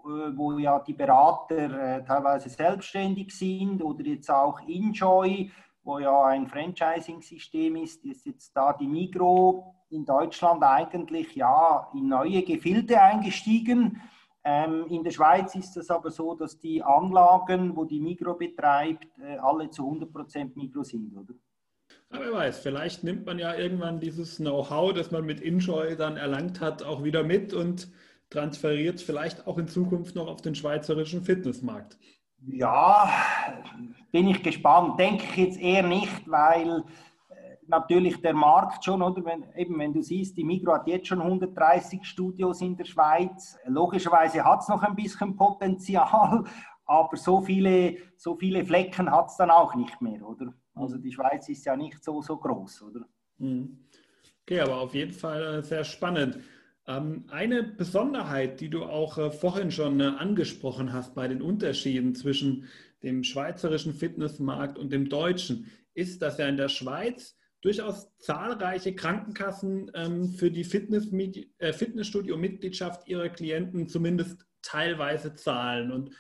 wo 0.04 0.58
ja 0.58 0.78
die 0.80 0.94
Berater 0.94 1.96
äh, 1.96 2.04
teilweise 2.04 2.48
selbstständig 2.48 3.36
sind 3.36 3.82
oder 3.82 4.04
jetzt 4.04 4.30
auch 4.30 4.60
Enjoy, 4.66 5.50
wo 5.84 5.98
ja 5.98 6.24
ein 6.24 6.46
Franchising-System 6.46 7.76
ist, 7.76 8.04
ist 8.04 8.26
jetzt 8.26 8.52
da 8.56 8.72
die 8.72 8.86
Migro 8.86 9.74
in 9.90 10.04
Deutschland 10.04 10.62
eigentlich 10.62 11.34
ja 11.34 11.88
in 11.94 12.08
neue 12.08 12.42
Gefilde 12.42 13.00
eingestiegen. 13.00 14.00
Ähm, 14.44 14.86
in 14.88 15.04
der 15.04 15.12
Schweiz 15.12 15.54
ist 15.54 15.76
es 15.76 15.90
aber 15.90 16.10
so, 16.10 16.34
dass 16.34 16.58
die 16.58 16.82
Anlagen, 16.82 17.76
wo 17.76 17.84
die 17.84 18.00
Migro 18.00 18.34
betreibt, 18.34 19.06
äh, 19.18 19.36
alle 19.38 19.70
zu 19.70 19.88
100% 19.88 20.56
Migro 20.56 20.82
sind, 20.82 21.16
oder? 21.16 21.34
Ja, 22.12 22.20
wer 22.20 22.32
weiß, 22.32 22.58
vielleicht 22.58 23.04
nimmt 23.04 23.24
man 23.24 23.38
ja 23.38 23.54
irgendwann 23.54 24.00
dieses 24.00 24.36
Know-how, 24.36 24.92
das 24.92 25.10
man 25.10 25.24
mit 25.24 25.40
Enjoy 25.40 25.96
dann 25.96 26.16
erlangt 26.16 26.60
hat, 26.60 26.82
auch 26.82 27.04
wieder 27.04 27.22
mit 27.22 27.54
und 27.54 27.88
transferiert 28.32 29.00
vielleicht 29.00 29.46
auch 29.46 29.58
in 29.58 29.68
Zukunft 29.68 30.14
noch 30.14 30.26
auf 30.26 30.40
den 30.40 30.54
schweizerischen 30.54 31.22
Fitnessmarkt? 31.22 31.98
Ja, 32.46 33.08
bin 34.10 34.28
ich 34.28 34.42
gespannt. 34.42 34.98
Denke 34.98 35.24
ich 35.24 35.36
jetzt 35.36 35.60
eher 35.60 35.84
nicht, 35.84 36.28
weil 36.28 36.84
äh, 37.30 37.56
natürlich 37.68 38.20
der 38.20 38.34
Markt 38.34 38.84
schon, 38.84 39.02
oder? 39.02 39.24
Wenn, 39.24 39.44
eben, 39.54 39.78
wenn 39.78 39.92
du 39.92 40.02
siehst, 40.02 40.36
die 40.36 40.44
Migro 40.44 40.72
hat 40.72 40.88
jetzt 40.88 41.06
schon 41.06 41.20
130 41.20 42.04
Studios 42.04 42.60
in 42.60 42.76
der 42.76 42.84
Schweiz. 42.84 43.56
Logischerweise 43.66 44.44
hat 44.44 44.60
es 44.60 44.68
noch 44.68 44.82
ein 44.82 44.96
bisschen 44.96 45.36
Potenzial, 45.36 46.44
aber 46.84 47.16
so 47.16 47.40
viele, 47.42 47.96
so 48.16 48.34
viele 48.36 48.64
Flecken 48.64 49.10
hat 49.10 49.28
es 49.28 49.36
dann 49.36 49.50
auch 49.50 49.74
nicht 49.76 50.00
mehr, 50.00 50.26
oder? 50.26 50.52
Also 50.74 50.98
die 50.98 51.12
Schweiz 51.12 51.48
ist 51.48 51.64
ja 51.64 51.76
nicht 51.76 52.02
so, 52.02 52.22
so 52.22 52.38
groß, 52.38 52.82
oder? 52.82 53.06
Mhm. 53.38 53.78
Okay, 54.42 54.60
aber 54.60 54.80
auf 54.80 54.94
jeden 54.94 55.12
Fall 55.12 55.58
äh, 55.58 55.62
sehr 55.62 55.84
spannend. 55.84 56.40
Ähm, 56.86 57.24
eine 57.28 57.62
Besonderheit, 57.62 58.60
die 58.60 58.68
du 58.68 58.84
auch 58.84 59.18
äh, 59.18 59.30
vorhin 59.30 59.70
schon 59.70 60.00
äh, 60.00 60.04
angesprochen 60.04 60.92
hast 60.92 61.14
bei 61.14 61.28
den 61.28 61.40
Unterschieden 61.40 62.14
zwischen 62.14 62.68
dem 63.02 63.24
schweizerischen 63.24 63.94
Fitnessmarkt 63.94 64.78
und 64.78 64.92
dem 64.92 65.08
deutschen, 65.08 65.70
ist, 65.94 66.22
dass 66.22 66.38
ja 66.38 66.48
in 66.48 66.56
der 66.56 66.68
Schweiz 66.68 67.36
durchaus 67.60 68.08
zahlreiche 68.18 68.94
Krankenkassen 68.94 69.90
ähm, 69.94 70.30
für 70.30 70.50
die 70.50 70.62
äh, 70.62 71.72
Fitnessstudio-Mitgliedschaft 71.72 73.06
ihrer 73.08 73.28
Klienten 73.28 73.88
zumindest 73.88 74.44
teilweise 74.62 75.34
zahlen. 75.34 75.92
Und 75.92 76.10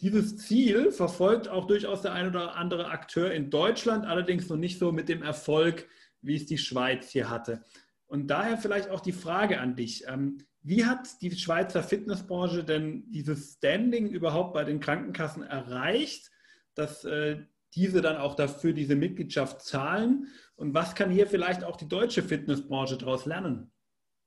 dieses 0.00 0.36
Ziel 0.36 0.92
verfolgt 0.92 1.48
auch 1.48 1.66
durchaus 1.66 2.02
der 2.02 2.12
ein 2.12 2.28
oder 2.28 2.56
andere 2.56 2.86
Akteur 2.86 3.32
in 3.32 3.50
Deutschland, 3.50 4.06
allerdings 4.06 4.48
noch 4.48 4.56
nicht 4.56 4.78
so 4.78 4.92
mit 4.92 5.08
dem 5.08 5.22
Erfolg, 5.22 5.88
wie 6.20 6.36
es 6.36 6.46
die 6.46 6.58
Schweiz 6.58 7.10
hier 7.10 7.28
hatte. 7.30 7.64
Und 8.12 8.26
daher 8.26 8.58
vielleicht 8.58 8.90
auch 8.90 9.00
die 9.00 9.12
Frage 9.12 9.58
an 9.58 9.74
dich. 9.74 10.04
Ähm, 10.06 10.36
Wie 10.60 10.84
hat 10.84 11.22
die 11.22 11.30
Schweizer 11.30 11.82
Fitnessbranche 11.82 12.62
denn 12.62 13.10
dieses 13.10 13.54
Standing 13.54 14.10
überhaupt 14.10 14.52
bei 14.52 14.64
den 14.64 14.80
Krankenkassen 14.80 15.42
erreicht, 15.42 16.30
dass 16.74 17.04
äh, 17.04 17.38
diese 17.74 18.02
dann 18.02 18.18
auch 18.18 18.34
dafür 18.34 18.74
diese 18.74 18.96
Mitgliedschaft 18.96 19.62
zahlen? 19.62 20.26
Und 20.56 20.74
was 20.74 20.94
kann 20.94 21.08
hier 21.08 21.26
vielleicht 21.26 21.64
auch 21.64 21.78
die 21.78 21.88
deutsche 21.88 22.22
Fitnessbranche 22.22 22.98
daraus 22.98 23.24
lernen? 23.24 23.72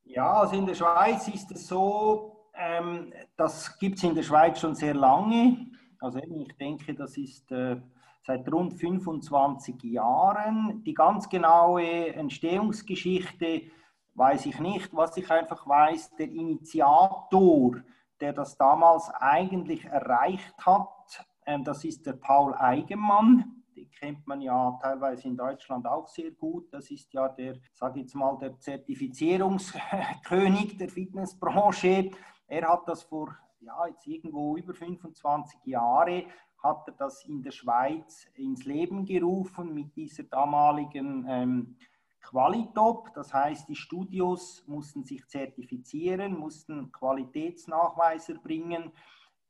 Ja, 0.04 0.34
also 0.34 0.56
in 0.56 0.66
der 0.66 0.74
Schweiz 0.74 1.28
ist 1.28 1.52
es 1.52 1.68
so, 1.68 2.50
ähm, 2.56 3.14
das 3.38 3.78
gibt 3.78 4.00
es 4.00 4.04
in 4.04 4.16
der 4.16 4.24
Schweiz 4.24 4.60
schon 4.60 4.74
sehr 4.74 4.96
lange. 4.96 5.68
Also 6.00 6.18
ich 6.18 6.58
denke, 6.58 6.96
das 6.96 7.16
ist 7.18 7.52
äh, 7.52 7.78
seit 8.26 8.52
rund 8.52 8.74
25 8.74 9.84
Jahren. 9.84 10.84
Die 10.84 10.96
ganz 10.96 11.30
genaue 11.30 12.14
Entstehungsgeschichte 12.14 13.62
weiß 14.16 14.48
ich 14.48 14.60
nicht. 14.60 14.96
Was 14.96 15.16
ich 15.18 15.30
einfach 15.30 15.68
weiß, 15.68 16.16
der 16.16 16.30
Initiator, 16.30 17.76
der 18.20 18.34
das 18.34 18.58
damals 18.58 19.12
eigentlich 19.12 19.86
erreicht 19.86 20.56
hat, 20.66 20.90
ähm, 21.46 21.64
das 21.64 21.86
ist 21.86 22.04
der 22.06 22.14
Paul 22.14 22.56
Eigenmann. 22.56 23.62
Den 23.76 23.92
kennt 23.92 24.26
man 24.26 24.42
ja 24.42 24.80
teilweise 24.82 25.28
in 25.28 25.38
Deutschland 25.38 25.86
auch 25.86 26.08
sehr 26.08 26.32
gut. 26.32 26.74
Das 26.74 26.90
ist 26.90 27.14
ja 27.14 27.30
der, 27.30 27.60
sage 27.74 28.00
jetzt 28.00 28.16
mal, 28.16 28.36
der 28.40 28.58
Zertifizierungskönig 28.58 30.78
der 30.78 30.90
Fitnessbranche. 30.90 32.10
Er 32.48 32.68
hat 32.68 32.88
das 32.88 33.04
vor 33.04 33.38
ja, 33.60 33.86
jetzt 33.88 34.08
irgendwo 34.08 34.58
über 34.58 34.74
25 34.74 35.60
Jahre 35.66 36.26
hat 36.66 36.88
er 36.88 36.94
das 36.94 37.24
in 37.26 37.44
der 37.44 37.52
Schweiz 37.52 38.28
ins 38.36 38.66
Leben 38.66 39.06
gerufen 39.06 39.74
mit 39.74 39.96
dieser 39.96 40.24
damaligen 40.24 41.26
ähm, 41.30 41.76
Qualitop. 42.22 43.14
Das 43.14 43.34
heißt, 43.34 43.70
die 43.70 43.76
Studios 43.76 44.64
mussten 44.68 45.04
sich 45.04 45.28
zertifizieren, 45.28 46.38
mussten 46.38 46.92
Qualitätsnachweise 46.92 48.36
bringen 48.36 48.92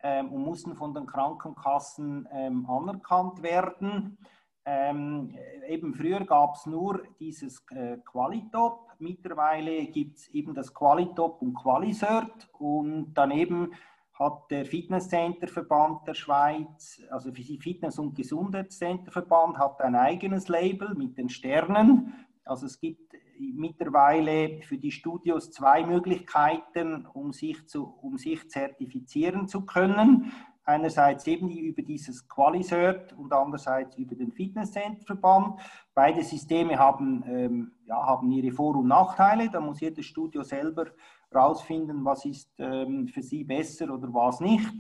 ähm, 0.04 0.32
und 0.34 0.44
mussten 0.44 0.76
von 0.76 0.94
den 0.94 1.06
Krankenkassen 1.06 2.28
ähm, 2.32 2.70
anerkannt 2.70 3.42
werden. 3.42 4.18
Ähm, 4.66 5.34
eben 5.70 5.94
früher 5.94 6.26
gab 6.26 6.56
es 6.56 6.66
nur 6.66 7.04
dieses 7.20 7.64
äh, 7.70 7.98
Qualitop, 8.04 8.92
mittlerweile 9.00 9.86
gibt 9.86 10.18
es 10.18 10.28
eben 10.30 10.54
das 10.54 10.74
Qualitop 10.74 11.42
und 11.42 11.54
Qualisert 11.54 12.50
und 12.54 13.14
daneben 13.14 13.74
hat 14.16 14.50
der 14.50 14.66
Fitnesscenterverband 14.66 16.08
der 16.08 16.14
Schweiz, 16.14 17.02
also 17.10 17.32
Fitness- 17.34 18.00
und 18.00 18.16
Gesundheitscenterverband, 18.16 19.58
hat 19.58 19.82
ein 19.82 19.96
eigenes 19.96 20.48
Label 20.48 20.96
mit 20.96 21.18
den 21.18 21.30
Sternen. 21.30 22.14
Also 22.46 22.66
es 22.66 22.80
gibt 22.80 23.14
mittlerweile 23.38 24.62
für 24.62 24.78
die 24.78 24.92
Studios 24.92 25.52
zwei 25.52 25.86
Möglichkeiten, 25.86 27.06
um 27.08 27.34
sich, 27.34 27.68
zu, 27.68 27.94
um 28.02 28.18
sich 28.18 28.50
zertifizieren 28.50 29.50
zu 29.50 29.66
können. 29.66 30.32
Einerseits 30.64 31.28
eben 31.28 31.50
über 31.50 31.82
dieses 31.82 32.28
Qualisert 32.28 33.14
und 33.14 33.34
andererseits 33.34 33.98
über 33.98 34.16
den 34.16 34.32
Fitnesscenterverband. 34.32 35.60
Beide 35.94 36.24
Systeme 36.24 36.80
haben, 36.80 37.24
ähm, 37.28 37.72
ja, 37.86 37.98
haben 37.98 38.32
ihre 38.32 38.52
Vor- 38.52 38.78
und 38.78 38.88
Nachteile. 38.88 39.50
Da 39.50 39.60
muss 39.60 39.82
jedes 39.82 40.06
Studio 40.06 40.42
selber 40.42 40.88
rausfinden, 41.34 42.04
was 42.04 42.26
ist 42.26 42.52
ähm, 42.60 43.08
für 43.08 43.22
sie 43.22 43.44
besser 43.44 43.94
oder 43.94 44.14
was 44.14 44.40
nicht. 44.40 44.74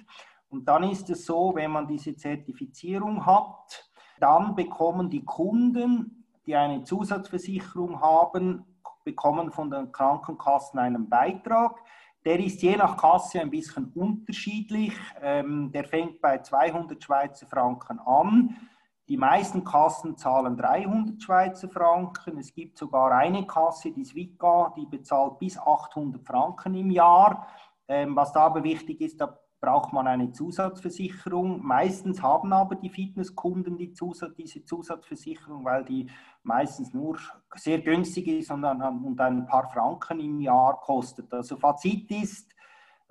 Und 0.49 0.67
dann 0.67 0.83
ist 0.83 1.09
es 1.09 1.25
so, 1.25 1.53
wenn 1.55 1.71
man 1.71 1.87
diese 1.87 2.15
Zertifizierung 2.15 3.25
hat, 3.25 3.89
dann 4.19 4.55
bekommen 4.55 5.09
die 5.09 5.23
Kunden, 5.23 6.25
die 6.45 6.55
eine 6.55 6.83
Zusatzversicherung 6.83 7.99
haben, 7.99 8.63
bekommen 9.03 9.51
von 9.51 9.69
den 9.69 9.91
Krankenkassen 9.91 10.79
einen 10.79 11.09
Beitrag. 11.09 11.79
Der 12.23 12.39
ist 12.39 12.61
je 12.61 12.75
nach 12.75 12.97
Kasse 12.97 13.41
ein 13.41 13.51
bisschen 13.51 13.91
unterschiedlich. 13.93 14.93
Ähm, 15.21 15.71
der 15.71 15.83
fängt 15.85 16.21
bei 16.21 16.39
200 16.39 17.03
Schweizer 17.03 17.45
Franken 17.45 17.99
an. 17.99 18.55
Die 19.07 19.17
meisten 19.17 19.63
Kassen 19.63 20.17
zahlen 20.17 20.57
300 20.57 21.21
Schweizer 21.21 21.69
Franken. 21.69 22.39
Es 22.39 22.53
gibt 22.53 22.77
sogar 22.77 23.11
eine 23.11 23.45
Kasse, 23.45 23.91
die 23.91 24.03
Swika, 24.03 24.73
die 24.75 24.87
bezahlt 24.87 25.37
bis 25.37 25.59
800 25.59 26.25
Franken 26.25 26.73
im 26.73 26.89
Jahr. 26.89 27.47
Ähm, 27.87 28.15
was 28.15 28.33
da 28.33 28.41
aber 28.41 28.63
wichtig 28.63 29.01
ist, 29.01 29.21
da 29.21 29.39
braucht 29.61 29.93
man 29.93 30.07
eine 30.07 30.31
Zusatzversicherung. 30.31 31.63
Meistens 31.63 32.23
haben 32.23 32.51
aber 32.51 32.75
die 32.75 32.89
Fitnesskunden 32.89 33.77
die 33.77 33.93
Zusatz, 33.93 34.33
diese 34.35 34.65
Zusatzversicherung, 34.65 35.63
weil 35.63 35.85
die 35.85 36.09
meistens 36.41 36.91
nur 36.91 37.19
sehr 37.53 37.81
günstig 37.81 38.27
ist 38.27 38.49
und, 38.49 38.63
und 38.63 39.21
ein 39.21 39.45
paar 39.45 39.69
Franken 39.69 40.19
im 40.19 40.39
Jahr 40.39 40.79
kostet. 40.79 41.31
Also 41.31 41.57
Fazit 41.57 42.09
ist, 42.09 42.55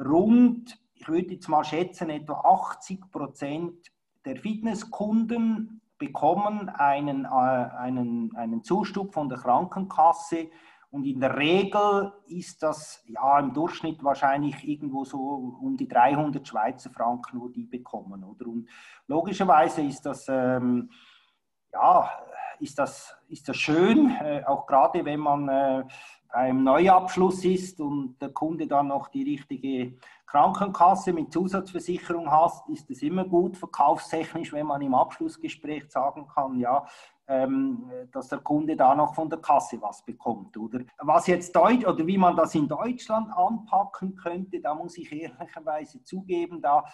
rund, 0.05 0.77
ich 0.95 1.09
würde 1.09 1.35
jetzt 1.35 1.49
mal 1.49 1.63
schätzen, 1.63 2.11
etwa 2.11 2.35
80 2.35 3.13
Prozent 3.13 3.93
der 4.25 4.37
Fitnesskunden 4.37 5.81
bekommen 6.07 6.69
einen, 6.69 7.25
äh, 7.25 7.29
einen, 7.29 8.35
einen 8.37 8.63
Zustub 8.63 9.13
von 9.13 9.29
der 9.29 9.39
Krankenkasse 9.39 10.49
und 10.95 11.05
in 11.07 11.19
der 11.19 11.37
Regel 11.37 12.13
ist 12.29 12.63
das 12.63 13.03
ja 13.09 13.41
im 13.41 13.53
Durchschnitt 13.53 14.05
wahrscheinlich 14.05 14.63
irgendwo 14.63 15.05
so 15.05 15.19
um 15.61 15.77
die 15.77 15.89
300 15.89 16.47
Schweizer 16.47 16.89
Franken, 16.91 17.41
wo 17.41 17.49
die 17.49 17.65
bekommen. 17.65 18.23
Oder? 18.23 18.47
Und 18.47 18.69
logischerweise 19.09 19.83
ist 19.83 20.03
das, 20.03 20.27
ähm, 20.29 20.89
ja, 21.73 22.09
ist 22.61 22.79
das, 22.79 23.13
ist 23.29 23.49
das 23.49 23.57
schön, 23.57 24.11
äh, 24.21 24.45
auch 24.47 24.67
gerade 24.67 25.05
wenn 25.05 25.19
man 25.19 25.49
äh, 25.49 25.85
beim 26.33 26.63
Neuabschluss 26.63 27.45
ist 27.45 27.81
und 27.81 28.17
der 28.23 28.31
Kunde 28.31 28.69
dann 28.69 28.87
noch 28.87 29.09
die 29.09 29.25
richtige 29.25 29.97
Krankenkasse 30.35 31.13
mit 31.13 31.33
Zusatzversicherung 31.33 32.29
hat, 32.29 32.65
ist 32.67 32.91
es 32.91 33.03
immer 33.03 33.25
gut 33.25 33.57
verkaufstechnisch, 33.57 34.53
wenn 34.53 34.67
man 34.67 34.83
im 34.83 34.93
Abschlussgespräch 34.93 35.89
sagen 35.89 36.27
kann, 36.27 36.59
ja, 36.59 36.85
ähm, 37.29 37.89
dass 38.11 38.31
der 38.31 38.41
Kunde 38.41 38.75
da 38.75 38.97
noch 38.97 39.15
von 39.15 39.31
der 39.31 39.39
Kasse 39.39 39.81
was 39.81 40.05
bekommt. 40.05 40.57
Oder 40.57 40.81
was 40.99 41.29
jetzt 41.29 41.55
Deutsch 41.55 41.87
oder 41.87 42.05
wie 42.05 42.19
man 42.19 42.35
das 42.35 42.53
in 42.57 42.67
Deutschland 42.67 43.31
anpacken 43.33 44.17
könnte, 44.17 44.61
da 44.61 44.75
muss 44.75 44.99
ich 44.99 45.13
ehrlicherweise 45.13 46.03
zugeben, 46.03 46.61
da 46.61 46.85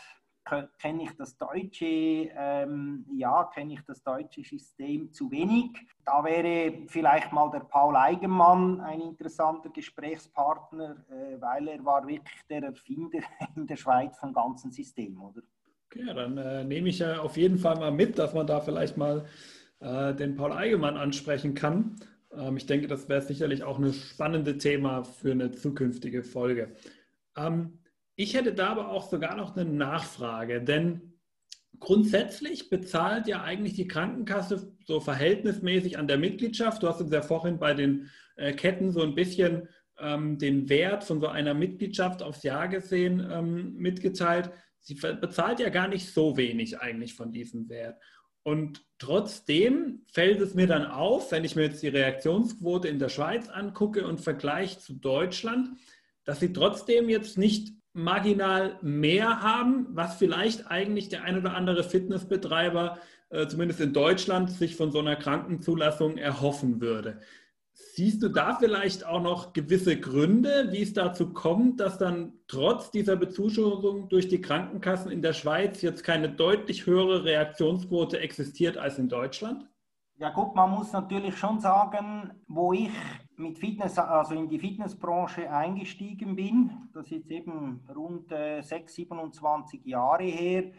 kenne 0.78 1.04
ich 1.04 1.16
das 1.16 1.36
deutsche, 1.36 1.84
ähm, 1.84 3.06
ja, 3.12 3.50
kenne 3.54 3.74
ich 3.74 3.80
das 3.86 4.02
deutsche 4.02 4.42
System 4.42 5.12
zu 5.12 5.30
wenig. 5.30 5.70
Da 6.04 6.22
wäre 6.24 6.86
vielleicht 6.86 7.32
mal 7.32 7.50
der 7.50 7.60
Paul 7.60 7.96
Eigenmann 7.96 8.80
ein 8.80 9.00
interessanter 9.00 9.70
Gesprächspartner, 9.70 11.04
äh, 11.10 11.40
weil 11.40 11.68
er 11.68 11.84
war 11.84 12.06
wirklich 12.06 12.40
der 12.48 12.62
Erfinder 12.64 13.20
in 13.56 13.66
der 13.66 13.76
Schweiz 13.76 14.18
vom 14.18 14.32
ganzen 14.32 14.70
System, 14.70 15.20
oder? 15.20 15.42
Okay, 15.86 16.14
dann 16.14 16.38
äh, 16.38 16.64
nehme 16.64 16.88
ich 16.88 17.00
ja 17.00 17.20
auf 17.20 17.36
jeden 17.36 17.58
Fall 17.58 17.76
mal 17.76 17.90
mit, 17.90 18.18
dass 18.18 18.32
man 18.32 18.46
da 18.46 18.60
vielleicht 18.60 18.96
mal 18.96 19.24
äh, 19.80 20.14
den 20.14 20.36
Paul 20.36 20.52
Eigemann 20.52 20.96
ansprechen 20.96 21.54
kann. 21.54 21.96
Ähm, 22.32 22.56
ich 22.56 22.66
denke, 22.66 22.86
das 22.86 23.08
wäre 23.08 23.22
sicherlich 23.22 23.64
auch 23.64 23.78
ein 23.78 23.92
spannendes 23.92 24.58
Thema 24.58 25.02
für 25.02 25.32
eine 25.32 25.50
zukünftige 25.50 26.22
Folge. 26.22 26.74
Ähm, 27.36 27.80
ich 28.22 28.34
hätte 28.34 28.52
da 28.52 28.68
aber 28.68 28.90
auch 28.90 29.08
sogar 29.08 29.34
noch 29.34 29.56
eine 29.56 29.64
Nachfrage, 29.64 30.62
denn 30.62 31.14
grundsätzlich 31.78 32.68
bezahlt 32.68 33.26
ja 33.26 33.42
eigentlich 33.42 33.72
die 33.72 33.88
Krankenkasse 33.88 34.76
so 34.84 35.00
verhältnismäßig 35.00 35.96
an 35.96 36.06
der 36.06 36.18
Mitgliedschaft. 36.18 36.82
Du 36.82 36.88
hast 36.88 37.00
uns 37.00 37.10
ja 37.10 37.22
vorhin 37.22 37.58
bei 37.58 37.72
den 37.72 38.10
äh, 38.36 38.52
Ketten 38.52 38.92
so 38.92 39.00
ein 39.00 39.14
bisschen 39.14 39.68
ähm, 39.98 40.36
den 40.36 40.68
Wert 40.68 41.02
von 41.02 41.18
so 41.22 41.28
einer 41.28 41.54
Mitgliedschaft 41.54 42.22
aufs 42.22 42.42
Jahr 42.42 42.68
gesehen 42.68 43.26
ähm, 43.32 43.74
mitgeteilt. 43.76 44.50
Sie 44.80 44.96
bezahlt 44.96 45.58
ja 45.58 45.70
gar 45.70 45.88
nicht 45.88 46.12
so 46.12 46.36
wenig 46.36 46.78
eigentlich 46.78 47.14
von 47.14 47.32
diesem 47.32 47.70
Wert. 47.70 47.98
Und 48.42 48.84
trotzdem 48.98 50.02
fällt 50.12 50.42
es 50.42 50.54
mir 50.54 50.66
dann 50.66 50.84
auf, 50.84 51.32
wenn 51.32 51.44
ich 51.44 51.56
mir 51.56 51.62
jetzt 51.62 51.82
die 51.82 51.88
Reaktionsquote 51.88 52.88
in 52.88 52.98
der 52.98 53.08
Schweiz 53.08 53.48
angucke 53.48 54.06
und 54.06 54.20
vergleiche 54.20 54.78
zu 54.78 54.92
Deutschland, 54.92 55.70
dass 56.24 56.40
sie 56.40 56.52
trotzdem 56.52 57.08
jetzt 57.08 57.38
nicht 57.38 57.79
marginal 57.92 58.78
mehr 58.82 59.42
haben, 59.42 59.86
was 59.90 60.16
vielleicht 60.16 60.70
eigentlich 60.70 61.08
der 61.08 61.24
ein 61.24 61.38
oder 61.38 61.54
andere 61.54 61.82
Fitnessbetreiber, 61.82 62.98
äh, 63.30 63.46
zumindest 63.46 63.80
in 63.80 63.92
Deutschland, 63.92 64.50
sich 64.50 64.76
von 64.76 64.92
so 64.92 65.00
einer 65.00 65.16
Krankenzulassung 65.16 66.16
erhoffen 66.16 66.80
würde. 66.80 67.20
Siehst 67.72 68.22
du 68.22 68.28
da 68.28 68.54
vielleicht 68.54 69.06
auch 69.06 69.22
noch 69.22 69.52
gewisse 69.52 69.98
Gründe, 69.98 70.68
wie 70.70 70.82
es 70.82 70.92
dazu 70.92 71.32
kommt, 71.32 71.80
dass 71.80 71.98
dann 71.98 72.34
trotz 72.46 72.90
dieser 72.90 73.16
Bezuschussung 73.16 74.08
durch 74.08 74.28
die 74.28 74.40
Krankenkassen 74.40 75.10
in 75.10 75.22
der 75.22 75.32
Schweiz 75.32 75.82
jetzt 75.82 76.04
keine 76.04 76.28
deutlich 76.28 76.86
höhere 76.86 77.24
Reaktionsquote 77.24 78.20
existiert 78.20 78.76
als 78.76 78.98
in 78.98 79.08
Deutschland? 79.08 79.66
Ja 80.16 80.30
gut, 80.30 80.54
man 80.54 80.70
muss 80.70 80.92
natürlich 80.92 81.36
schon 81.38 81.60
sagen, 81.60 82.30
wo 82.46 82.72
ich 82.74 82.90
mit 83.40 83.58
Fitness, 83.58 83.98
also 83.98 84.34
in 84.34 84.48
die 84.48 84.58
Fitnessbranche 84.58 85.50
eingestiegen 85.50 86.36
bin, 86.36 86.88
das 86.92 87.06
ist 87.06 87.10
jetzt 87.12 87.30
eben 87.30 87.84
rund 87.94 88.30
äh, 88.30 88.60
6, 88.60 88.94
27 88.94 89.84
Jahre 89.84 90.24
her, 90.24 90.72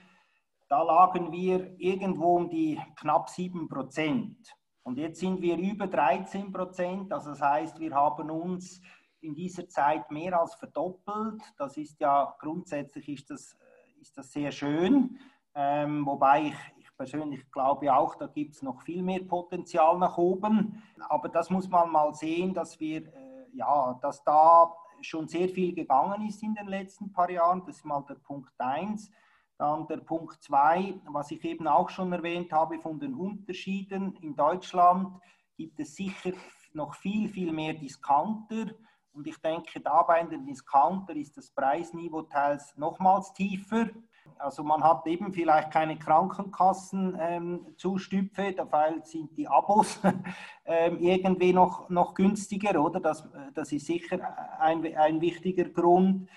da 0.70 0.84
lagen 0.84 1.32
wir 1.32 1.76
irgendwo 1.80 2.38
um 2.38 2.50
die 2.50 2.80
knapp 2.96 3.30
7 3.30 3.68
Prozent. 3.68 4.38
Und 4.84 4.98
jetzt 4.98 5.20
sind 5.20 5.42
wir 5.42 5.58
über 5.58 5.88
13 5.88 6.52
Prozent. 6.52 7.12
Also 7.12 7.32
das 7.32 7.42
heißt, 7.42 7.80
wir 7.80 7.94
haben 7.94 8.32
uns 8.32 8.82
in 9.20 9.36
dieser 9.36 9.68
Zeit 9.68 10.10
mehr 10.10 10.40
als 10.40 10.56
verdoppelt. 10.56 11.42
Das 11.58 11.76
ist 11.78 12.00
ja 12.00 12.34
grundsätzlich 12.40 13.10
ist 13.10 13.30
das, 13.30 13.58
ist 14.00 14.18
das 14.18 14.32
sehr 14.32 14.52
schön. 14.52 15.20
Ähm, 15.54 16.06
wobei 16.06 16.48
ich, 16.48 16.56
persönlich 17.02 17.52
glaube 17.52 17.92
auch, 17.92 18.14
da 18.14 18.28
gibt 18.28 18.54
es 18.54 18.62
noch 18.62 18.84
viel 18.84 19.02
mehr 19.02 19.24
Potenzial 19.24 19.98
nach 19.98 20.20
oben. 20.20 20.84
Aber 21.10 21.30
das 21.30 21.50
muss 21.50 21.68
man 21.68 21.92
mal 21.92 22.14
sehen, 22.14 22.54
dass 22.54 22.80
wir, 22.80 23.08
äh, 23.08 23.48
ja, 23.54 23.98
dass 24.04 24.24
da 24.24 24.72
schon 25.02 25.28
sehr 25.28 25.50
viel 25.50 25.74
gegangen 25.74 26.28
ist 26.28 26.44
in 26.44 26.54
den 26.54 26.68
letzten 26.68 27.12
paar 27.12 27.32
Jahren. 27.32 27.64
Das 27.66 27.78
ist 27.78 27.86
mal 27.86 28.06
der 28.08 28.16
Punkt 28.16 28.54
1. 28.60 29.12
Dann 29.58 29.88
der 29.88 29.98
Punkt 29.98 30.44
2, 30.44 31.02
was 31.08 31.32
ich 31.32 31.44
eben 31.44 31.68
auch 31.68 31.90
schon 31.90 32.14
erwähnt 32.14 32.52
habe 32.52 32.80
von 32.80 33.00
den 33.00 33.16
Unterschieden. 33.16 34.16
In 34.22 34.36
Deutschland 34.36 35.20
gibt 35.58 35.80
es 35.80 35.96
sicher 35.96 36.34
noch 36.74 36.94
viel, 36.94 37.30
viel 37.30 37.52
mehr 37.52 37.74
Discounter. 37.74 38.76
Und 39.12 39.26
ich 39.26 39.38
denke, 39.38 39.80
da 39.80 40.04
bei 40.04 40.24
den 40.24 40.46
Discounter 40.46 41.16
ist 41.16 41.36
das 41.36 41.50
Preisniveau 41.50 42.22
teils 42.22 42.78
nochmals 42.78 43.34
tiefer. 43.34 43.90
Also 44.38 44.64
man 44.64 44.84
hat 44.84 45.08
eben 45.08 45.34
vielleicht 45.34 45.72
keine 45.72 45.98
Krankenkassenzustüpfe, 45.98 48.42
ähm, 48.42 48.56
dafür 48.56 49.02
sind 49.04 49.36
die 49.38 49.48
Abos 49.48 50.00
ähm, 50.66 51.00
irgendwie 51.00 51.54
noch, 51.54 51.90
noch 51.90 52.14
günstiger, 52.14 52.80
oder? 52.82 53.00
Das, 53.00 53.28
das 53.54 53.72
ist 53.72 53.86
sicher 53.86 54.20
ein, 54.60 54.84
ein 54.96 55.22
wichtiger 55.22 55.66
Grund. 55.66 56.28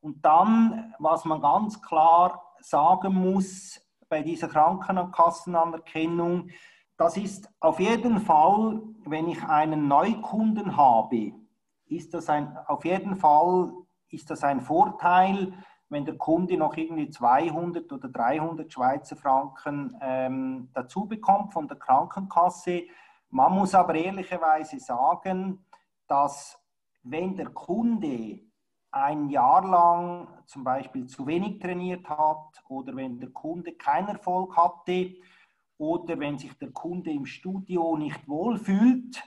Und 0.00 0.24
dann, 0.24 0.94
was 0.98 1.24
man 1.24 1.40
ganz 1.40 1.82
klar 1.82 2.54
sagen 2.60 3.14
muss 3.14 3.80
bei 4.08 4.22
dieser 4.22 4.48
Krankenkassenanerkennung, 4.48 6.50
das 6.96 7.16
ist 7.16 7.50
auf 7.60 7.80
jeden 7.80 8.20
Fall, 8.20 8.80
wenn 9.04 9.28
ich 9.28 9.42
einen 9.42 9.88
Neukunden 9.88 10.76
habe, 10.76 11.32
ist 11.86 12.14
das 12.14 12.28
ein, 12.28 12.56
auf 12.66 12.84
jeden 12.84 13.16
Fall 13.16 13.72
ist 14.10 14.30
das 14.30 14.44
ein 14.44 14.60
Vorteil, 14.60 15.52
wenn 15.88 16.04
der 16.04 16.16
Kunde 16.16 16.56
noch 16.56 16.76
irgendwie 16.76 17.10
200 17.10 17.92
oder 17.92 18.08
300 18.08 18.72
Schweizer 18.72 19.16
Franken 19.16 19.96
ähm, 20.00 20.70
dazu 20.72 21.06
bekommt 21.06 21.52
von 21.52 21.68
der 21.68 21.78
Krankenkasse. 21.78 22.84
Man 23.30 23.52
muss 23.52 23.74
aber 23.74 23.94
ehrlicherweise 23.94 24.78
sagen, 24.80 25.64
dass 26.06 26.58
wenn 27.02 27.36
der 27.36 27.50
Kunde 27.50 28.40
ein 28.90 29.28
Jahr 29.28 29.66
lang 29.66 30.28
zum 30.46 30.62
Beispiel 30.62 31.06
zu 31.06 31.26
wenig 31.26 31.58
trainiert 31.58 32.08
hat 32.08 32.62
oder 32.68 32.94
wenn 32.94 33.18
der 33.18 33.30
Kunde 33.30 33.72
keinen 33.72 34.08
Erfolg 34.08 34.56
hatte 34.56 35.16
oder 35.78 36.18
wenn 36.18 36.38
sich 36.38 36.56
der 36.58 36.70
Kunde 36.70 37.10
im 37.10 37.26
Studio 37.26 37.96
nicht 37.96 38.28
wohlfühlt, 38.28 39.22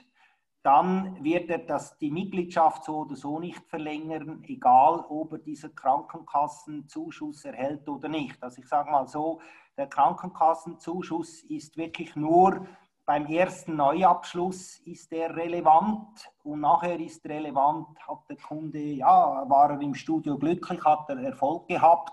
dann 0.62 1.22
wird 1.22 1.50
er 1.50 1.58
das, 1.58 1.96
die 1.98 2.10
Mitgliedschaft 2.10 2.84
so 2.84 2.98
oder 2.98 3.16
so 3.16 3.38
nicht 3.38 3.64
verlängern, 3.68 4.42
egal 4.46 5.04
ob 5.08 5.32
er 5.32 5.38
diesen 5.38 5.74
Krankenkassenzuschuss 5.74 7.44
erhält 7.44 7.88
oder 7.88 8.08
nicht. 8.08 8.42
Also 8.42 8.60
ich 8.60 8.68
sage 8.68 8.90
mal 8.90 9.06
so, 9.06 9.40
der 9.76 9.86
Krankenkassenzuschuss 9.86 11.42
ist 11.44 11.76
wirklich 11.76 12.16
nur 12.16 12.66
beim 13.08 13.24
ersten 13.24 13.74
Neuabschluss 13.74 14.80
ist 14.80 15.10
er 15.14 15.34
relevant 15.34 16.30
und 16.44 16.60
nachher 16.60 17.00
ist 17.00 17.24
relevant, 17.24 17.86
hat 18.06 18.28
der 18.28 18.36
Kunde, 18.36 18.80
ja, 18.80 19.48
war 19.48 19.70
er 19.70 19.80
im 19.80 19.94
Studio 19.94 20.36
glücklich, 20.36 20.84
hat 20.84 21.08
er 21.08 21.16
Erfolg 21.16 21.68
gehabt. 21.68 22.12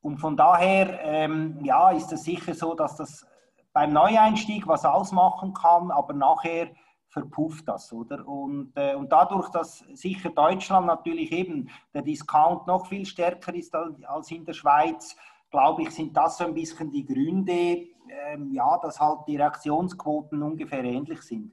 Und 0.00 0.18
von 0.18 0.36
daher, 0.36 1.00
ähm, 1.04 1.60
ja, 1.62 1.90
ist 1.90 2.12
es 2.12 2.24
sicher 2.24 2.52
so, 2.52 2.74
dass 2.74 2.96
das 2.96 3.24
beim 3.72 3.92
Neueinstieg 3.92 4.66
was 4.66 4.84
ausmachen 4.84 5.54
kann, 5.54 5.92
aber 5.92 6.14
nachher 6.14 6.66
verpufft 7.14 7.68
das, 7.68 7.92
oder? 7.92 8.26
Und, 8.26 8.72
äh, 8.74 8.94
und 8.94 9.10
dadurch, 9.10 9.48
dass 9.50 9.84
sicher 9.94 10.30
Deutschland 10.30 10.86
natürlich 10.86 11.30
eben 11.32 11.70
der 11.94 12.02
Discount 12.02 12.66
noch 12.66 12.88
viel 12.88 13.06
stärker 13.06 13.54
ist 13.54 13.74
als, 13.74 14.30
in 14.30 14.44
der 14.44 14.52
Schweiz, 14.52 15.16
glaube 15.50 15.82
ich, 15.82 15.90
sind 15.90 16.16
das 16.16 16.38
so 16.38 16.44
ein 16.44 16.54
bisschen 16.54 16.90
die 16.90 17.06
Gründe, 17.06 17.86
ähm, 18.10 18.50
ja, 18.52 18.78
dass 18.82 19.00
halt 19.00 19.20
die 19.28 19.36
Reaktionsquoten 19.36 20.42
ungefähr 20.42 20.82
ähnlich 20.82 21.22
sind. 21.22 21.52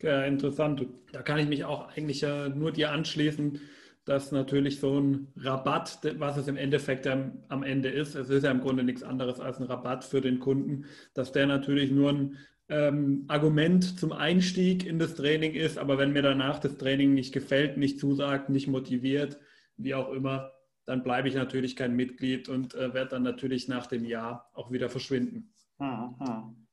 Ja, 0.00 0.24
interessant. 0.24 0.84
Da 1.12 1.22
kann 1.22 1.38
ich 1.38 1.46
mich 1.46 1.64
auch 1.64 1.96
eigentlich 1.96 2.24
äh, 2.24 2.48
nur 2.48 2.72
dir 2.72 2.90
anschließen, 2.90 3.60
dass 4.04 4.32
natürlich 4.32 4.80
so 4.80 4.98
ein 4.98 5.28
Rabatt, 5.36 6.00
was 6.18 6.36
es 6.36 6.48
im 6.48 6.56
Endeffekt 6.56 7.06
am 7.06 7.62
Ende 7.62 7.88
ist, 7.88 8.16
es 8.16 8.30
ist 8.30 8.42
ja 8.42 8.50
im 8.50 8.60
Grunde 8.60 8.82
nichts 8.82 9.04
anderes 9.04 9.38
als 9.38 9.60
ein 9.60 9.66
Rabatt 9.66 10.02
für 10.02 10.20
den 10.20 10.40
Kunden, 10.40 10.86
dass 11.14 11.30
der 11.30 11.46
natürlich 11.46 11.92
nur 11.92 12.10
ein 12.10 12.36
ähm, 12.72 13.24
Argument 13.28 13.98
zum 13.98 14.12
Einstieg 14.12 14.86
in 14.86 14.98
das 14.98 15.14
Training 15.14 15.52
ist, 15.52 15.76
aber 15.76 15.98
wenn 15.98 16.12
mir 16.12 16.22
danach 16.22 16.58
das 16.58 16.78
Training 16.78 17.12
nicht 17.12 17.32
gefällt, 17.32 17.76
nicht 17.76 18.00
zusagt, 18.00 18.48
nicht 18.48 18.66
motiviert, 18.66 19.38
wie 19.76 19.94
auch 19.94 20.10
immer, 20.12 20.52
dann 20.86 21.02
bleibe 21.02 21.28
ich 21.28 21.34
natürlich 21.34 21.76
kein 21.76 21.94
Mitglied 21.94 22.48
und 22.48 22.74
äh, 22.74 22.94
werde 22.94 23.10
dann 23.10 23.22
natürlich 23.22 23.68
nach 23.68 23.86
dem 23.86 24.04
Jahr 24.04 24.50
auch 24.54 24.72
wieder 24.72 24.88
verschwinden. 24.88 25.52
Mhm, 25.78 26.16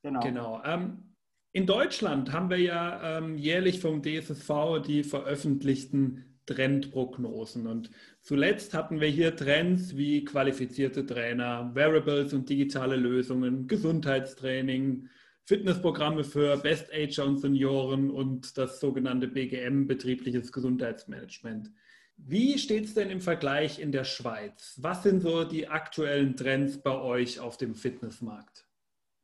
genau. 0.02 0.20
genau. 0.22 0.62
Ähm, 0.66 1.16
in 1.52 1.66
Deutschland 1.66 2.32
haben 2.32 2.50
wir 2.50 2.60
ja 2.60 3.18
ähm, 3.18 3.38
jährlich 3.38 3.82
vom 3.82 4.02
DSSV 4.02 4.82
die 4.86 5.04
veröffentlichten 5.04 6.39
Trendprognosen. 6.45 7.68
Und 7.68 7.91
zuletzt 8.22 8.74
hatten 8.74 9.02
wir 9.02 9.08
hier 9.08 9.36
Trends 9.36 9.97
wie 9.97 10.24
qualifizierte 10.24 11.06
Trainer, 11.06 11.72
Wearables 11.74 12.34
und 12.34 12.50
digitale 12.50 12.95
Lösungen, 12.95 13.68
Gesundheitstraining, 13.68 15.10
Fitnessprogramme 15.50 16.24
für 16.24 16.58
Best-Ager 16.58 17.26
und 17.26 17.39
Senioren 17.39 18.12
und 18.12 18.56
das 18.56 18.80
sogenannte 18.80 19.28
BGM, 19.28 19.88
betriebliches 19.88 20.52
Gesundheitsmanagement. 20.52 21.72
Wie 22.18 22.60
steht 22.60 22.86
es 22.86 22.93
denn 22.93 23.10
im 23.10 23.20
Vergleich 23.20 23.80
in 23.80 23.91
der 23.91 24.04
Schweiz? 24.04 24.78
Was 24.80 25.02
sind 25.02 25.22
so 25.22 25.45
die 25.45 25.68
aktuellen 25.68 26.36
Trends 26.36 26.80
bei 26.80 26.91
euch 26.91 27.39
auf 27.39 27.58
dem 27.58 27.74
Fitnessmarkt? 27.74 28.68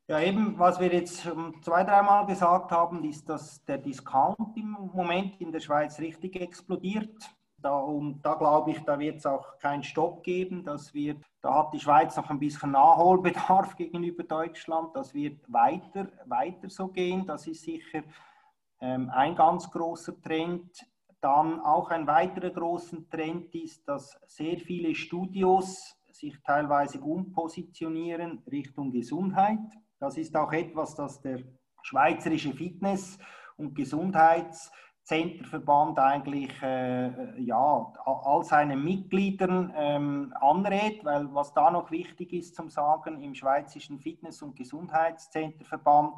Ja, 0.07 0.19
eben, 0.19 0.57
was 0.57 0.79
wir 0.79 0.91
jetzt 0.91 1.17
zwei, 1.61 1.83
dreimal 1.83 2.25
gesagt 2.25 2.71
haben, 2.71 3.03
ist, 3.03 3.29
dass 3.29 3.63
der 3.65 3.77
Discount 3.77 4.57
im 4.57 4.71
Moment 4.95 5.39
in 5.39 5.51
der 5.51 5.59
Schweiz 5.59 5.99
richtig 5.99 6.41
explodiert. 6.41 7.13
Da, 7.65 7.79
und 7.79 8.21
da 8.21 8.35
glaube 8.35 8.69
ich, 8.69 8.79
da 8.81 8.99
wird 8.99 9.17
es 9.17 9.25
auch 9.25 9.57
keinen 9.57 9.81
Stopp 9.81 10.21
geben. 10.21 10.63
Dass 10.63 10.93
wir, 10.93 11.15
da 11.41 11.55
hat 11.55 11.73
die 11.73 11.79
Schweiz 11.79 12.15
noch 12.15 12.29
ein 12.29 12.37
bisschen 12.37 12.69
Nachholbedarf 12.69 13.75
gegenüber 13.75 14.21
Deutschland. 14.21 14.95
Das 14.95 15.15
wird 15.15 15.51
weiter, 15.51 16.09
weiter 16.25 16.69
so 16.69 16.89
gehen. 16.89 17.25
Das 17.25 17.47
ist 17.47 17.63
sicher 17.63 18.03
ähm, 18.81 19.09
ein 19.09 19.35
ganz 19.35 19.71
großer 19.71 20.21
Trend. 20.21 20.69
Dann 21.21 21.59
auch 21.59 21.89
ein 21.89 22.05
weiterer 22.05 22.51
großer 22.51 22.97
Trend 23.09 23.55
ist, 23.55 23.87
dass 23.87 24.15
sehr 24.27 24.59
viele 24.59 24.93
Studios 24.93 25.97
sich 26.11 26.37
teilweise 26.45 27.01
umpositionieren 27.01 28.43
Richtung 28.45 28.91
Gesundheit. 28.91 29.57
Das 29.99 30.19
ist 30.19 30.35
auch 30.35 30.53
etwas, 30.53 30.93
das 30.93 31.19
der 31.19 31.39
Schweizerische 31.81 32.53
Fitness- 32.53 33.17
und 33.57 33.73
Gesundheits- 33.73 34.71
Zenterverband 35.05 35.99
eigentlich 35.99 36.51
äh, 36.63 37.39
ja, 37.39 37.93
all 38.05 38.43
seinen 38.43 38.83
Mitgliedern 38.83 39.71
ähm, 39.77 40.33
anrät, 40.41 41.05
weil 41.05 41.31
was 41.31 41.53
da 41.53 41.69
noch 41.69 41.91
wichtig 41.91 42.33
ist 42.33 42.55
zum 42.55 42.69
Sagen, 42.69 43.21
im 43.21 43.35
Schweizerischen 43.35 43.99
Fitness- 43.99 44.41
und 44.41 44.55
Gesundheitszenterverband, 44.55 46.15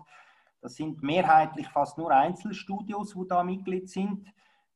das 0.62 0.76
sind 0.76 1.04
mehrheitlich 1.04 1.68
fast 1.68 1.98
nur 1.98 2.12
Einzelstudios, 2.12 3.14
wo 3.14 3.26
da 3.26 3.44
Mitglied 3.44 3.90
sind. 3.90 4.26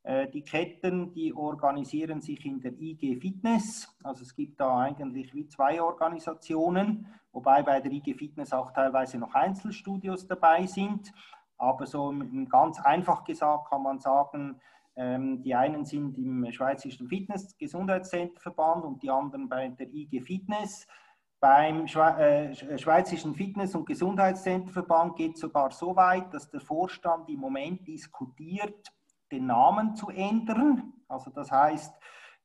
Äh, 0.02 0.28
die 0.28 0.42
Ketten, 0.42 1.14
die 1.14 1.32
organisieren 1.32 2.20
sich 2.20 2.44
in 2.44 2.60
der 2.60 2.72
IG 2.78 3.16
Fitness, 3.16 3.96
also 4.04 4.24
es 4.24 4.34
gibt 4.34 4.60
da 4.60 4.78
eigentlich 4.78 5.32
wie 5.32 5.48
zwei 5.48 5.80
Organisationen, 5.80 7.06
wobei 7.32 7.62
bei 7.62 7.80
der 7.80 7.90
IG 7.90 8.14
Fitness 8.14 8.52
auch 8.52 8.72
teilweise 8.72 9.16
noch 9.16 9.34
Einzelstudios 9.34 10.26
dabei 10.26 10.66
sind. 10.66 11.10
Aber 11.58 11.86
so 11.86 12.12
ganz 12.50 12.80
einfach 12.80 13.24
gesagt 13.24 13.68
kann 13.70 13.82
man 13.82 14.00
sagen, 14.00 14.60
ähm, 14.96 15.42
die 15.42 15.54
einen 15.54 15.84
sind 15.84 16.18
im 16.18 16.50
Schweizerischen 16.52 17.08
Fitness 17.08 17.56
Gesundheitszenterverband 17.56 18.84
und 18.84 19.02
die 19.02 19.10
anderen 19.10 19.48
bei 19.48 19.68
der 19.68 19.92
IG 19.92 20.20
Fitness. 20.20 20.86
Beim 21.40 21.86
äh, 21.86 22.78
Schweizerischen 22.78 23.34
Fitness- 23.34 23.74
und 23.74 23.86
Gesundheitszenterverband 23.86 25.16
geht 25.16 25.34
es 25.34 25.40
sogar 25.40 25.70
so 25.72 25.96
weit, 25.96 26.32
dass 26.32 26.50
der 26.50 26.60
Vorstand 26.60 27.28
im 27.28 27.40
Moment 27.40 27.86
diskutiert, 27.88 28.92
den 29.32 29.46
Namen 29.46 29.96
zu 29.96 30.10
ändern. 30.10 30.92
Also 31.08 31.30
das 31.30 31.50
heißt, 31.50 31.94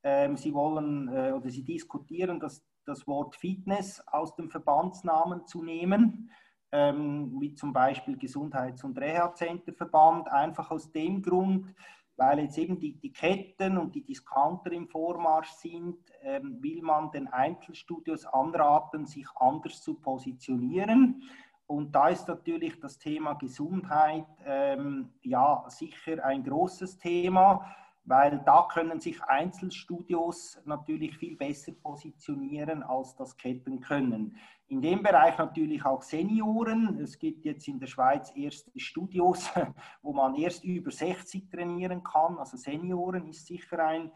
ähm, 0.03 0.37
sie 0.37 0.53
wollen 0.53 1.09
äh, 1.09 1.31
oder 1.31 1.49
sie 1.49 1.63
diskutieren, 1.63 2.39
das, 2.39 2.63
das 2.85 3.05
Wort 3.07 3.35
Fitness 3.35 4.01
aus 4.07 4.35
dem 4.35 4.49
Verbandsnamen 4.49 5.45
zu 5.45 5.63
nehmen 5.63 6.31
ähm, 6.71 7.35
wie 7.39 7.53
zum 7.53 7.73
Beispiel 7.73 8.17
Gesundheits- 8.17 8.83
und 8.83 8.97
Reha-Centerverband, 8.97 10.31
einfach 10.31 10.71
aus 10.71 10.91
dem 10.91 11.21
Grund, 11.21 11.73
weil 12.17 12.39
jetzt 12.39 12.57
eben 12.57 12.79
die, 12.79 12.99
die 12.99 13.11
Ketten 13.11 13.77
und 13.77 13.93
die 13.93 14.03
Discounter 14.03 14.71
im 14.71 14.87
Vormarsch 14.87 15.51
sind, 15.51 15.97
ähm, 16.21 16.57
will 16.61 16.81
man 16.81 17.11
den 17.11 17.27
Einzelstudios 17.27 18.25
anraten, 18.25 19.05
sich 19.05 19.27
anders 19.35 19.81
zu 19.81 19.93
positionieren. 19.93 21.21
Und 21.67 21.93
da 21.93 22.09
ist 22.09 22.27
natürlich 22.27 22.79
das 22.79 22.97
Thema 22.97 23.33
Gesundheit 23.33 24.25
ähm, 24.45 25.13
ja 25.21 25.65
sicher 25.67 26.23
ein 26.25 26.43
großes 26.43 26.97
Thema, 26.97 27.75
weil 28.07 28.41
da 28.45 28.67
können 28.71 29.01
sich 29.01 29.21
Einzelstudios 29.23 30.61
natürlich 30.63 31.17
viel 31.17 31.35
besser 31.35 31.73
positionieren, 31.73 32.81
als 32.81 33.15
das 33.17 33.35
Ketten 33.35 33.81
können. 33.81 34.37
In 34.69 34.81
dem 34.81 35.03
Bereich 35.03 35.37
natürlich 35.37 35.85
auch 35.85 36.01
Senioren. 36.01 36.99
Es 37.01 37.19
gibt 37.19 37.43
jetzt 37.43 37.67
in 37.67 37.79
der 37.79 37.87
Schweiz 37.87 38.31
erste 38.33 38.71
Studios, 38.79 39.49
wo 40.01 40.13
man 40.13 40.35
erst 40.35 40.63
über 40.63 40.89
60 40.89 41.49
trainieren 41.49 42.01
kann. 42.01 42.37
Also 42.37 42.55
Senioren 42.55 43.27
ist 43.27 43.45
sicher 43.45 43.85
ein, 43.85 44.11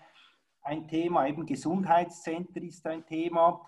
ein 0.61 0.87
Thema, 0.87 1.27
eben 1.27 1.45
Gesundheitscenter 1.45 2.61
ist 2.61 2.87
ein 2.87 3.05
Thema. 3.05 3.61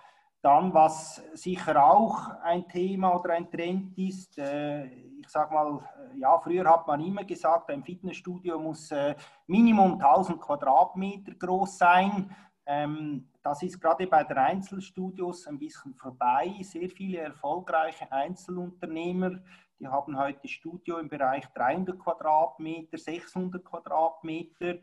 Dann, 0.44 0.74
was 0.74 1.24
sicher 1.36 1.82
auch 1.82 2.28
ein 2.41 2.68
Thema 2.68 3.18
oder 3.18 3.34
ein 3.34 3.50
Trend 3.50 3.98
ist, 3.98 4.38
äh, 4.38 4.88
ich 4.88 5.30
sage 5.30 5.54
mal, 5.54 5.80
äh, 6.14 6.20
ja, 6.20 6.38
früher 6.38 6.70
hat 6.70 6.86
man 6.86 7.00
immer 7.00 7.24
gesagt, 7.24 7.70
ein 7.70 7.82
Fitnessstudio 7.82 8.60
muss 8.60 8.91
äh, 8.91 9.16
Minimum 9.48 9.94
1000 9.94 10.41
Quadratmeter 10.41 11.34
groß 11.36 11.78
sein. 11.78 12.36
Ähm, 12.66 13.30
das 13.41 13.64
ist 13.64 13.80
gerade 13.80 14.06
bei 14.06 14.26
den 14.26 14.38
Einzelstudios 14.38 15.48
ein 15.48 15.58
bisschen 15.58 15.96
vorbei. 15.96 16.54
Sehr 16.62 16.89
viele 16.89 17.20
erfolgreiche 17.20 18.12
Einzelunternehmer, 18.12 19.39
die 19.80 19.88
haben 19.88 20.18
heute 20.18 20.50
Studio 20.50 20.98
im 20.98 21.08
Bereich 21.08 21.46
300 21.54 21.98
Quadratmeter, 21.98 22.98
600 22.98 23.64
Quadratmeter. 23.64 24.76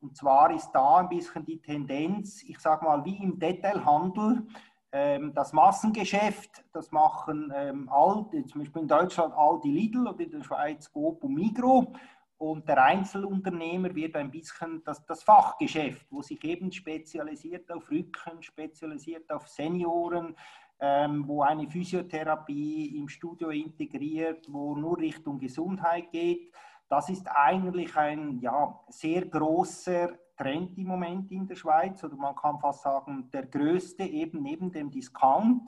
Und 0.00 0.16
zwar 0.16 0.50
ist 0.52 0.70
da 0.72 0.96
ein 0.96 1.10
bisschen 1.10 1.44
die 1.44 1.60
Tendenz, 1.60 2.42
ich 2.44 2.58
sage 2.58 2.84
mal, 2.84 3.04
wie 3.04 3.22
im 3.22 3.38
Detailhandel, 3.38 4.46
das 4.92 5.54
Massengeschäft, 5.54 6.64
das 6.74 6.92
machen 6.92 7.50
ähm, 7.56 7.88
all, 7.90 8.26
zum 8.46 8.60
Beispiel 8.60 8.82
in 8.82 8.88
Deutschland 8.88 9.32
Aldi 9.34 9.70
Lidl 9.70 10.06
oder 10.06 10.20
in 10.20 10.30
der 10.30 10.42
Schweiz 10.42 10.92
Coop 10.92 11.24
und 11.24 11.34
Migro. 11.34 11.94
Und 12.36 12.68
der 12.68 12.82
Einzelunternehmer 12.82 13.94
wird 13.94 14.16
ein 14.16 14.30
bisschen 14.30 14.82
das, 14.84 15.06
das 15.06 15.22
Fachgeschäft, 15.22 16.06
wo 16.10 16.22
sich 16.22 16.42
eben 16.44 16.72
spezialisiert 16.72 17.70
auf 17.70 17.88
Rücken, 17.90 18.42
spezialisiert 18.42 19.30
auf 19.30 19.46
Senioren, 19.48 20.36
ähm, 20.80 21.26
wo 21.26 21.42
eine 21.42 21.70
Physiotherapie 21.70 22.98
im 22.98 23.08
Studio 23.08 23.50
integriert, 23.50 24.44
wo 24.50 24.74
nur 24.74 24.98
Richtung 24.98 25.38
Gesundheit 25.38 26.10
geht. 26.10 26.52
Das 26.88 27.08
ist 27.08 27.26
eigentlich 27.28 27.96
ein 27.96 28.40
ja, 28.40 28.78
sehr 28.88 29.24
großer 29.24 30.10
Trend 30.42 30.76
im 30.76 30.88
Moment 30.88 31.30
in 31.30 31.46
der 31.46 31.54
Schweiz 31.54 32.02
oder 32.02 32.16
man 32.16 32.34
kann 32.34 32.58
fast 32.58 32.82
sagen, 32.82 33.30
der 33.32 33.46
größte 33.46 34.02
eben 34.02 34.42
neben 34.42 34.72
dem 34.72 34.90
Discount. 34.90 35.62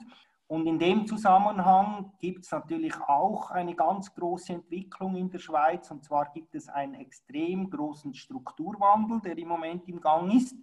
Und 0.47 0.67
in 0.67 0.77
dem 0.77 1.07
Zusammenhang 1.07 2.11
gibt 2.19 2.45
es 2.45 2.51
natürlich 2.51 2.95
auch 3.07 3.49
eine 3.49 3.73
ganz 3.73 4.13
große 4.13 4.53
Entwicklung 4.53 5.15
in 5.15 5.29
der 5.29 5.39
Schweiz. 5.39 5.89
Und 5.89 6.03
zwar 6.03 6.31
gibt 6.33 6.53
es 6.53 6.67
einen 6.67 6.95
extrem 6.95 7.69
großen 7.69 8.13
Strukturwandel, 8.13 9.21
der 9.21 9.37
im 9.37 9.47
Moment 9.47 9.87
im 9.87 10.01
Gang 10.01 10.31
ist. 10.35 10.55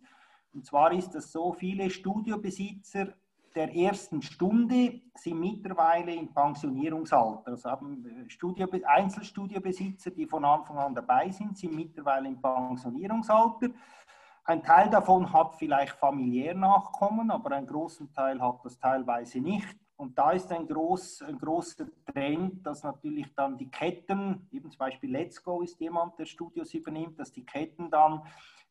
Und 0.52 0.66
zwar 0.66 0.92
ist 0.92 1.14
es 1.14 1.32
so, 1.32 1.52
viele 1.52 1.90
Studiobesitzer 1.90 3.14
der 3.54 3.74
ersten 3.74 4.22
Stunde 4.22 5.00
sind 5.14 5.38
mittlerweile 5.38 6.14
im 6.14 6.32
Pensionierungsalter. 6.32 7.50
Also 7.50 7.70
haben 7.70 8.04
äh, 8.06 8.30
Studio, 8.30 8.66
Einzelstudiobesitzer, 8.84 10.10
die 10.10 10.26
von 10.26 10.44
Anfang 10.44 10.78
an 10.78 10.94
dabei 10.94 11.30
sind, 11.30 11.56
sind 11.58 11.74
mittlerweile 11.74 12.28
im 12.28 12.40
Pensionierungsalter. 12.40 13.68
Ein 14.44 14.64
Teil 14.64 14.90
davon 14.90 15.32
hat 15.32 15.54
vielleicht 15.54 15.94
familiär 15.94 16.54
Nachkommen, 16.54 17.30
aber 17.30 17.52
ein 17.52 17.64
großer 17.64 18.10
Teil 18.12 18.40
hat 18.40 18.58
das 18.64 18.76
teilweise 18.76 19.40
nicht. 19.40 19.76
Und 19.94 20.18
da 20.18 20.32
ist 20.32 20.50
ein, 20.50 20.66
groß, 20.66 21.22
ein 21.22 21.38
großer 21.38 21.86
Trend, 22.06 22.66
dass 22.66 22.82
natürlich 22.82 23.32
dann 23.36 23.56
die 23.56 23.70
Ketten, 23.70 24.48
eben 24.50 24.68
zum 24.68 24.78
Beispiel 24.78 25.12
Let's 25.12 25.40
Go 25.44 25.62
ist 25.62 25.78
jemand, 25.78 26.18
der 26.18 26.24
Studios 26.24 26.74
übernimmt, 26.74 27.20
dass 27.20 27.30
die 27.30 27.46
Ketten 27.46 27.88
dann 27.88 28.22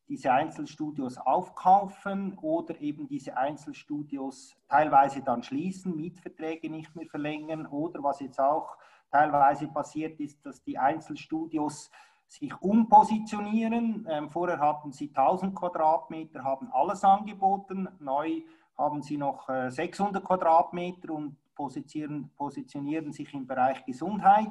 diese 0.08 0.30
Einzelstudios 0.30 1.16
aufkaufen 1.16 2.36
oder 2.42 2.78
eben 2.82 3.08
diese 3.08 3.34
Einzelstudios 3.34 4.54
teilweise 4.68 5.22
dann 5.22 5.42
schließen, 5.42 5.96
Mietverträge 5.96 6.68
nicht 6.68 6.94
mehr 6.94 7.06
verlängern 7.06 7.64
oder 7.66 8.02
was 8.02 8.20
jetzt 8.20 8.38
auch 8.38 8.76
teilweise 9.10 9.68
passiert 9.68 10.20
ist, 10.20 10.44
dass 10.44 10.62
die 10.62 10.76
Einzelstudios 10.76 11.90
sich 12.32 12.52
umpositionieren. 12.62 14.06
Ähm, 14.10 14.30
vorher 14.30 14.58
hatten 14.58 14.92
sie 14.92 15.08
1000 15.08 15.54
Quadratmeter, 15.54 16.42
haben 16.42 16.70
alles 16.72 17.04
angeboten. 17.04 17.88
Neu 18.00 18.40
haben 18.76 19.02
sie 19.02 19.18
noch 19.18 19.48
äh, 19.50 19.70
600 19.70 20.24
Quadratmeter 20.24 21.12
und 21.12 21.36
positionieren, 21.54 22.30
positionieren 22.36 23.12
sich 23.12 23.34
im 23.34 23.46
Bereich 23.46 23.84
Gesundheit. 23.84 24.50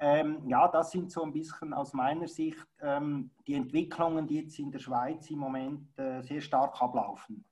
Ähm, 0.00 0.42
ja, 0.48 0.66
das 0.68 0.90
sind 0.90 1.12
so 1.12 1.22
ein 1.22 1.32
bisschen 1.32 1.72
aus 1.72 1.92
meiner 1.92 2.26
Sicht 2.26 2.66
ähm, 2.82 3.30
die 3.46 3.54
Entwicklungen, 3.54 4.26
die 4.26 4.40
jetzt 4.40 4.58
in 4.58 4.72
der 4.72 4.80
Schweiz 4.80 5.30
im 5.30 5.38
Moment 5.38 5.96
äh, 5.96 6.22
sehr 6.22 6.40
stark 6.40 6.82
ablaufen. 6.82 7.44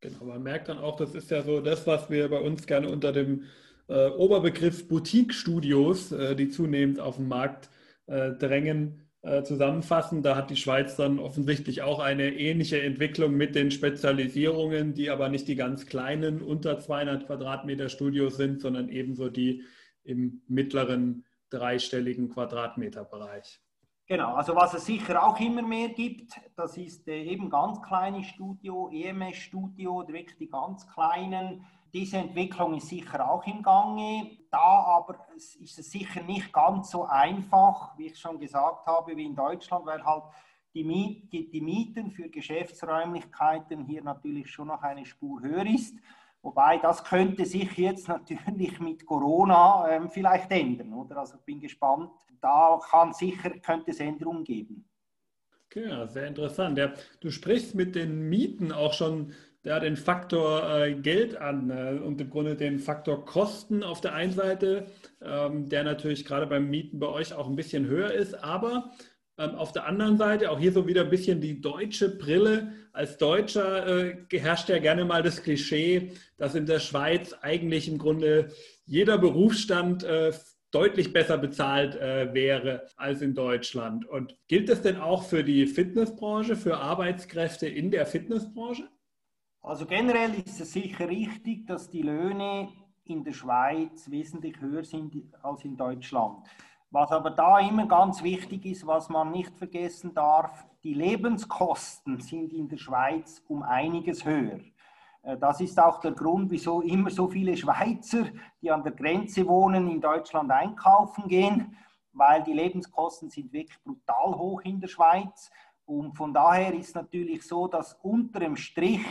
Genau, 0.00 0.26
man 0.26 0.42
merkt 0.42 0.68
dann 0.68 0.78
auch, 0.78 0.96
das 0.96 1.14
ist 1.14 1.30
ja 1.30 1.42
so 1.42 1.60
das, 1.60 1.86
was 1.86 2.10
wir 2.10 2.28
bei 2.28 2.40
uns 2.40 2.66
gerne 2.66 2.90
unter 2.90 3.12
dem 3.12 3.44
äh, 3.88 4.10
Oberbegriff 4.10 4.86
Boutique-Studios, 4.86 6.12
äh, 6.12 6.36
die 6.36 6.50
zunehmend 6.50 7.00
auf 7.00 7.16
den 7.16 7.26
Markt 7.26 7.70
äh, 8.06 8.32
drängen, 8.32 9.08
äh, 9.22 9.44
zusammenfassen. 9.44 10.22
Da 10.22 10.34
hat 10.34 10.50
die 10.50 10.56
Schweiz 10.56 10.96
dann 10.96 11.18
offensichtlich 11.18 11.82
auch 11.82 12.00
eine 12.00 12.32
ähnliche 12.34 12.82
Entwicklung 12.82 13.36
mit 13.36 13.54
den 13.54 13.70
Spezialisierungen, 13.70 14.94
die 14.94 15.10
aber 15.10 15.28
nicht 15.28 15.46
die 15.46 15.54
ganz 15.54 15.86
kleinen 15.86 16.42
unter 16.42 16.80
200 16.80 17.26
Quadratmeter 17.26 17.88
Studios 17.88 18.36
sind, 18.36 18.60
sondern 18.60 18.88
ebenso 18.88 19.28
die 19.28 19.62
im 20.02 20.42
mittleren 20.48 21.24
dreistelligen 21.50 22.30
Quadratmeterbereich. 22.30 23.60
Genau, 24.06 24.34
also 24.34 24.56
was 24.56 24.74
es 24.74 24.86
sicher 24.86 25.24
auch 25.24 25.38
immer 25.38 25.62
mehr 25.62 25.90
gibt, 25.90 26.32
das 26.56 26.76
ist 26.76 27.06
äh, 27.06 27.22
eben 27.22 27.48
ganz 27.48 27.80
kleine 27.80 28.24
Studio, 28.24 28.90
EMS-Studio, 28.92 30.04
wirklich 30.08 30.36
die 30.36 30.50
ganz 30.50 30.86
kleinen 30.88 31.64
diese 31.92 32.16
Entwicklung 32.16 32.74
ist 32.76 32.88
sicher 32.88 33.30
auch 33.30 33.46
im 33.46 33.62
Gange. 33.62 34.38
Da 34.50 34.58
aber 34.58 35.26
ist 35.34 35.78
es 35.78 35.90
sicher 35.90 36.22
nicht 36.22 36.52
ganz 36.52 36.90
so 36.90 37.04
einfach, 37.04 37.96
wie 37.98 38.06
ich 38.06 38.18
schon 38.18 38.38
gesagt 38.38 38.86
habe, 38.86 39.16
wie 39.16 39.26
in 39.26 39.34
Deutschland, 39.34 39.84
weil 39.84 40.02
halt 40.04 40.24
die, 40.74 40.84
Miet, 40.84 41.32
die 41.32 41.60
Mieten 41.60 42.10
für 42.10 42.30
Geschäftsräumlichkeiten 42.30 43.84
hier 43.84 44.02
natürlich 44.02 44.50
schon 44.50 44.68
noch 44.68 44.82
eine 44.82 45.04
Spur 45.04 45.42
höher 45.42 45.66
ist. 45.66 45.96
Wobei 46.40 46.78
das 46.78 47.04
könnte 47.04 47.44
sich 47.44 47.76
jetzt 47.76 48.08
natürlich 48.08 48.80
mit 48.80 49.04
Corona 49.04 49.86
ähm, 49.90 50.08
vielleicht 50.08 50.50
ändern, 50.50 50.92
oder? 50.94 51.18
Also 51.18 51.36
ich 51.36 51.44
bin 51.44 51.60
gespannt. 51.60 52.10
Da 52.40 52.80
kann 52.90 53.12
sicher, 53.12 53.50
könnte 53.60 53.90
es 53.90 54.00
Änderungen 54.00 54.44
geben. 54.44 54.88
Ja, 55.74 56.06
sehr 56.06 56.26
interessant. 56.26 56.76
Ja, 56.76 56.92
du 57.20 57.30
sprichst 57.30 57.74
mit 57.74 57.94
den 57.94 58.28
Mieten 58.28 58.72
auch 58.72 58.92
schon 58.92 59.32
der 59.64 59.80
den 59.80 59.96
Faktor 59.96 60.68
äh, 60.68 60.94
Geld 60.94 61.36
an 61.36 61.70
äh, 61.70 61.98
und 62.02 62.20
im 62.20 62.30
Grunde 62.30 62.56
den 62.56 62.78
Faktor 62.78 63.24
Kosten 63.24 63.82
auf 63.82 64.00
der 64.00 64.14
einen 64.14 64.32
Seite, 64.32 64.86
ähm, 65.20 65.68
der 65.68 65.84
natürlich 65.84 66.24
gerade 66.24 66.46
beim 66.46 66.68
Mieten 66.68 66.98
bei 66.98 67.08
euch 67.08 67.32
auch 67.32 67.48
ein 67.48 67.56
bisschen 67.56 67.86
höher 67.86 68.12
ist, 68.12 68.42
aber 68.42 68.92
ähm, 69.38 69.54
auf 69.54 69.72
der 69.72 69.86
anderen 69.86 70.18
Seite 70.18 70.50
auch 70.50 70.58
hier 70.58 70.72
so 70.72 70.86
wieder 70.86 71.02
ein 71.02 71.10
bisschen 71.10 71.40
die 71.40 71.60
deutsche 71.60 72.16
Brille. 72.16 72.72
Als 72.92 73.16
Deutscher 73.18 73.86
äh, 73.86 74.38
herrscht 74.38 74.68
ja 74.68 74.78
gerne 74.78 75.04
mal 75.04 75.22
das 75.22 75.42
Klischee, 75.42 76.12
dass 76.36 76.54
in 76.54 76.66
der 76.66 76.80
Schweiz 76.80 77.32
eigentlich 77.40 77.88
im 77.88 77.98
Grunde 77.98 78.50
jeder 78.84 79.16
Berufsstand 79.16 80.04
äh, 80.04 80.32
deutlich 80.70 81.12
besser 81.12 81.38
bezahlt 81.38 81.96
äh, 81.96 82.32
wäre 82.34 82.86
als 82.96 83.22
in 83.22 83.34
Deutschland. 83.34 84.06
Und 84.08 84.36
gilt 84.48 84.68
das 84.68 84.82
denn 84.82 84.96
auch 84.96 85.24
für 85.24 85.44
die 85.44 85.66
Fitnessbranche, 85.66 86.56
für 86.56 86.78
Arbeitskräfte 86.78 87.68
in 87.68 87.90
der 87.90 88.06
Fitnessbranche? 88.06 88.88
Also 89.64 89.86
generell 89.86 90.34
ist 90.34 90.60
es 90.60 90.72
sicher 90.72 91.08
richtig, 91.08 91.68
dass 91.68 91.88
die 91.88 92.02
Löhne 92.02 92.68
in 93.04 93.22
der 93.22 93.32
Schweiz 93.32 94.10
wesentlich 94.10 94.60
höher 94.60 94.82
sind 94.82 95.14
als 95.40 95.64
in 95.64 95.76
Deutschland. 95.76 96.48
Was 96.90 97.12
aber 97.12 97.30
da 97.30 97.60
immer 97.60 97.86
ganz 97.86 98.24
wichtig 98.24 98.66
ist, 98.66 98.84
was 98.86 99.08
man 99.08 99.30
nicht 99.30 99.56
vergessen 99.56 100.14
darf, 100.14 100.66
die 100.82 100.94
Lebenskosten 100.94 102.20
sind 102.20 102.52
in 102.52 102.68
der 102.68 102.76
Schweiz 102.76 103.40
um 103.46 103.62
einiges 103.62 104.24
höher. 104.24 104.58
Äh, 105.22 105.38
das 105.38 105.60
ist 105.60 105.78
auch 105.78 106.00
der 106.00 106.12
Grund, 106.12 106.50
wieso 106.50 106.82
immer 106.82 107.10
so 107.10 107.28
viele 107.28 107.56
Schweizer, 107.56 108.26
die 108.60 108.70
an 108.70 108.82
der 108.82 108.92
Grenze 108.92 109.46
wohnen, 109.46 109.88
in 109.88 110.00
Deutschland 110.00 110.50
einkaufen 110.50 111.28
gehen, 111.28 111.76
weil 112.12 112.42
die 112.42 112.52
Lebenskosten 112.52 113.30
sind 113.30 113.52
wirklich 113.52 113.80
brutal 113.84 114.36
hoch 114.36 114.60
in 114.62 114.80
der 114.80 114.88
Schweiz. 114.88 115.52
Und 115.84 116.16
von 116.16 116.34
daher 116.34 116.74
ist 116.74 116.96
natürlich 116.96 117.46
so, 117.46 117.68
dass 117.68 117.94
unter 118.02 118.40
dem 118.40 118.56
Strich 118.56 119.06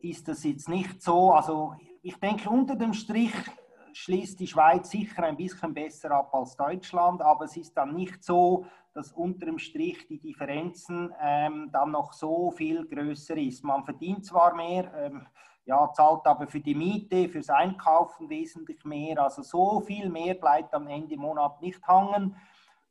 ist 0.00 0.28
das 0.28 0.44
jetzt 0.44 0.68
nicht 0.68 1.02
so. 1.02 1.32
Also 1.32 1.74
ich 2.02 2.16
denke, 2.16 2.48
unter 2.48 2.76
dem 2.76 2.92
Strich 2.92 3.34
schließt 3.92 4.38
die 4.38 4.46
Schweiz 4.46 4.90
sicher 4.90 5.24
ein 5.24 5.36
bisschen 5.36 5.74
besser 5.74 6.10
ab 6.12 6.32
als 6.34 6.56
Deutschland, 6.56 7.20
aber 7.20 7.46
es 7.46 7.56
ist 7.56 7.76
dann 7.76 7.94
nicht 7.94 8.22
so, 8.22 8.66
dass 8.94 9.12
unter 9.12 9.46
dem 9.46 9.58
Strich 9.58 10.06
die 10.06 10.20
Differenzen 10.20 11.12
ähm, 11.20 11.70
dann 11.72 11.90
noch 11.90 12.12
so 12.12 12.50
viel 12.50 12.86
größer 12.86 13.36
ist. 13.36 13.64
Man 13.64 13.84
verdient 13.84 14.24
zwar 14.24 14.54
mehr, 14.54 14.92
ähm, 14.94 15.26
ja, 15.64 15.92
zahlt 15.92 16.26
aber 16.26 16.46
für 16.46 16.60
die 16.60 16.74
Miete, 16.74 17.28
fürs 17.28 17.50
Einkaufen 17.50 18.30
wesentlich 18.30 18.84
mehr. 18.84 19.22
Also 19.22 19.42
so 19.42 19.80
viel 19.80 20.08
mehr 20.08 20.34
bleibt 20.34 20.72
am 20.74 20.86
Ende 20.86 21.16
Monat 21.16 21.60
nicht 21.60 21.86
hangen. 21.86 22.36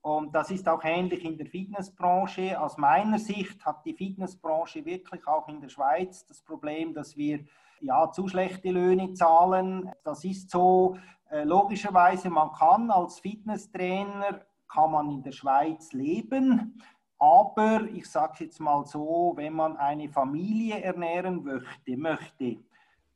Und 0.02 0.34
das 0.34 0.52
ist 0.52 0.68
auch 0.70 0.84
ähnlich 0.84 1.26
in 1.26 1.38
der 1.38 1.48
Fitnessbranche. 1.48 2.60
Aus 2.60 2.78
meiner 2.78 3.20
Sicht 3.20 3.66
hat 3.66 3.86
die 3.86 3.94
Fitnessbranche 3.94 4.86
wirklich 4.86 5.28
auch 5.28 5.48
in 5.48 5.60
der 5.60 5.70
Schweiz 5.70 6.26
das 6.26 6.42
Problem, 6.42 6.94
dass 6.94 7.18
wir 7.18 7.40
ja 7.82 8.10
zu 8.12 8.28
schlechte 8.28 8.72
Löhne 8.72 9.14
zahlen. 9.14 9.92
Das 10.04 10.24
ist 10.24 10.50
so 10.50 10.98
äh, 11.30 11.44
logischerweise, 11.44 12.30
man 12.30 12.52
kann 12.54 12.90
als 12.90 13.20
Fitnesstrainer 13.20 14.42
kann 14.68 14.92
man 14.92 15.10
in 15.10 15.24
der 15.24 15.32
Schweiz 15.32 15.94
leben. 15.94 16.82
Aber 17.20 17.82
ich 17.94 18.10
sage 18.10 18.46
jetzt 18.46 18.60
mal 18.60 18.86
so, 18.86 19.34
wenn 19.36 19.54
man 19.54 19.76
eine 19.78 20.10
Familie 20.10 20.82
ernähren 20.82 21.44
möchte, 21.44 21.98
möchte 21.98 22.58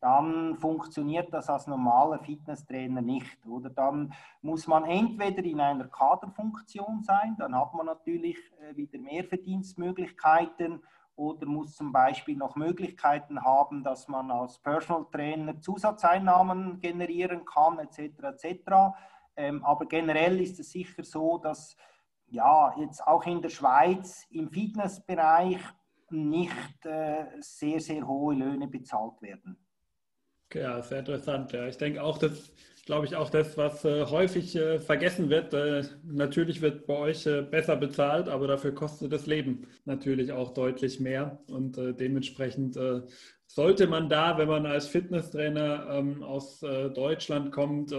dann 0.02 0.58
funktioniert 0.58 1.32
das 1.32 1.47
als 1.47 1.68
normaler 1.68 2.20
Fitnesstrainer 2.20 3.02
nicht. 3.02 3.45
Oder 3.45 3.70
dann 3.70 4.14
muss 4.41 4.66
man 4.68 4.84
entweder 4.86 5.43
in 5.43 5.62
einer 5.62 5.88
Kaderfunktion 5.88 7.04
sein, 7.04 7.36
dann 7.38 7.56
hat 7.56 7.74
man 7.76 7.86
natürlich 7.86 8.38
äh, 8.60 8.76
wieder 8.76 8.97
mehr 8.97 9.24
Verdienstmöglichkeiten 9.24 10.82
oder 11.16 11.45
muss 11.45 11.76
zum 11.76 11.91
Beispiel 11.91 12.36
noch 12.36 12.56
Möglichkeiten 12.56 13.43
haben, 13.43 13.84
dass 13.84 14.08
man 14.08 14.32
als 14.32 14.58
Personal 14.58 15.06
Trainer 15.12 15.60
Zusatzeinnahmen 15.62 16.80
generieren 16.80 17.45
kann, 17.45 17.78
etc. 17.78 18.24
etc. 18.24 18.95
Ähm, 19.36 19.64
aber 19.64 19.86
generell 19.86 20.41
ist 20.41 20.60
es 20.60 20.72
sicher 20.72 21.04
so, 21.04 21.38
dass 21.38 21.76
ja 22.26 22.74
jetzt 22.80 23.06
auch 23.06 23.24
in 23.28 23.41
der 23.41 23.49
Schweiz 23.49 24.26
im 24.32 24.49
Fitnessbereich 24.49 25.62
nicht 26.10 26.86
äh, 26.88 27.26
sehr, 27.39 27.80
sehr 27.80 28.08
hohe 28.08 28.34
Löhne 28.34 28.68
bezahlt 28.68 29.22
werden. 29.22 29.58
Ja, 30.54 30.82
sehr 30.82 30.99
interessant. 30.99 31.52
Ja, 31.54 31.68
ich 31.68 31.78
denke 31.78 32.04
auch, 32.04 32.18
das 32.18 32.52
glaube 32.86 33.06
ich 33.06 33.16
auch 33.16 33.30
das, 33.30 33.58
was 33.58 33.86
äh, 33.86 34.06
häufig 34.06 34.56
äh, 34.56 34.80
vergessen 34.80 35.30
wird. 35.30 35.54
Äh, 35.54 35.84
natürlich 36.04 36.62
wird 36.62 36.88
bei 36.88 36.95
euch 36.97 37.26
äh, 37.26 37.41
besser 37.41 37.78
bezahlt, 37.78 38.28
aber 38.28 38.47
dafür 38.47 38.74
kostet 38.74 39.14
das 39.14 39.28
Leben 39.28 39.68
natürlich 39.86 40.32
auch 40.34 40.54
deutlich 40.54 40.99
mehr 40.99 41.39
und 41.47 41.78
äh, 41.78 41.93
dementsprechend 41.93 42.76
äh, 42.76 43.02
sollte 43.47 43.88
man 43.88 44.10
da, 44.10 44.38
wenn 44.38 44.47
man 44.49 44.66
als 44.66 44.88
Fitnesstrainer 44.88 45.88
ähm, 45.91 46.24
aus 46.24 46.62
Deutschland 46.62 47.52
kommt, 47.52 47.93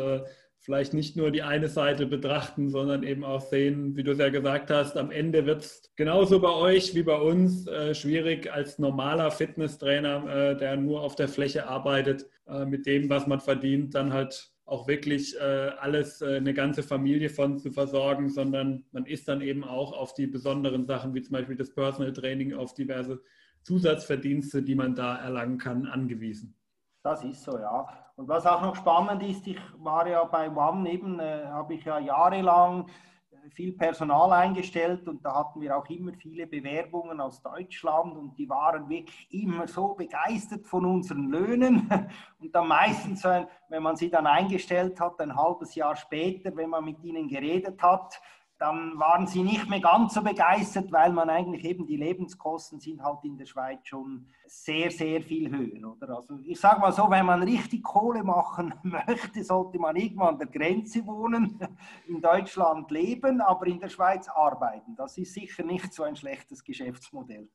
vielleicht 0.62 0.94
nicht 0.94 1.16
nur 1.16 1.32
die 1.32 1.42
eine 1.42 1.68
Seite 1.68 2.06
betrachten, 2.06 2.70
sondern 2.70 3.02
eben 3.02 3.24
auch 3.24 3.40
sehen, 3.40 3.96
wie 3.96 4.04
du 4.04 4.12
es 4.12 4.18
ja 4.18 4.28
gesagt 4.28 4.70
hast, 4.70 4.96
am 4.96 5.10
Ende 5.10 5.44
wird 5.44 5.62
es 5.62 5.92
genauso 5.96 6.40
bei 6.40 6.52
euch 6.52 6.94
wie 6.94 7.02
bei 7.02 7.20
uns 7.20 7.66
äh, 7.66 7.94
schwierig 7.94 8.50
als 8.52 8.78
normaler 8.78 9.32
Fitnesstrainer, 9.32 10.52
äh, 10.52 10.56
der 10.56 10.76
nur 10.76 11.02
auf 11.02 11.16
der 11.16 11.28
Fläche 11.28 11.66
arbeitet, 11.66 12.26
äh, 12.46 12.64
mit 12.64 12.86
dem, 12.86 13.10
was 13.10 13.26
man 13.26 13.40
verdient, 13.40 13.94
dann 13.96 14.12
halt 14.12 14.52
auch 14.64 14.86
wirklich 14.86 15.36
äh, 15.36 15.72
alles, 15.80 16.22
äh, 16.22 16.36
eine 16.36 16.54
ganze 16.54 16.84
Familie 16.84 17.28
von 17.28 17.58
zu 17.58 17.72
versorgen, 17.72 18.30
sondern 18.30 18.84
man 18.92 19.04
ist 19.04 19.26
dann 19.26 19.40
eben 19.40 19.64
auch 19.64 19.92
auf 19.92 20.14
die 20.14 20.28
besonderen 20.28 20.86
Sachen, 20.86 21.12
wie 21.12 21.22
zum 21.22 21.32
Beispiel 21.32 21.56
das 21.56 21.74
Personal 21.74 22.12
Training, 22.12 22.54
auf 22.54 22.72
diverse 22.72 23.20
Zusatzverdienste, 23.64 24.62
die 24.62 24.76
man 24.76 24.94
da 24.94 25.16
erlangen 25.16 25.58
kann, 25.58 25.86
angewiesen. 25.86 26.54
Das 27.02 27.24
ist 27.24 27.42
so, 27.42 27.58
ja. 27.58 27.88
Und 28.14 28.28
was 28.28 28.46
auch 28.46 28.62
noch 28.62 28.76
spannend 28.76 29.22
ist, 29.24 29.46
ich 29.46 29.58
war 29.78 30.06
ja 30.06 30.22
bei 30.24 30.48
One 30.48 30.88
eben, 30.88 31.18
äh, 31.18 31.46
habe 31.46 31.74
ich 31.74 31.84
ja 31.84 31.98
jahrelang 31.98 32.86
äh, 33.32 33.50
viel 33.50 33.72
Personal 33.72 34.32
eingestellt 34.32 35.08
und 35.08 35.24
da 35.24 35.34
hatten 35.34 35.60
wir 35.60 35.76
auch 35.76 35.86
immer 35.86 36.12
viele 36.12 36.46
Bewerbungen 36.46 37.20
aus 37.20 37.42
Deutschland 37.42 38.16
und 38.16 38.38
die 38.38 38.48
waren 38.48 38.88
wirklich 38.88 39.26
immer 39.32 39.66
so 39.66 39.94
begeistert 39.94 40.64
von 40.64 40.84
unseren 40.84 41.28
Löhnen 41.28 41.90
und 42.40 42.54
dann 42.54 42.68
meistens, 42.68 43.24
wenn 43.24 43.82
man 43.82 43.96
sie 43.96 44.08
dann 44.08 44.28
eingestellt 44.28 45.00
hat, 45.00 45.20
ein 45.20 45.34
halbes 45.34 45.74
Jahr 45.74 45.96
später, 45.96 46.54
wenn 46.54 46.70
man 46.70 46.84
mit 46.84 47.02
ihnen 47.02 47.26
geredet 47.26 47.82
hat, 47.82 48.20
dann 48.62 48.96
waren 48.96 49.26
sie 49.26 49.42
nicht 49.42 49.68
mehr 49.68 49.80
ganz 49.80 50.14
so 50.14 50.22
begeistert, 50.22 50.92
weil 50.92 51.10
man 51.10 51.28
eigentlich 51.28 51.64
eben 51.64 51.84
die 51.84 51.96
Lebenskosten 51.96 52.78
sind 52.78 53.02
halt 53.02 53.24
in 53.24 53.36
der 53.36 53.44
Schweiz 53.44 53.80
schon 53.82 54.28
sehr, 54.46 54.88
sehr 54.92 55.20
viel 55.20 55.50
höher. 55.50 55.96
Oder? 55.96 56.16
Also 56.16 56.38
ich 56.44 56.60
sage 56.60 56.80
mal 56.80 56.92
so, 56.92 57.10
wenn 57.10 57.26
man 57.26 57.42
richtig 57.42 57.82
Kohle 57.82 58.22
machen 58.22 58.72
möchte, 58.84 59.42
sollte 59.42 59.80
man 59.80 59.96
irgendwo 59.96 60.26
an 60.26 60.38
der 60.38 60.46
Grenze 60.46 61.04
wohnen, 61.04 61.58
in 62.06 62.20
Deutschland 62.20 62.88
leben, 62.92 63.40
aber 63.40 63.66
in 63.66 63.80
der 63.80 63.88
Schweiz 63.88 64.28
arbeiten. 64.28 64.94
Das 64.94 65.18
ist 65.18 65.34
sicher 65.34 65.64
nicht 65.64 65.92
so 65.92 66.04
ein 66.04 66.14
schlechtes 66.14 66.62
Geschäftsmodell. 66.62 67.48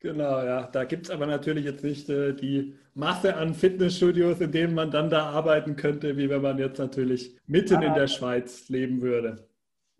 Genau, 0.00 0.42
ja. 0.42 0.62
Da 0.62 0.84
gibt 0.86 1.06
es 1.06 1.10
aber 1.12 1.26
natürlich 1.26 1.66
jetzt 1.66 1.84
nicht 1.84 2.08
äh, 2.08 2.34
die 2.34 2.74
Masse 2.94 3.36
an 3.36 3.54
Fitnessstudios, 3.54 4.40
in 4.40 4.50
denen 4.50 4.74
man 4.74 4.90
dann 4.90 5.08
da 5.08 5.30
arbeiten 5.30 5.76
könnte, 5.76 6.16
wie 6.16 6.28
wenn 6.28 6.42
man 6.42 6.58
jetzt 6.58 6.78
natürlich 6.78 7.38
mitten 7.46 7.80
in 7.80 7.94
der 7.94 8.08
Schweiz 8.08 8.68
leben 8.70 9.02
würde 9.02 9.46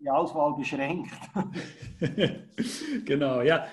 die 0.01 0.09
Auswahl 0.09 0.55
beschränkt. 0.55 1.11
genau, 3.05 3.41
ja. 3.41 3.67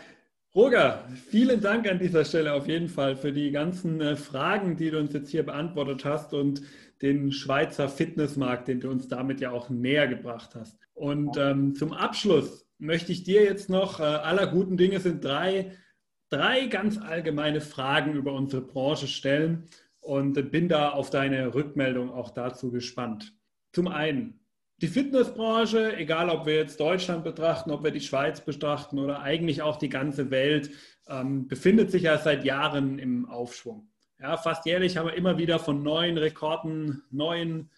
Roger, 0.54 1.04
vielen 1.30 1.60
Dank 1.60 1.88
an 1.88 1.98
dieser 1.98 2.24
Stelle 2.24 2.52
auf 2.54 2.66
jeden 2.68 2.88
Fall 2.88 3.16
für 3.16 3.32
die 3.32 3.50
ganzen 3.50 4.00
äh, 4.00 4.16
Fragen, 4.16 4.76
die 4.76 4.90
du 4.90 4.98
uns 4.98 5.12
jetzt 5.12 5.30
hier 5.30 5.44
beantwortet 5.44 6.04
hast 6.04 6.34
und 6.34 6.62
den 7.00 7.32
Schweizer 7.32 7.88
Fitnessmarkt, 7.88 8.66
den 8.66 8.80
du 8.80 8.90
uns 8.90 9.08
damit 9.08 9.40
ja 9.40 9.52
auch 9.52 9.70
näher 9.70 10.08
gebracht 10.08 10.54
hast. 10.54 10.78
Und 10.94 11.36
ähm, 11.36 11.74
zum 11.74 11.92
Abschluss 11.92 12.66
möchte 12.78 13.12
ich 13.12 13.22
dir 13.22 13.44
jetzt 13.44 13.70
noch, 13.70 14.00
äh, 14.00 14.02
aller 14.02 14.46
guten 14.46 14.76
Dinge 14.76 15.00
sind 15.00 15.24
drei, 15.24 15.72
drei 16.28 16.66
ganz 16.66 16.98
allgemeine 16.98 17.60
Fragen 17.60 18.14
über 18.14 18.32
unsere 18.32 18.62
Branche 18.62 19.06
stellen 19.06 19.68
und 20.00 20.50
bin 20.50 20.68
da 20.68 20.90
auf 20.90 21.10
deine 21.10 21.54
Rückmeldung 21.54 22.10
auch 22.10 22.30
dazu 22.30 22.70
gespannt. 22.70 23.34
Zum 23.72 23.86
einen, 23.86 24.40
die 24.80 24.88
Fitnessbranche, 24.88 25.96
egal 25.96 26.30
ob 26.30 26.46
wir 26.46 26.54
jetzt 26.54 26.78
Deutschland 26.78 27.24
betrachten, 27.24 27.70
ob 27.70 27.82
wir 27.82 27.90
die 27.90 28.00
Schweiz 28.00 28.40
betrachten 28.40 28.98
oder 28.98 29.20
eigentlich 29.20 29.62
auch 29.62 29.76
die 29.76 29.88
ganze 29.88 30.30
Welt, 30.30 30.70
ähm, 31.08 31.48
befindet 31.48 31.90
sich 31.90 32.02
ja 32.02 32.18
seit 32.18 32.44
Jahren 32.44 32.98
im 32.98 33.28
Aufschwung. 33.28 33.88
Ja, 34.20 34.36
fast 34.36 34.66
jährlich 34.66 34.96
haben 34.96 35.06
wir 35.06 35.14
immer 35.14 35.38
wieder 35.38 35.58
von 35.58 35.82
neuen 35.82 36.16
Rekorden, 36.18 37.02
neuen 37.10 37.70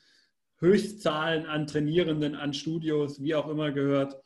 Höchstzahlen 0.58 1.46
an 1.46 1.66
Trainierenden, 1.66 2.34
an 2.34 2.52
Studios, 2.52 3.22
wie 3.22 3.34
auch 3.34 3.48
immer 3.48 3.72
gehört. 3.72 4.16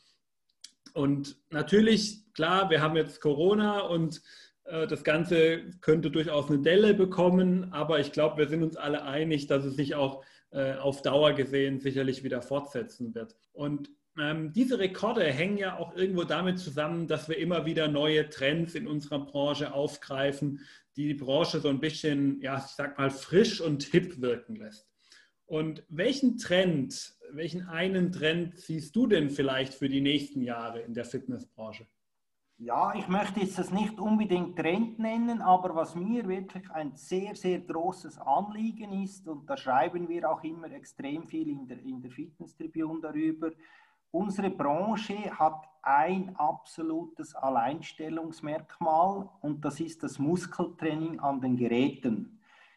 Und 0.95 1.37
natürlich, 1.51 2.33
klar, 2.35 2.71
wir 2.71 2.81
haben 2.81 2.97
jetzt 2.97 3.21
Corona 3.21 3.81
und 3.81 4.21
äh, 4.65 4.87
das 4.89 5.05
Ganze 5.05 5.71
könnte 5.81 6.11
durchaus 6.11 6.49
eine 6.49 6.61
Delle 6.61 6.95
bekommen, 6.95 7.73
aber 7.73 8.01
ich 8.01 8.11
glaube, 8.11 8.39
wir 8.39 8.49
sind 8.49 8.65
uns 8.65 8.77
alle 8.77 9.05
einig, 9.05 9.47
dass 9.47 9.65
es 9.65 9.77
sich 9.77 9.95
auch 9.95 10.25
äh, 10.55 10.77
auf 10.77 11.03
Dauer 11.03 11.33
gesehen 11.33 11.81
sicherlich 11.81 12.23
wieder 12.23 12.41
fortsetzen 12.41 13.13
wird. 13.15 13.37
Und 13.53 13.91
ähm, 14.17 14.53
diese 14.53 14.79
Rekorde 14.79 15.25
hängen 15.25 15.59
ja 15.59 15.77
auch 15.77 15.97
irgendwo 15.97 16.23
damit 16.23 16.61
zusammen, 16.61 17.09
dass 17.09 17.29
wir 17.29 17.39
immer 17.39 17.67
wieder 17.67 17.89
neue 17.89 18.31
Trends 18.31 18.77
in 18.77 18.87
unserer 18.87 19.27
Branche 19.27 19.75
aufgreifen, 19.75 20.61
die 20.97 21.09
die 21.09 21.15
Branche 21.15 21.59
so 21.59 21.69
ein 21.69 21.81
bisschen, 21.81 22.41
ja, 22.41 22.59
ich 22.59 22.73
sag 22.73 22.97
mal, 22.99 23.11
frisch 23.11 23.61
und 23.61 23.83
hip 23.83 24.21
wirken 24.21 24.55
lässt. 24.55 24.89
Und 25.47 25.83
welchen 25.89 26.39
Trend, 26.39 27.17
welchen 27.33 27.63
einen 27.69 28.13
Trend 28.13 28.57
siehst 28.57 28.95
du 28.95 29.09
denn 29.09 29.31
vielleicht 29.31 29.75
für 29.75 29.89
die 29.89 30.01
nächsten 30.01 30.41
Jahre 30.41 30.83
in 30.83 30.95
der 30.95 31.05
Fitnessbranche? 31.05 31.87
Ja, 32.59 32.95
ich 32.95 33.09
möchte 33.09 33.41
jetzt 33.41 33.59
das 33.59 33.73
nicht 33.73 33.99
unbedingt 33.99 34.57
Trend 34.57 35.01
nennen, 35.01 35.43
aber 35.43 35.75
was 35.75 35.97
mir 35.97 36.29
wirklich 36.29 36.71
ein 36.71 36.95
sehr, 36.95 37.35
sehr 37.35 37.61
großes 37.61 38.17
Anliegen 38.19 38.93
ist, 39.03 39.27
und 39.27 39.51
da 39.51 39.57
schreiben 39.57 40.09
wir 40.09 40.31
auch 40.31 40.43
immer 40.45 40.71
extrem 40.71 41.27
viel 41.27 41.49
in 41.49 41.67
der, 41.67 41.81
in 41.81 42.01
der 42.01 42.13
Fitness-Tribune 42.13 43.01
darüber, 43.01 43.51
unsere 44.13 44.51
Branche 44.51 45.37
hat 45.37 45.69
ein 45.83 46.37
absolutes 46.37 47.35
Alleinstellungsmerkmal 47.35 49.29
und 49.43 49.65
das 49.65 49.81
ist 49.81 50.05
das 50.05 50.21
Muskeltraining 50.21 51.19
an 51.19 51.41
den 51.41 51.57
Geräten 51.57 52.34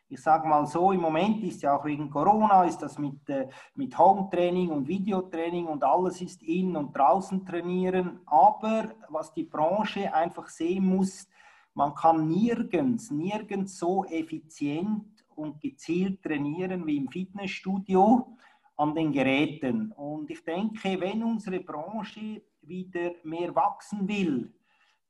ich 0.10 0.22
sage 0.22 0.48
mal 0.48 0.66
so, 0.66 0.92
im 0.92 1.02
Moment 1.02 1.44
ist 1.44 1.62
ja 1.62 1.76
auch 1.76 1.84
wegen 1.84 2.10
Corona, 2.10 2.64
ist 2.64 2.80
das 2.80 2.98
mit, 2.98 3.28
äh, 3.30 3.48
mit 3.76 3.98
Home-Training 3.98 4.70
und 4.70 4.88
Videotraining 4.88 5.66
und 5.66 5.84
alles 5.84 6.22
ist 6.22 6.42
in 6.44 6.76
und 6.76 6.96
draußen 6.96 7.46
trainieren. 7.46 8.22
Aber 8.26 8.94
was 9.10 9.34
die 9.34 9.44
Branche 9.44 10.14
einfach 10.14 10.48
sehen 10.48 10.86
muss, 10.86 11.28
man 11.74 11.94
kann 11.94 12.28
nirgends, 12.28 13.12
nirgends 13.12 13.78
so 13.78 14.06
effizient 14.06 15.06
und 15.36 15.62
gezielt 15.62 16.24
trainieren 16.24 16.88
wie 16.88 16.98
im 16.98 17.10
Fitnessstudio 17.10 18.38
an 18.78 18.96
den 18.96 19.12
Geräten. 19.12 19.92
Und 19.92 20.30
ich 20.30 20.44
denke, 20.44 21.00
wenn 21.00 21.24
unsere 21.24 21.60
Branche 21.60 22.42
wieder 22.62 23.12
mehr 23.24 23.54
wachsen 23.54 24.08
will, 24.08 24.54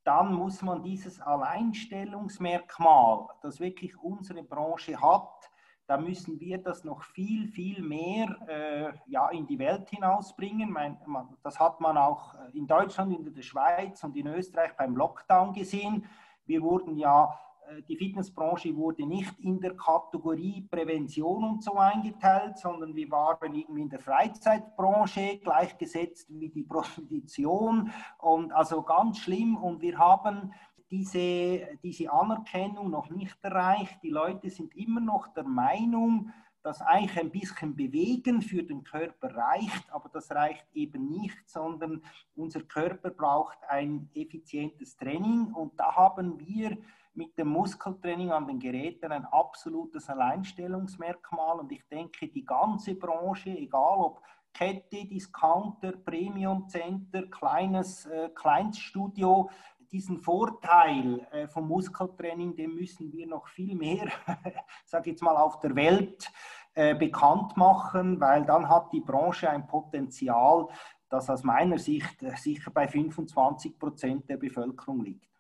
dann 0.08 0.34
muss 0.34 0.62
man 0.62 0.82
dieses 0.84 1.20
Alleinstellungsmerkmal, 1.20 3.28
das 3.42 3.60
wirklich 3.60 3.98
unsere 3.98 4.42
Branche 4.42 5.02
hat, 5.02 5.52
da 5.86 5.98
müssen 5.98 6.40
wir 6.40 6.60
das 6.60 6.86
noch 6.86 7.04
viel, 7.04 7.48
viel 7.48 7.82
mehr 7.82 8.38
äh, 8.48 8.94
ja, 9.08 9.28
in 9.30 9.46
die 9.46 9.60
Welt 9.60 9.90
hinausbringen. 9.90 10.72
Mein, 10.72 10.98
man, 11.06 11.36
das 11.44 11.60
hat 11.60 11.82
man 11.82 11.98
auch 11.98 12.36
in 12.54 12.68
Deutschland, 12.68 13.14
in 13.14 13.34
der 13.34 13.42
Schweiz 13.42 14.02
und 14.04 14.16
in 14.16 14.28
Österreich 14.28 14.76
beim 14.78 14.96
Lockdown 14.96 15.54
gesehen. 15.54 16.06
Wir 16.46 16.62
wurden 16.62 16.96
ja 16.96 17.26
äh, 17.26 17.47
die 17.88 17.98
Fitnessbranche 17.98 18.76
wurde 18.76 19.06
nicht 19.06 19.38
in 19.40 19.60
der 19.60 19.76
Kategorie 19.76 20.68
Prävention 20.70 21.44
und 21.44 21.64
so 21.64 21.74
eingeteilt, 21.74 22.58
sondern 22.58 22.96
wir 22.96 23.10
waren 23.12 23.54
irgendwie 23.54 23.82
in 23.82 23.90
der 23.90 24.00
Freizeitbranche 24.00 25.40
gleichgesetzt 25.44 26.28
wie 26.30 26.50
die 26.50 26.64
Prostitution. 26.64 27.92
Und 28.20 28.52
also 28.54 28.82
ganz 28.84 29.20
schlimm. 29.20 29.58
Und 29.58 29.82
wir 29.82 29.98
haben 29.98 30.54
diese, 30.90 31.78
diese 31.84 32.12
Anerkennung 32.12 32.90
noch 32.90 33.10
nicht 33.10 33.38
erreicht. 33.42 34.00
Die 34.02 34.10
Leute 34.10 34.50
sind 34.50 34.76
immer 34.76 35.02
noch 35.02 35.28
der 35.34 35.44
Meinung, 35.44 36.32
dass 36.64 36.82
eigentlich 36.82 37.20
ein 37.20 37.32
bisschen 37.32 37.76
Bewegen 37.76 38.42
für 38.42 38.64
den 38.64 38.84
Körper 38.84 39.34
reicht, 39.34 39.90
aber 39.90 40.10
das 40.10 40.32
reicht 40.32 40.66
eben 40.74 41.10
nicht, 41.10 41.50
sondern 41.50 42.02
unser 42.36 42.62
Körper 42.62 43.10
braucht 43.10 43.58
ein 43.70 44.10
effizientes 44.14 44.98
Training. 44.98 45.54
Und 45.54 45.80
da 45.80 45.96
haben 45.96 46.40
wir 46.40 46.78
mit 47.18 47.36
dem 47.38 47.48
Muskeltraining 47.48 48.32
an 48.32 48.48
den 48.48 48.60
Geräten 48.60 49.12
ein 49.12 49.26
absolutes 49.26 50.08
Alleinstellungsmerkmal 50.08 51.60
und 51.60 51.72
ich 51.72 51.84
denke, 51.90 52.28
die 52.28 52.46
ganze 52.46 52.94
Branche, 52.94 53.50
egal 53.50 53.98
ob 53.98 54.22
Kette, 54.54 55.06
Discounter, 55.06 55.94
Premium 55.94 56.68
Center, 56.68 57.24
kleines 57.28 58.06
äh, 58.06 58.30
Kleinststudio, 58.30 59.50
diesen 59.92 60.20
Vorteil 60.20 61.26
äh, 61.32 61.48
vom 61.48 61.68
Muskeltraining, 61.68 62.56
den 62.56 62.76
müssen 62.76 63.12
wir 63.12 63.26
noch 63.26 63.48
viel 63.48 63.76
mehr, 63.76 64.08
sage 64.86 65.12
jetzt 65.12 65.24
mal, 65.24 65.38
auf 65.38 65.60
der 65.60 65.76
Welt 65.76 66.32
äh, 66.76 66.94
bekannt 66.94 67.58
machen, 67.58 68.20
weil 68.20 68.46
dann 68.46 68.70
hat 68.70 68.94
die 68.94 69.02
Branche 69.02 69.50
ein 69.50 69.66
Potenzial, 69.66 70.68
das 71.10 71.30
aus 71.30 71.44
meiner 71.44 71.80
Sicht 71.80 72.22
äh, 72.22 72.36
sicher 72.36 72.70
bei 72.70 72.88
25 72.88 73.80
Prozent 73.80 74.30
der 74.30 74.38
Bevölkerung 74.38 75.04
liegt. 75.04 75.37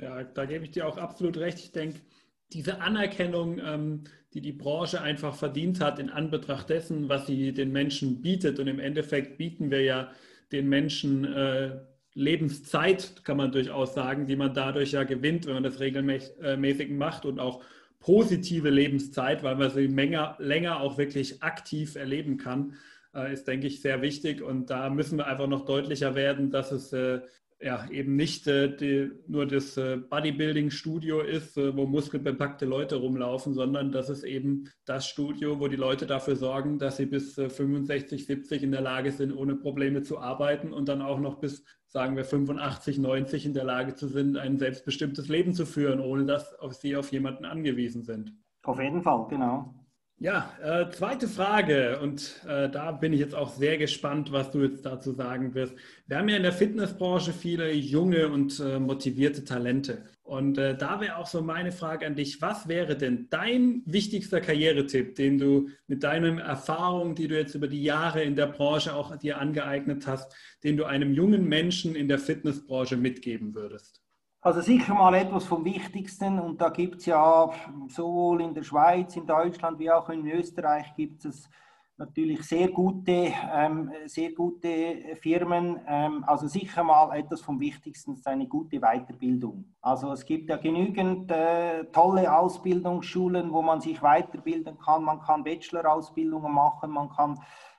Ja, 0.00 0.22
da 0.24 0.44
gebe 0.44 0.64
ich 0.64 0.72
dir 0.72 0.86
auch 0.86 0.98
absolut 0.98 1.36
recht. 1.38 1.58
Ich 1.58 1.72
denke, 1.72 2.00
diese 2.52 2.80
Anerkennung, 2.80 3.58
ähm, 3.58 4.04
die 4.34 4.40
die 4.40 4.52
Branche 4.52 5.00
einfach 5.00 5.34
verdient 5.34 5.80
hat 5.80 5.98
in 5.98 6.10
Anbetracht 6.10 6.68
dessen, 6.68 7.08
was 7.08 7.26
sie 7.26 7.52
den 7.52 7.72
Menschen 7.72 8.20
bietet. 8.20 8.58
Und 8.58 8.66
im 8.66 8.78
Endeffekt 8.78 9.38
bieten 9.38 9.70
wir 9.70 9.82
ja 9.82 10.12
den 10.52 10.68
Menschen 10.68 11.24
äh, 11.24 11.80
Lebenszeit, 12.14 13.24
kann 13.24 13.36
man 13.36 13.52
durchaus 13.52 13.94
sagen, 13.94 14.26
die 14.26 14.36
man 14.36 14.54
dadurch 14.54 14.92
ja 14.92 15.04
gewinnt, 15.04 15.46
wenn 15.46 15.54
man 15.54 15.62
das 15.62 15.80
regelmäßig 15.80 16.90
macht 16.90 17.26
und 17.26 17.38
auch 17.38 17.62
positive 18.00 18.70
Lebenszeit, 18.70 19.42
weil 19.42 19.56
man 19.56 19.70
sie 19.70 19.86
länger, 19.86 20.36
länger 20.38 20.80
auch 20.80 20.96
wirklich 20.98 21.42
aktiv 21.42 21.96
erleben 21.96 22.36
kann, 22.36 22.74
äh, 23.14 23.32
ist, 23.32 23.48
denke 23.48 23.66
ich, 23.66 23.80
sehr 23.80 24.02
wichtig. 24.02 24.42
Und 24.42 24.70
da 24.70 24.88
müssen 24.90 25.18
wir 25.18 25.26
einfach 25.26 25.46
noch 25.46 25.64
deutlicher 25.64 26.14
werden, 26.14 26.50
dass 26.50 26.72
es 26.72 26.92
äh, 26.92 27.20
ja, 27.60 27.88
eben 27.90 28.16
nicht 28.16 28.46
äh, 28.46 28.74
die, 28.76 29.10
nur 29.26 29.46
das 29.46 29.76
äh, 29.76 29.96
Bodybuilding-Studio 29.96 31.20
ist, 31.20 31.56
äh, 31.56 31.74
wo 31.74 31.86
muskelbepackte 31.86 32.66
Leute 32.66 32.96
rumlaufen, 32.96 33.54
sondern 33.54 33.92
dass 33.92 34.10
es 34.10 34.24
eben 34.24 34.70
das 34.84 35.08
Studio, 35.08 35.58
wo 35.58 35.68
die 35.68 35.76
Leute 35.76 36.06
dafür 36.06 36.36
sorgen, 36.36 36.78
dass 36.78 36.98
sie 36.98 37.06
bis 37.06 37.34
65, 37.34 38.22
äh, 38.22 38.24
70 38.24 38.62
in 38.62 38.72
der 38.72 38.82
Lage 38.82 39.10
sind, 39.10 39.32
ohne 39.32 39.56
Probleme 39.56 40.02
zu 40.02 40.18
arbeiten 40.18 40.72
und 40.72 40.88
dann 40.88 41.00
auch 41.00 41.18
noch 41.18 41.36
bis, 41.36 41.64
sagen 41.86 42.16
wir, 42.16 42.24
85, 42.24 42.98
90 42.98 43.46
in 43.46 43.54
der 43.54 43.64
Lage 43.64 43.94
zu 43.94 44.08
sind, 44.08 44.36
ein 44.36 44.58
selbstbestimmtes 44.58 45.28
Leben 45.28 45.54
zu 45.54 45.64
führen, 45.64 46.00
ohne 46.00 46.26
dass 46.26 46.54
sie 46.80 46.94
auf 46.94 47.10
jemanden 47.10 47.46
angewiesen 47.46 48.02
sind. 48.02 48.34
Auf 48.64 48.78
jeden 48.80 49.02
Fall, 49.02 49.26
genau. 49.28 49.85
Ja, 50.18 50.56
äh, 50.62 50.90
zweite 50.92 51.28
Frage 51.28 52.00
und 52.00 52.40
äh, 52.48 52.70
da 52.70 52.90
bin 52.92 53.12
ich 53.12 53.20
jetzt 53.20 53.34
auch 53.34 53.50
sehr 53.54 53.76
gespannt, 53.76 54.32
was 54.32 54.50
du 54.50 54.62
jetzt 54.62 54.86
dazu 54.86 55.12
sagen 55.12 55.52
wirst. 55.54 55.74
Wir 56.06 56.16
haben 56.16 56.30
ja 56.30 56.38
in 56.38 56.42
der 56.42 56.54
Fitnessbranche 56.54 57.34
viele 57.34 57.70
junge 57.74 58.30
und 58.30 58.58
äh, 58.58 58.78
motivierte 58.78 59.44
Talente. 59.44 60.06
Und 60.22 60.56
äh, 60.56 60.74
da 60.74 61.02
wäre 61.02 61.16
auch 61.16 61.26
so 61.26 61.42
meine 61.42 61.70
Frage 61.70 62.06
an 62.06 62.14
dich, 62.14 62.40
was 62.40 62.66
wäre 62.66 62.96
denn 62.96 63.28
dein 63.28 63.82
wichtigster 63.84 64.40
Karrieretipp, 64.40 65.16
den 65.16 65.36
du 65.36 65.68
mit 65.86 66.02
deinen 66.02 66.38
Erfahrungen, 66.38 67.14
die 67.14 67.28
du 67.28 67.36
jetzt 67.36 67.54
über 67.54 67.68
die 67.68 67.82
Jahre 67.82 68.22
in 68.22 68.36
der 68.36 68.46
Branche 68.46 68.94
auch 68.94 69.14
dir 69.16 69.38
angeeignet 69.38 70.06
hast, 70.06 70.34
den 70.64 70.78
du 70.78 70.84
einem 70.84 71.12
jungen 71.12 71.46
Menschen 71.46 71.94
in 71.94 72.08
der 72.08 72.18
Fitnessbranche 72.18 72.96
mitgeben 72.96 73.54
würdest? 73.54 74.05
Also 74.46 74.60
sicher 74.60 74.94
mal 74.94 75.12
etwas 75.14 75.44
vom 75.44 75.64
Wichtigsten 75.64 76.38
und 76.38 76.60
da 76.60 76.68
gibt 76.68 76.98
es 76.98 77.06
ja 77.06 77.50
sowohl 77.88 78.40
in 78.42 78.54
der 78.54 78.62
Schweiz, 78.62 79.16
in 79.16 79.26
Deutschland 79.26 79.76
wie 79.80 79.90
auch 79.90 80.08
in 80.08 80.24
Österreich 80.24 80.94
gibt 80.94 81.24
es 81.24 81.50
natürlich 81.96 82.44
sehr 82.44 82.68
gute, 82.68 83.32
ähm, 83.52 83.90
sehr 84.04 84.32
gute 84.34 85.16
Firmen. 85.20 85.80
Ähm, 85.88 86.22
also 86.28 86.46
sicher 86.46 86.84
mal 86.84 87.18
etwas 87.18 87.40
vom 87.40 87.58
Wichtigsten 87.58 88.12
ist 88.12 88.28
eine 88.28 88.46
gute 88.46 88.78
Weiterbildung. 88.78 89.64
Also 89.80 90.12
es 90.12 90.24
gibt 90.24 90.48
ja 90.48 90.58
genügend 90.58 91.28
äh, 91.32 91.86
tolle 91.86 92.32
Ausbildungsschulen, 92.32 93.52
wo 93.52 93.62
man 93.62 93.80
sich 93.80 94.00
weiterbilden 94.00 94.78
kann. 94.78 95.02
Man 95.02 95.18
kann 95.18 95.42
Bachelor-Ausbildungen 95.42 96.52
machen, 96.52 96.92
man 96.92 97.08
kann 97.08 97.32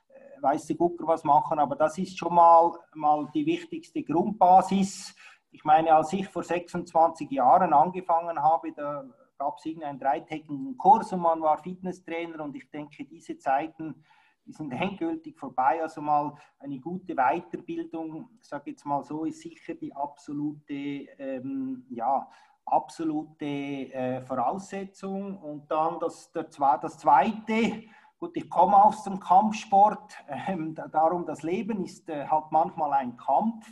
äh, 0.09 0.41
weiße 0.41 0.76
Gucker 0.76 1.07
was 1.07 1.24
machen, 1.24 1.59
aber 1.59 1.78
das 1.78 1.97
ist 1.97 2.18
schon 2.18 2.36
mal, 2.36 2.74
mal 2.93 3.30
die 3.34 3.45
wichtigste 3.45 4.03
Grundbasis 4.03 5.15
ich 5.52 5.64
meine, 5.64 5.93
als 5.93 6.14
ich 6.14 6.28
vor 6.28 6.43
26 6.43 7.30
Jahren 7.32 7.74
angefangen 7.74 8.41
habe, 8.41 8.72
da 8.74 9.06
gab 9.38 9.58
es 9.58 9.66
irgendeinen 9.66 10.00
dreitägigen 10.00 10.78
Kurs 10.78 11.14
und 11.14 11.22
man 11.22 11.41
war 11.41 11.58
Fitnesstrainer 11.58 12.43
und 12.43 12.56
ich 12.56 12.70
denke, 12.70 13.06
diese 13.06 13.38
Zeiten, 13.38 14.04
die 14.45 14.54
sind 14.54 14.72
endgültig 14.74 15.38
vorbei. 15.38 15.82
Also 15.82 16.02
mal 16.02 16.34
eine 16.60 16.80
gute 16.80 17.16
Weiterbildung, 17.16 18.30
ich 18.39 18.48
sage 18.48 18.72
jetzt 18.72 18.86
mal 18.86 19.04
so, 19.04 19.26
ist 19.26 19.41
sicher 19.41 19.76
die 19.76 19.93
absolute, 19.93 20.74
ähm, 20.74 21.86
ja, 21.89 22.28
absolute 22.66 23.45
äh, 23.45 24.22
Voraussetzung. 24.24 25.38
Und 25.38 25.70
dann 25.72 26.00
das, 26.00 26.32
der, 26.32 26.48
das 26.82 26.98
Zweite, 26.98 27.84
gut, 28.20 28.36
ich 28.36 28.50
komme 28.50 28.84
aus 28.84 29.04
dem 29.04 29.20
Kampfsport, 29.20 30.14
ähm, 30.48 30.76
darum 30.91 31.26
das 31.26 31.43
Leben 31.43 31.84
ist 31.84 32.10
äh, 32.10 32.28
halt 32.28 32.52
manchmal 32.52 32.93
ein 32.93 33.16
Kampf 33.16 33.68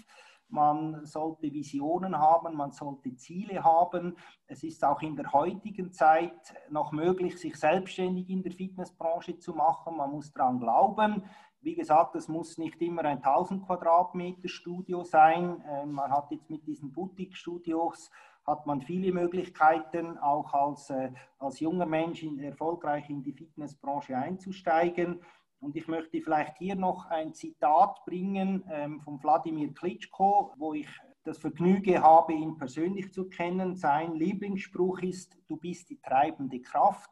man 0.56 1.06
sollte 1.06 1.54
Visionen 1.54 2.18
haben, 2.18 2.56
man 2.56 2.72
sollte 2.72 3.16
Ziele 3.16 3.64
haben. 3.64 4.16
Es 4.48 4.64
ist 4.64 4.84
auch 4.84 5.02
in 5.02 5.16
der 5.16 5.32
heutigen 5.34 5.92
Zeit 5.92 6.56
noch 6.70 6.92
möglich, 6.92 7.38
sich 7.38 7.56
selbstständig 7.58 8.30
in 8.30 8.42
der 8.42 8.54
Fitnessbranche 8.54 9.38
zu 9.38 9.54
machen. 9.54 9.98
Man 9.98 10.12
muss 10.12 10.32
daran 10.32 10.60
glauben. 10.60 11.24
Wie 11.62 11.76
gesagt, 11.76 12.16
es 12.16 12.28
muss 12.28 12.58
nicht 12.58 12.82
immer 12.82 13.04
ein 13.04 13.18
1000 13.18 13.66
Quadratmeter 13.66 14.48
Studio 14.48 15.04
sein. 15.04 15.64
Ähm, 15.68 15.92
man 15.92 16.12
hat 16.12 16.32
jetzt 16.32 16.50
mit 16.50 16.66
diesen 16.66 16.92
Boutique-Studios 16.92 18.10
hat 18.46 18.68
man 18.68 18.82
viele 18.82 19.12
Möglichkeiten, 19.12 20.20
auch 20.20 20.54
als, 20.54 20.92
äh, 20.92 21.12
als 21.40 21.60
junger 21.60 21.88
Mensch 21.88 22.22
in, 22.22 22.38
erfolgreich 22.40 23.10
in 23.10 23.24
die 23.24 23.34
Fitnessbranche 23.34 24.16
einzusteigen. 24.16 25.22
Und 25.60 25.76
ich 25.76 25.88
möchte 25.88 26.22
vielleicht 26.22 26.58
hier 26.58 26.76
noch 26.76 27.06
ein 27.10 27.34
Zitat 27.34 28.04
bringen 28.06 28.64
ähm, 28.70 29.02
von 29.02 29.22
Wladimir 29.24 29.74
Klitschko, 29.74 30.54
wo 30.58 30.74
ich 30.74 30.88
das 31.24 31.38
Vergnügen 31.40 32.02
habe, 32.02 32.34
ihn 32.34 32.58
persönlich 32.58 33.12
zu 33.12 33.28
kennen. 33.28 33.76
Sein 33.76 34.14
Lieblingsspruch 34.16 35.00
ist, 35.00 35.38
du 35.48 35.58
bist 35.58 35.90
die 35.90 36.00
treibende 36.00 36.62
Kraft. 36.62 37.10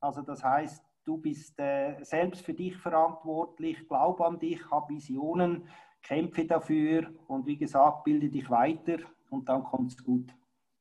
Also 0.00 0.22
das 0.22 0.44
heißt, 0.44 0.82
du 1.04 1.18
bist 1.18 1.58
äh, 1.58 1.96
selbst 2.02 2.44
für 2.44 2.54
dich 2.54 2.76
verantwortlich, 2.76 3.88
glaub 3.88 4.20
an 4.20 4.38
dich, 4.38 4.60
hab 4.70 4.88
Visionen, 4.88 5.68
kämpfe 6.02 6.44
dafür 6.44 7.12
und 7.26 7.46
wie 7.46 7.56
gesagt, 7.56 8.04
bilde 8.04 8.28
dich 8.28 8.48
weiter 8.48 8.98
und 9.30 9.48
dann 9.48 9.64
kommt 9.64 9.92
es 9.92 10.04
gut. 10.04 10.32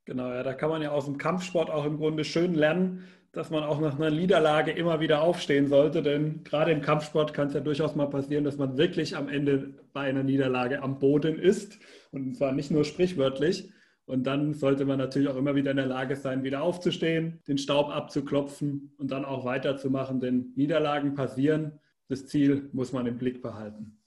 Genau, 0.05 0.30
ja, 0.30 0.43
da 0.43 0.53
kann 0.53 0.70
man 0.70 0.82
ja 0.82 0.91
aus 0.91 1.05
dem 1.05 1.18
Kampfsport 1.18 1.70
auch 1.70 1.84
im 1.84 1.97
Grunde 1.97 2.24
schön 2.24 2.53
lernen, 2.53 3.03
dass 3.32 3.50
man 3.50 3.64
auch 3.64 3.80
nach 3.80 4.00
einer 4.00 4.10
Niederlage 4.10 4.72
immer 4.72 5.00
wieder 5.00 5.22
aufstehen 5.22 5.68
sollte, 5.68 6.02
denn 6.02 6.44
gerade 6.44 6.72
im 6.72 6.82
Kampfsport 6.82 7.34
kann 7.34 7.48
es 7.48 7.54
ja 7.54 7.60
durchaus 7.60 7.96
mal 7.96 8.08
passieren, 8.08 8.44
dass 8.44 8.58
man 8.58 8.78
wirklich 8.78 9.16
am 9.16 9.30
Ende 9.30 9.76
bei 9.94 10.02
einer 10.02 10.24
Niederlage 10.24 10.82
am 10.82 11.00
Boden 11.00 11.38
ist 11.38 11.78
und 12.12 12.36
zwar 12.36 12.52
nicht 12.52 12.72
nur 12.72 12.84
sprichwörtlich. 12.84 13.72
Und 14.06 14.24
dann 14.24 14.54
sollte 14.54 14.86
man 14.86 14.98
natürlich 14.98 15.28
auch 15.28 15.36
immer 15.36 15.56
wieder 15.56 15.72
in 15.72 15.78
der 15.78 15.86
Lage 15.86 16.16
sein, 16.16 16.44
wieder 16.44 16.62
aufzustehen, 16.64 17.42
den 17.46 17.58
Staub 17.58 17.90
abzuklopfen 17.90 18.94
und 18.98 19.12
dann 19.12 19.26
auch 19.26 19.44
weiterzumachen, 19.44 20.22
denn 20.22 20.54
Niederlagen 20.56 21.14
passieren. 21.14 21.74
Das 22.08 22.26
Ziel 22.26 22.70
muss 22.72 22.94
man 22.94 23.06
im 23.06 23.18
Blick 23.18 23.42
behalten. 23.42 24.00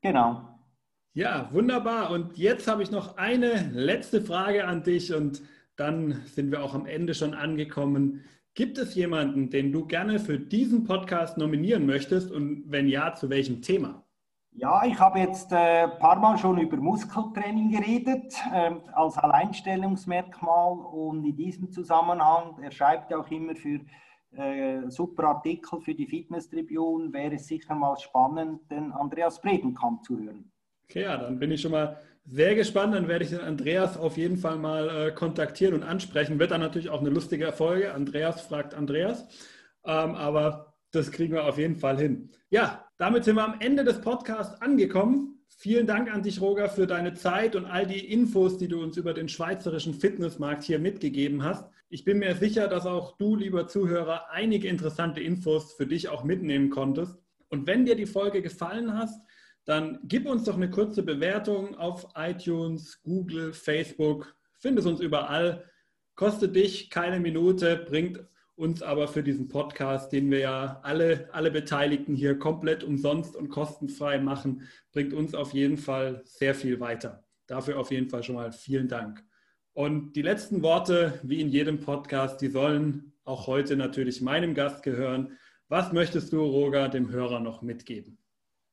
Genau. 0.00 0.48
Ja, 1.12 1.48
wunderbar. 1.52 2.12
Und 2.12 2.38
jetzt 2.38 2.68
habe 2.68 2.84
ich 2.84 2.92
noch 2.92 3.16
eine 3.16 3.72
letzte 3.72 4.20
Frage 4.20 4.64
an 4.64 4.84
dich 4.84 5.12
und 5.12 5.42
dann 5.74 6.22
sind 6.26 6.52
wir 6.52 6.62
auch 6.62 6.74
am 6.74 6.86
Ende 6.86 7.14
schon 7.14 7.34
angekommen. 7.34 8.24
Gibt 8.54 8.78
es 8.78 8.94
jemanden, 8.94 9.50
den 9.50 9.72
du 9.72 9.86
gerne 9.86 10.18
für 10.18 10.38
diesen 10.38 10.84
Podcast 10.84 11.38
nominieren 11.38 11.86
möchtest 11.86 12.30
und 12.30 12.64
wenn 12.66 12.88
ja, 12.88 13.14
zu 13.14 13.30
welchem 13.30 13.62
Thema? 13.62 14.04
Ja, 14.52 14.84
ich 14.84 14.98
habe 14.98 15.20
jetzt 15.20 15.52
ein 15.52 15.88
äh, 15.88 15.92
paar 15.98 16.18
Mal 16.18 16.36
schon 16.36 16.58
über 16.58 16.76
Muskeltraining 16.76 17.70
geredet 17.70 18.34
äh, 18.52 18.72
als 18.92 19.16
Alleinstellungsmerkmal 19.16 20.72
und 20.72 21.24
in 21.24 21.36
diesem 21.36 21.70
Zusammenhang, 21.70 22.58
er 22.60 22.72
schreibt 22.72 23.12
ja 23.12 23.18
auch 23.18 23.30
immer 23.30 23.54
für 23.54 23.78
äh, 24.32 24.90
super 24.90 25.28
Artikel 25.28 25.80
für 25.80 25.94
die 25.94 26.06
Fitness 26.06 26.50
Tribune, 26.50 27.12
wäre 27.12 27.36
es 27.36 27.46
sicher 27.46 27.76
mal 27.76 27.96
spannend, 27.98 28.68
den 28.70 28.90
Andreas 28.90 29.40
Bredenkamp 29.40 30.04
zu 30.04 30.18
hören. 30.18 30.50
Okay, 30.90 31.02
ja, 31.02 31.16
dann 31.16 31.38
bin 31.38 31.52
ich 31.52 31.60
schon 31.60 31.72
mal 31.72 31.96
Sehr 32.30 32.54
gespannt, 32.54 32.94
dann 32.94 33.08
werde 33.08 33.24
ich 33.24 33.30
den 33.30 33.40
Andreas 33.40 33.96
auf 33.96 34.18
jeden 34.18 34.36
Fall 34.36 34.58
mal 34.58 34.88
äh, 34.90 35.12
kontaktieren 35.12 35.72
und 35.72 35.82
ansprechen. 35.82 36.38
Wird 36.38 36.50
dann 36.50 36.60
natürlich 36.60 36.90
auch 36.90 37.00
eine 37.00 37.08
lustige 37.08 37.52
Folge. 37.52 37.94
Andreas 37.94 38.42
fragt 38.42 38.74
Andreas. 38.74 39.22
Ähm, 39.84 40.14
aber 40.14 40.74
das 40.90 41.10
kriegen 41.10 41.32
wir 41.32 41.44
auf 41.44 41.56
jeden 41.56 41.76
Fall 41.76 41.98
hin. 41.98 42.30
Ja, 42.50 42.84
damit 42.98 43.24
sind 43.24 43.36
wir 43.36 43.44
am 43.44 43.60
Ende 43.60 43.82
des 43.82 44.02
Podcasts 44.02 44.60
angekommen. 44.60 45.42
Vielen 45.46 45.86
Dank 45.86 46.12
an 46.12 46.22
dich, 46.22 46.42
Roger, 46.42 46.68
für 46.68 46.86
deine 46.86 47.14
Zeit 47.14 47.56
und 47.56 47.64
all 47.64 47.86
die 47.86 48.12
Infos, 48.12 48.58
die 48.58 48.68
du 48.68 48.82
uns 48.82 48.98
über 48.98 49.14
den 49.14 49.30
schweizerischen 49.30 49.94
Fitnessmarkt 49.94 50.64
hier 50.64 50.78
mitgegeben 50.78 51.44
hast. 51.44 51.66
Ich 51.88 52.04
bin 52.04 52.18
mir 52.18 52.36
sicher, 52.36 52.68
dass 52.68 52.84
auch 52.84 53.16
du, 53.16 53.36
lieber 53.36 53.68
Zuhörer, 53.68 54.30
einige 54.30 54.68
interessante 54.68 55.22
Infos 55.22 55.72
für 55.72 55.86
dich 55.86 56.10
auch 56.10 56.24
mitnehmen 56.24 56.68
konntest. 56.68 57.16
Und 57.48 57.66
wenn 57.66 57.86
dir 57.86 57.96
die 57.96 58.04
Folge 58.04 58.42
gefallen 58.42 58.92
hat, 58.92 59.08
dann 59.68 59.98
gib 60.04 60.24
uns 60.24 60.44
doch 60.44 60.54
eine 60.54 60.70
kurze 60.70 61.02
Bewertung 61.02 61.76
auf 61.76 62.08
iTunes, 62.16 63.02
Google, 63.02 63.52
Facebook. 63.52 64.34
Findest 64.56 64.88
uns 64.88 65.00
überall. 65.00 65.62
Kostet 66.14 66.56
dich 66.56 66.88
keine 66.88 67.20
Minute, 67.20 67.76
bringt 67.76 68.24
uns 68.56 68.80
aber 68.80 69.08
für 69.08 69.22
diesen 69.22 69.48
Podcast, 69.48 70.10
den 70.10 70.30
wir 70.30 70.38
ja 70.38 70.80
alle, 70.84 71.28
alle 71.32 71.50
Beteiligten 71.50 72.14
hier 72.14 72.38
komplett 72.38 72.82
umsonst 72.82 73.36
und 73.36 73.50
kostenfrei 73.50 74.18
machen, 74.18 74.62
bringt 74.90 75.12
uns 75.12 75.34
auf 75.34 75.52
jeden 75.52 75.76
Fall 75.76 76.22
sehr 76.24 76.54
viel 76.54 76.80
weiter. 76.80 77.26
Dafür 77.46 77.78
auf 77.78 77.90
jeden 77.90 78.08
Fall 78.08 78.22
schon 78.22 78.36
mal 78.36 78.52
vielen 78.52 78.88
Dank. 78.88 79.22
Und 79.74 80.14
die 80.14 80.22
letzten 80.22 80.62
Worte, 80.62 81.20
wie 81.22 81.42
in 81.42 81.50
jedem 81.50 81.80
Podcast, 81.80 82.40
die 82.40 82.48
sollen 82.48 83.12
auch 83.22 83.46
heute 83.46 83.76
natürlich 83.76 84.22
meinem 84.22 84.54
Gast 84.54 84.82
gehören. 84.82 85.36
Was 85.68 85.92
möchtest 85.92 86.32
du, 86.32 86.40
Roger, 86.40 86.88
dem 86.88 87.10
Hörer 87.10 87.40
noch 87.40 87.60
mitgeben? 87.60 88.16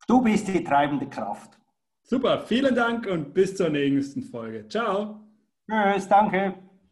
Du 0.07 0.21
bist 0.21 0.47
die 0.47 0.63
treibende 0.63 1.07
Kraft. 1.07 1.57
Super, 2.03 2.39
vielen 2.39 2.75
Dank 2.75 3.07
und 3.07 3.33
bis 3.33 3.55
zur 3.55 3.69
nächsten 3.69 4.21
Folge. 4.21 4.67
Ciao. 4.67 5.21
Tschüss, 5.67 6.07
danke. 6.07 6.53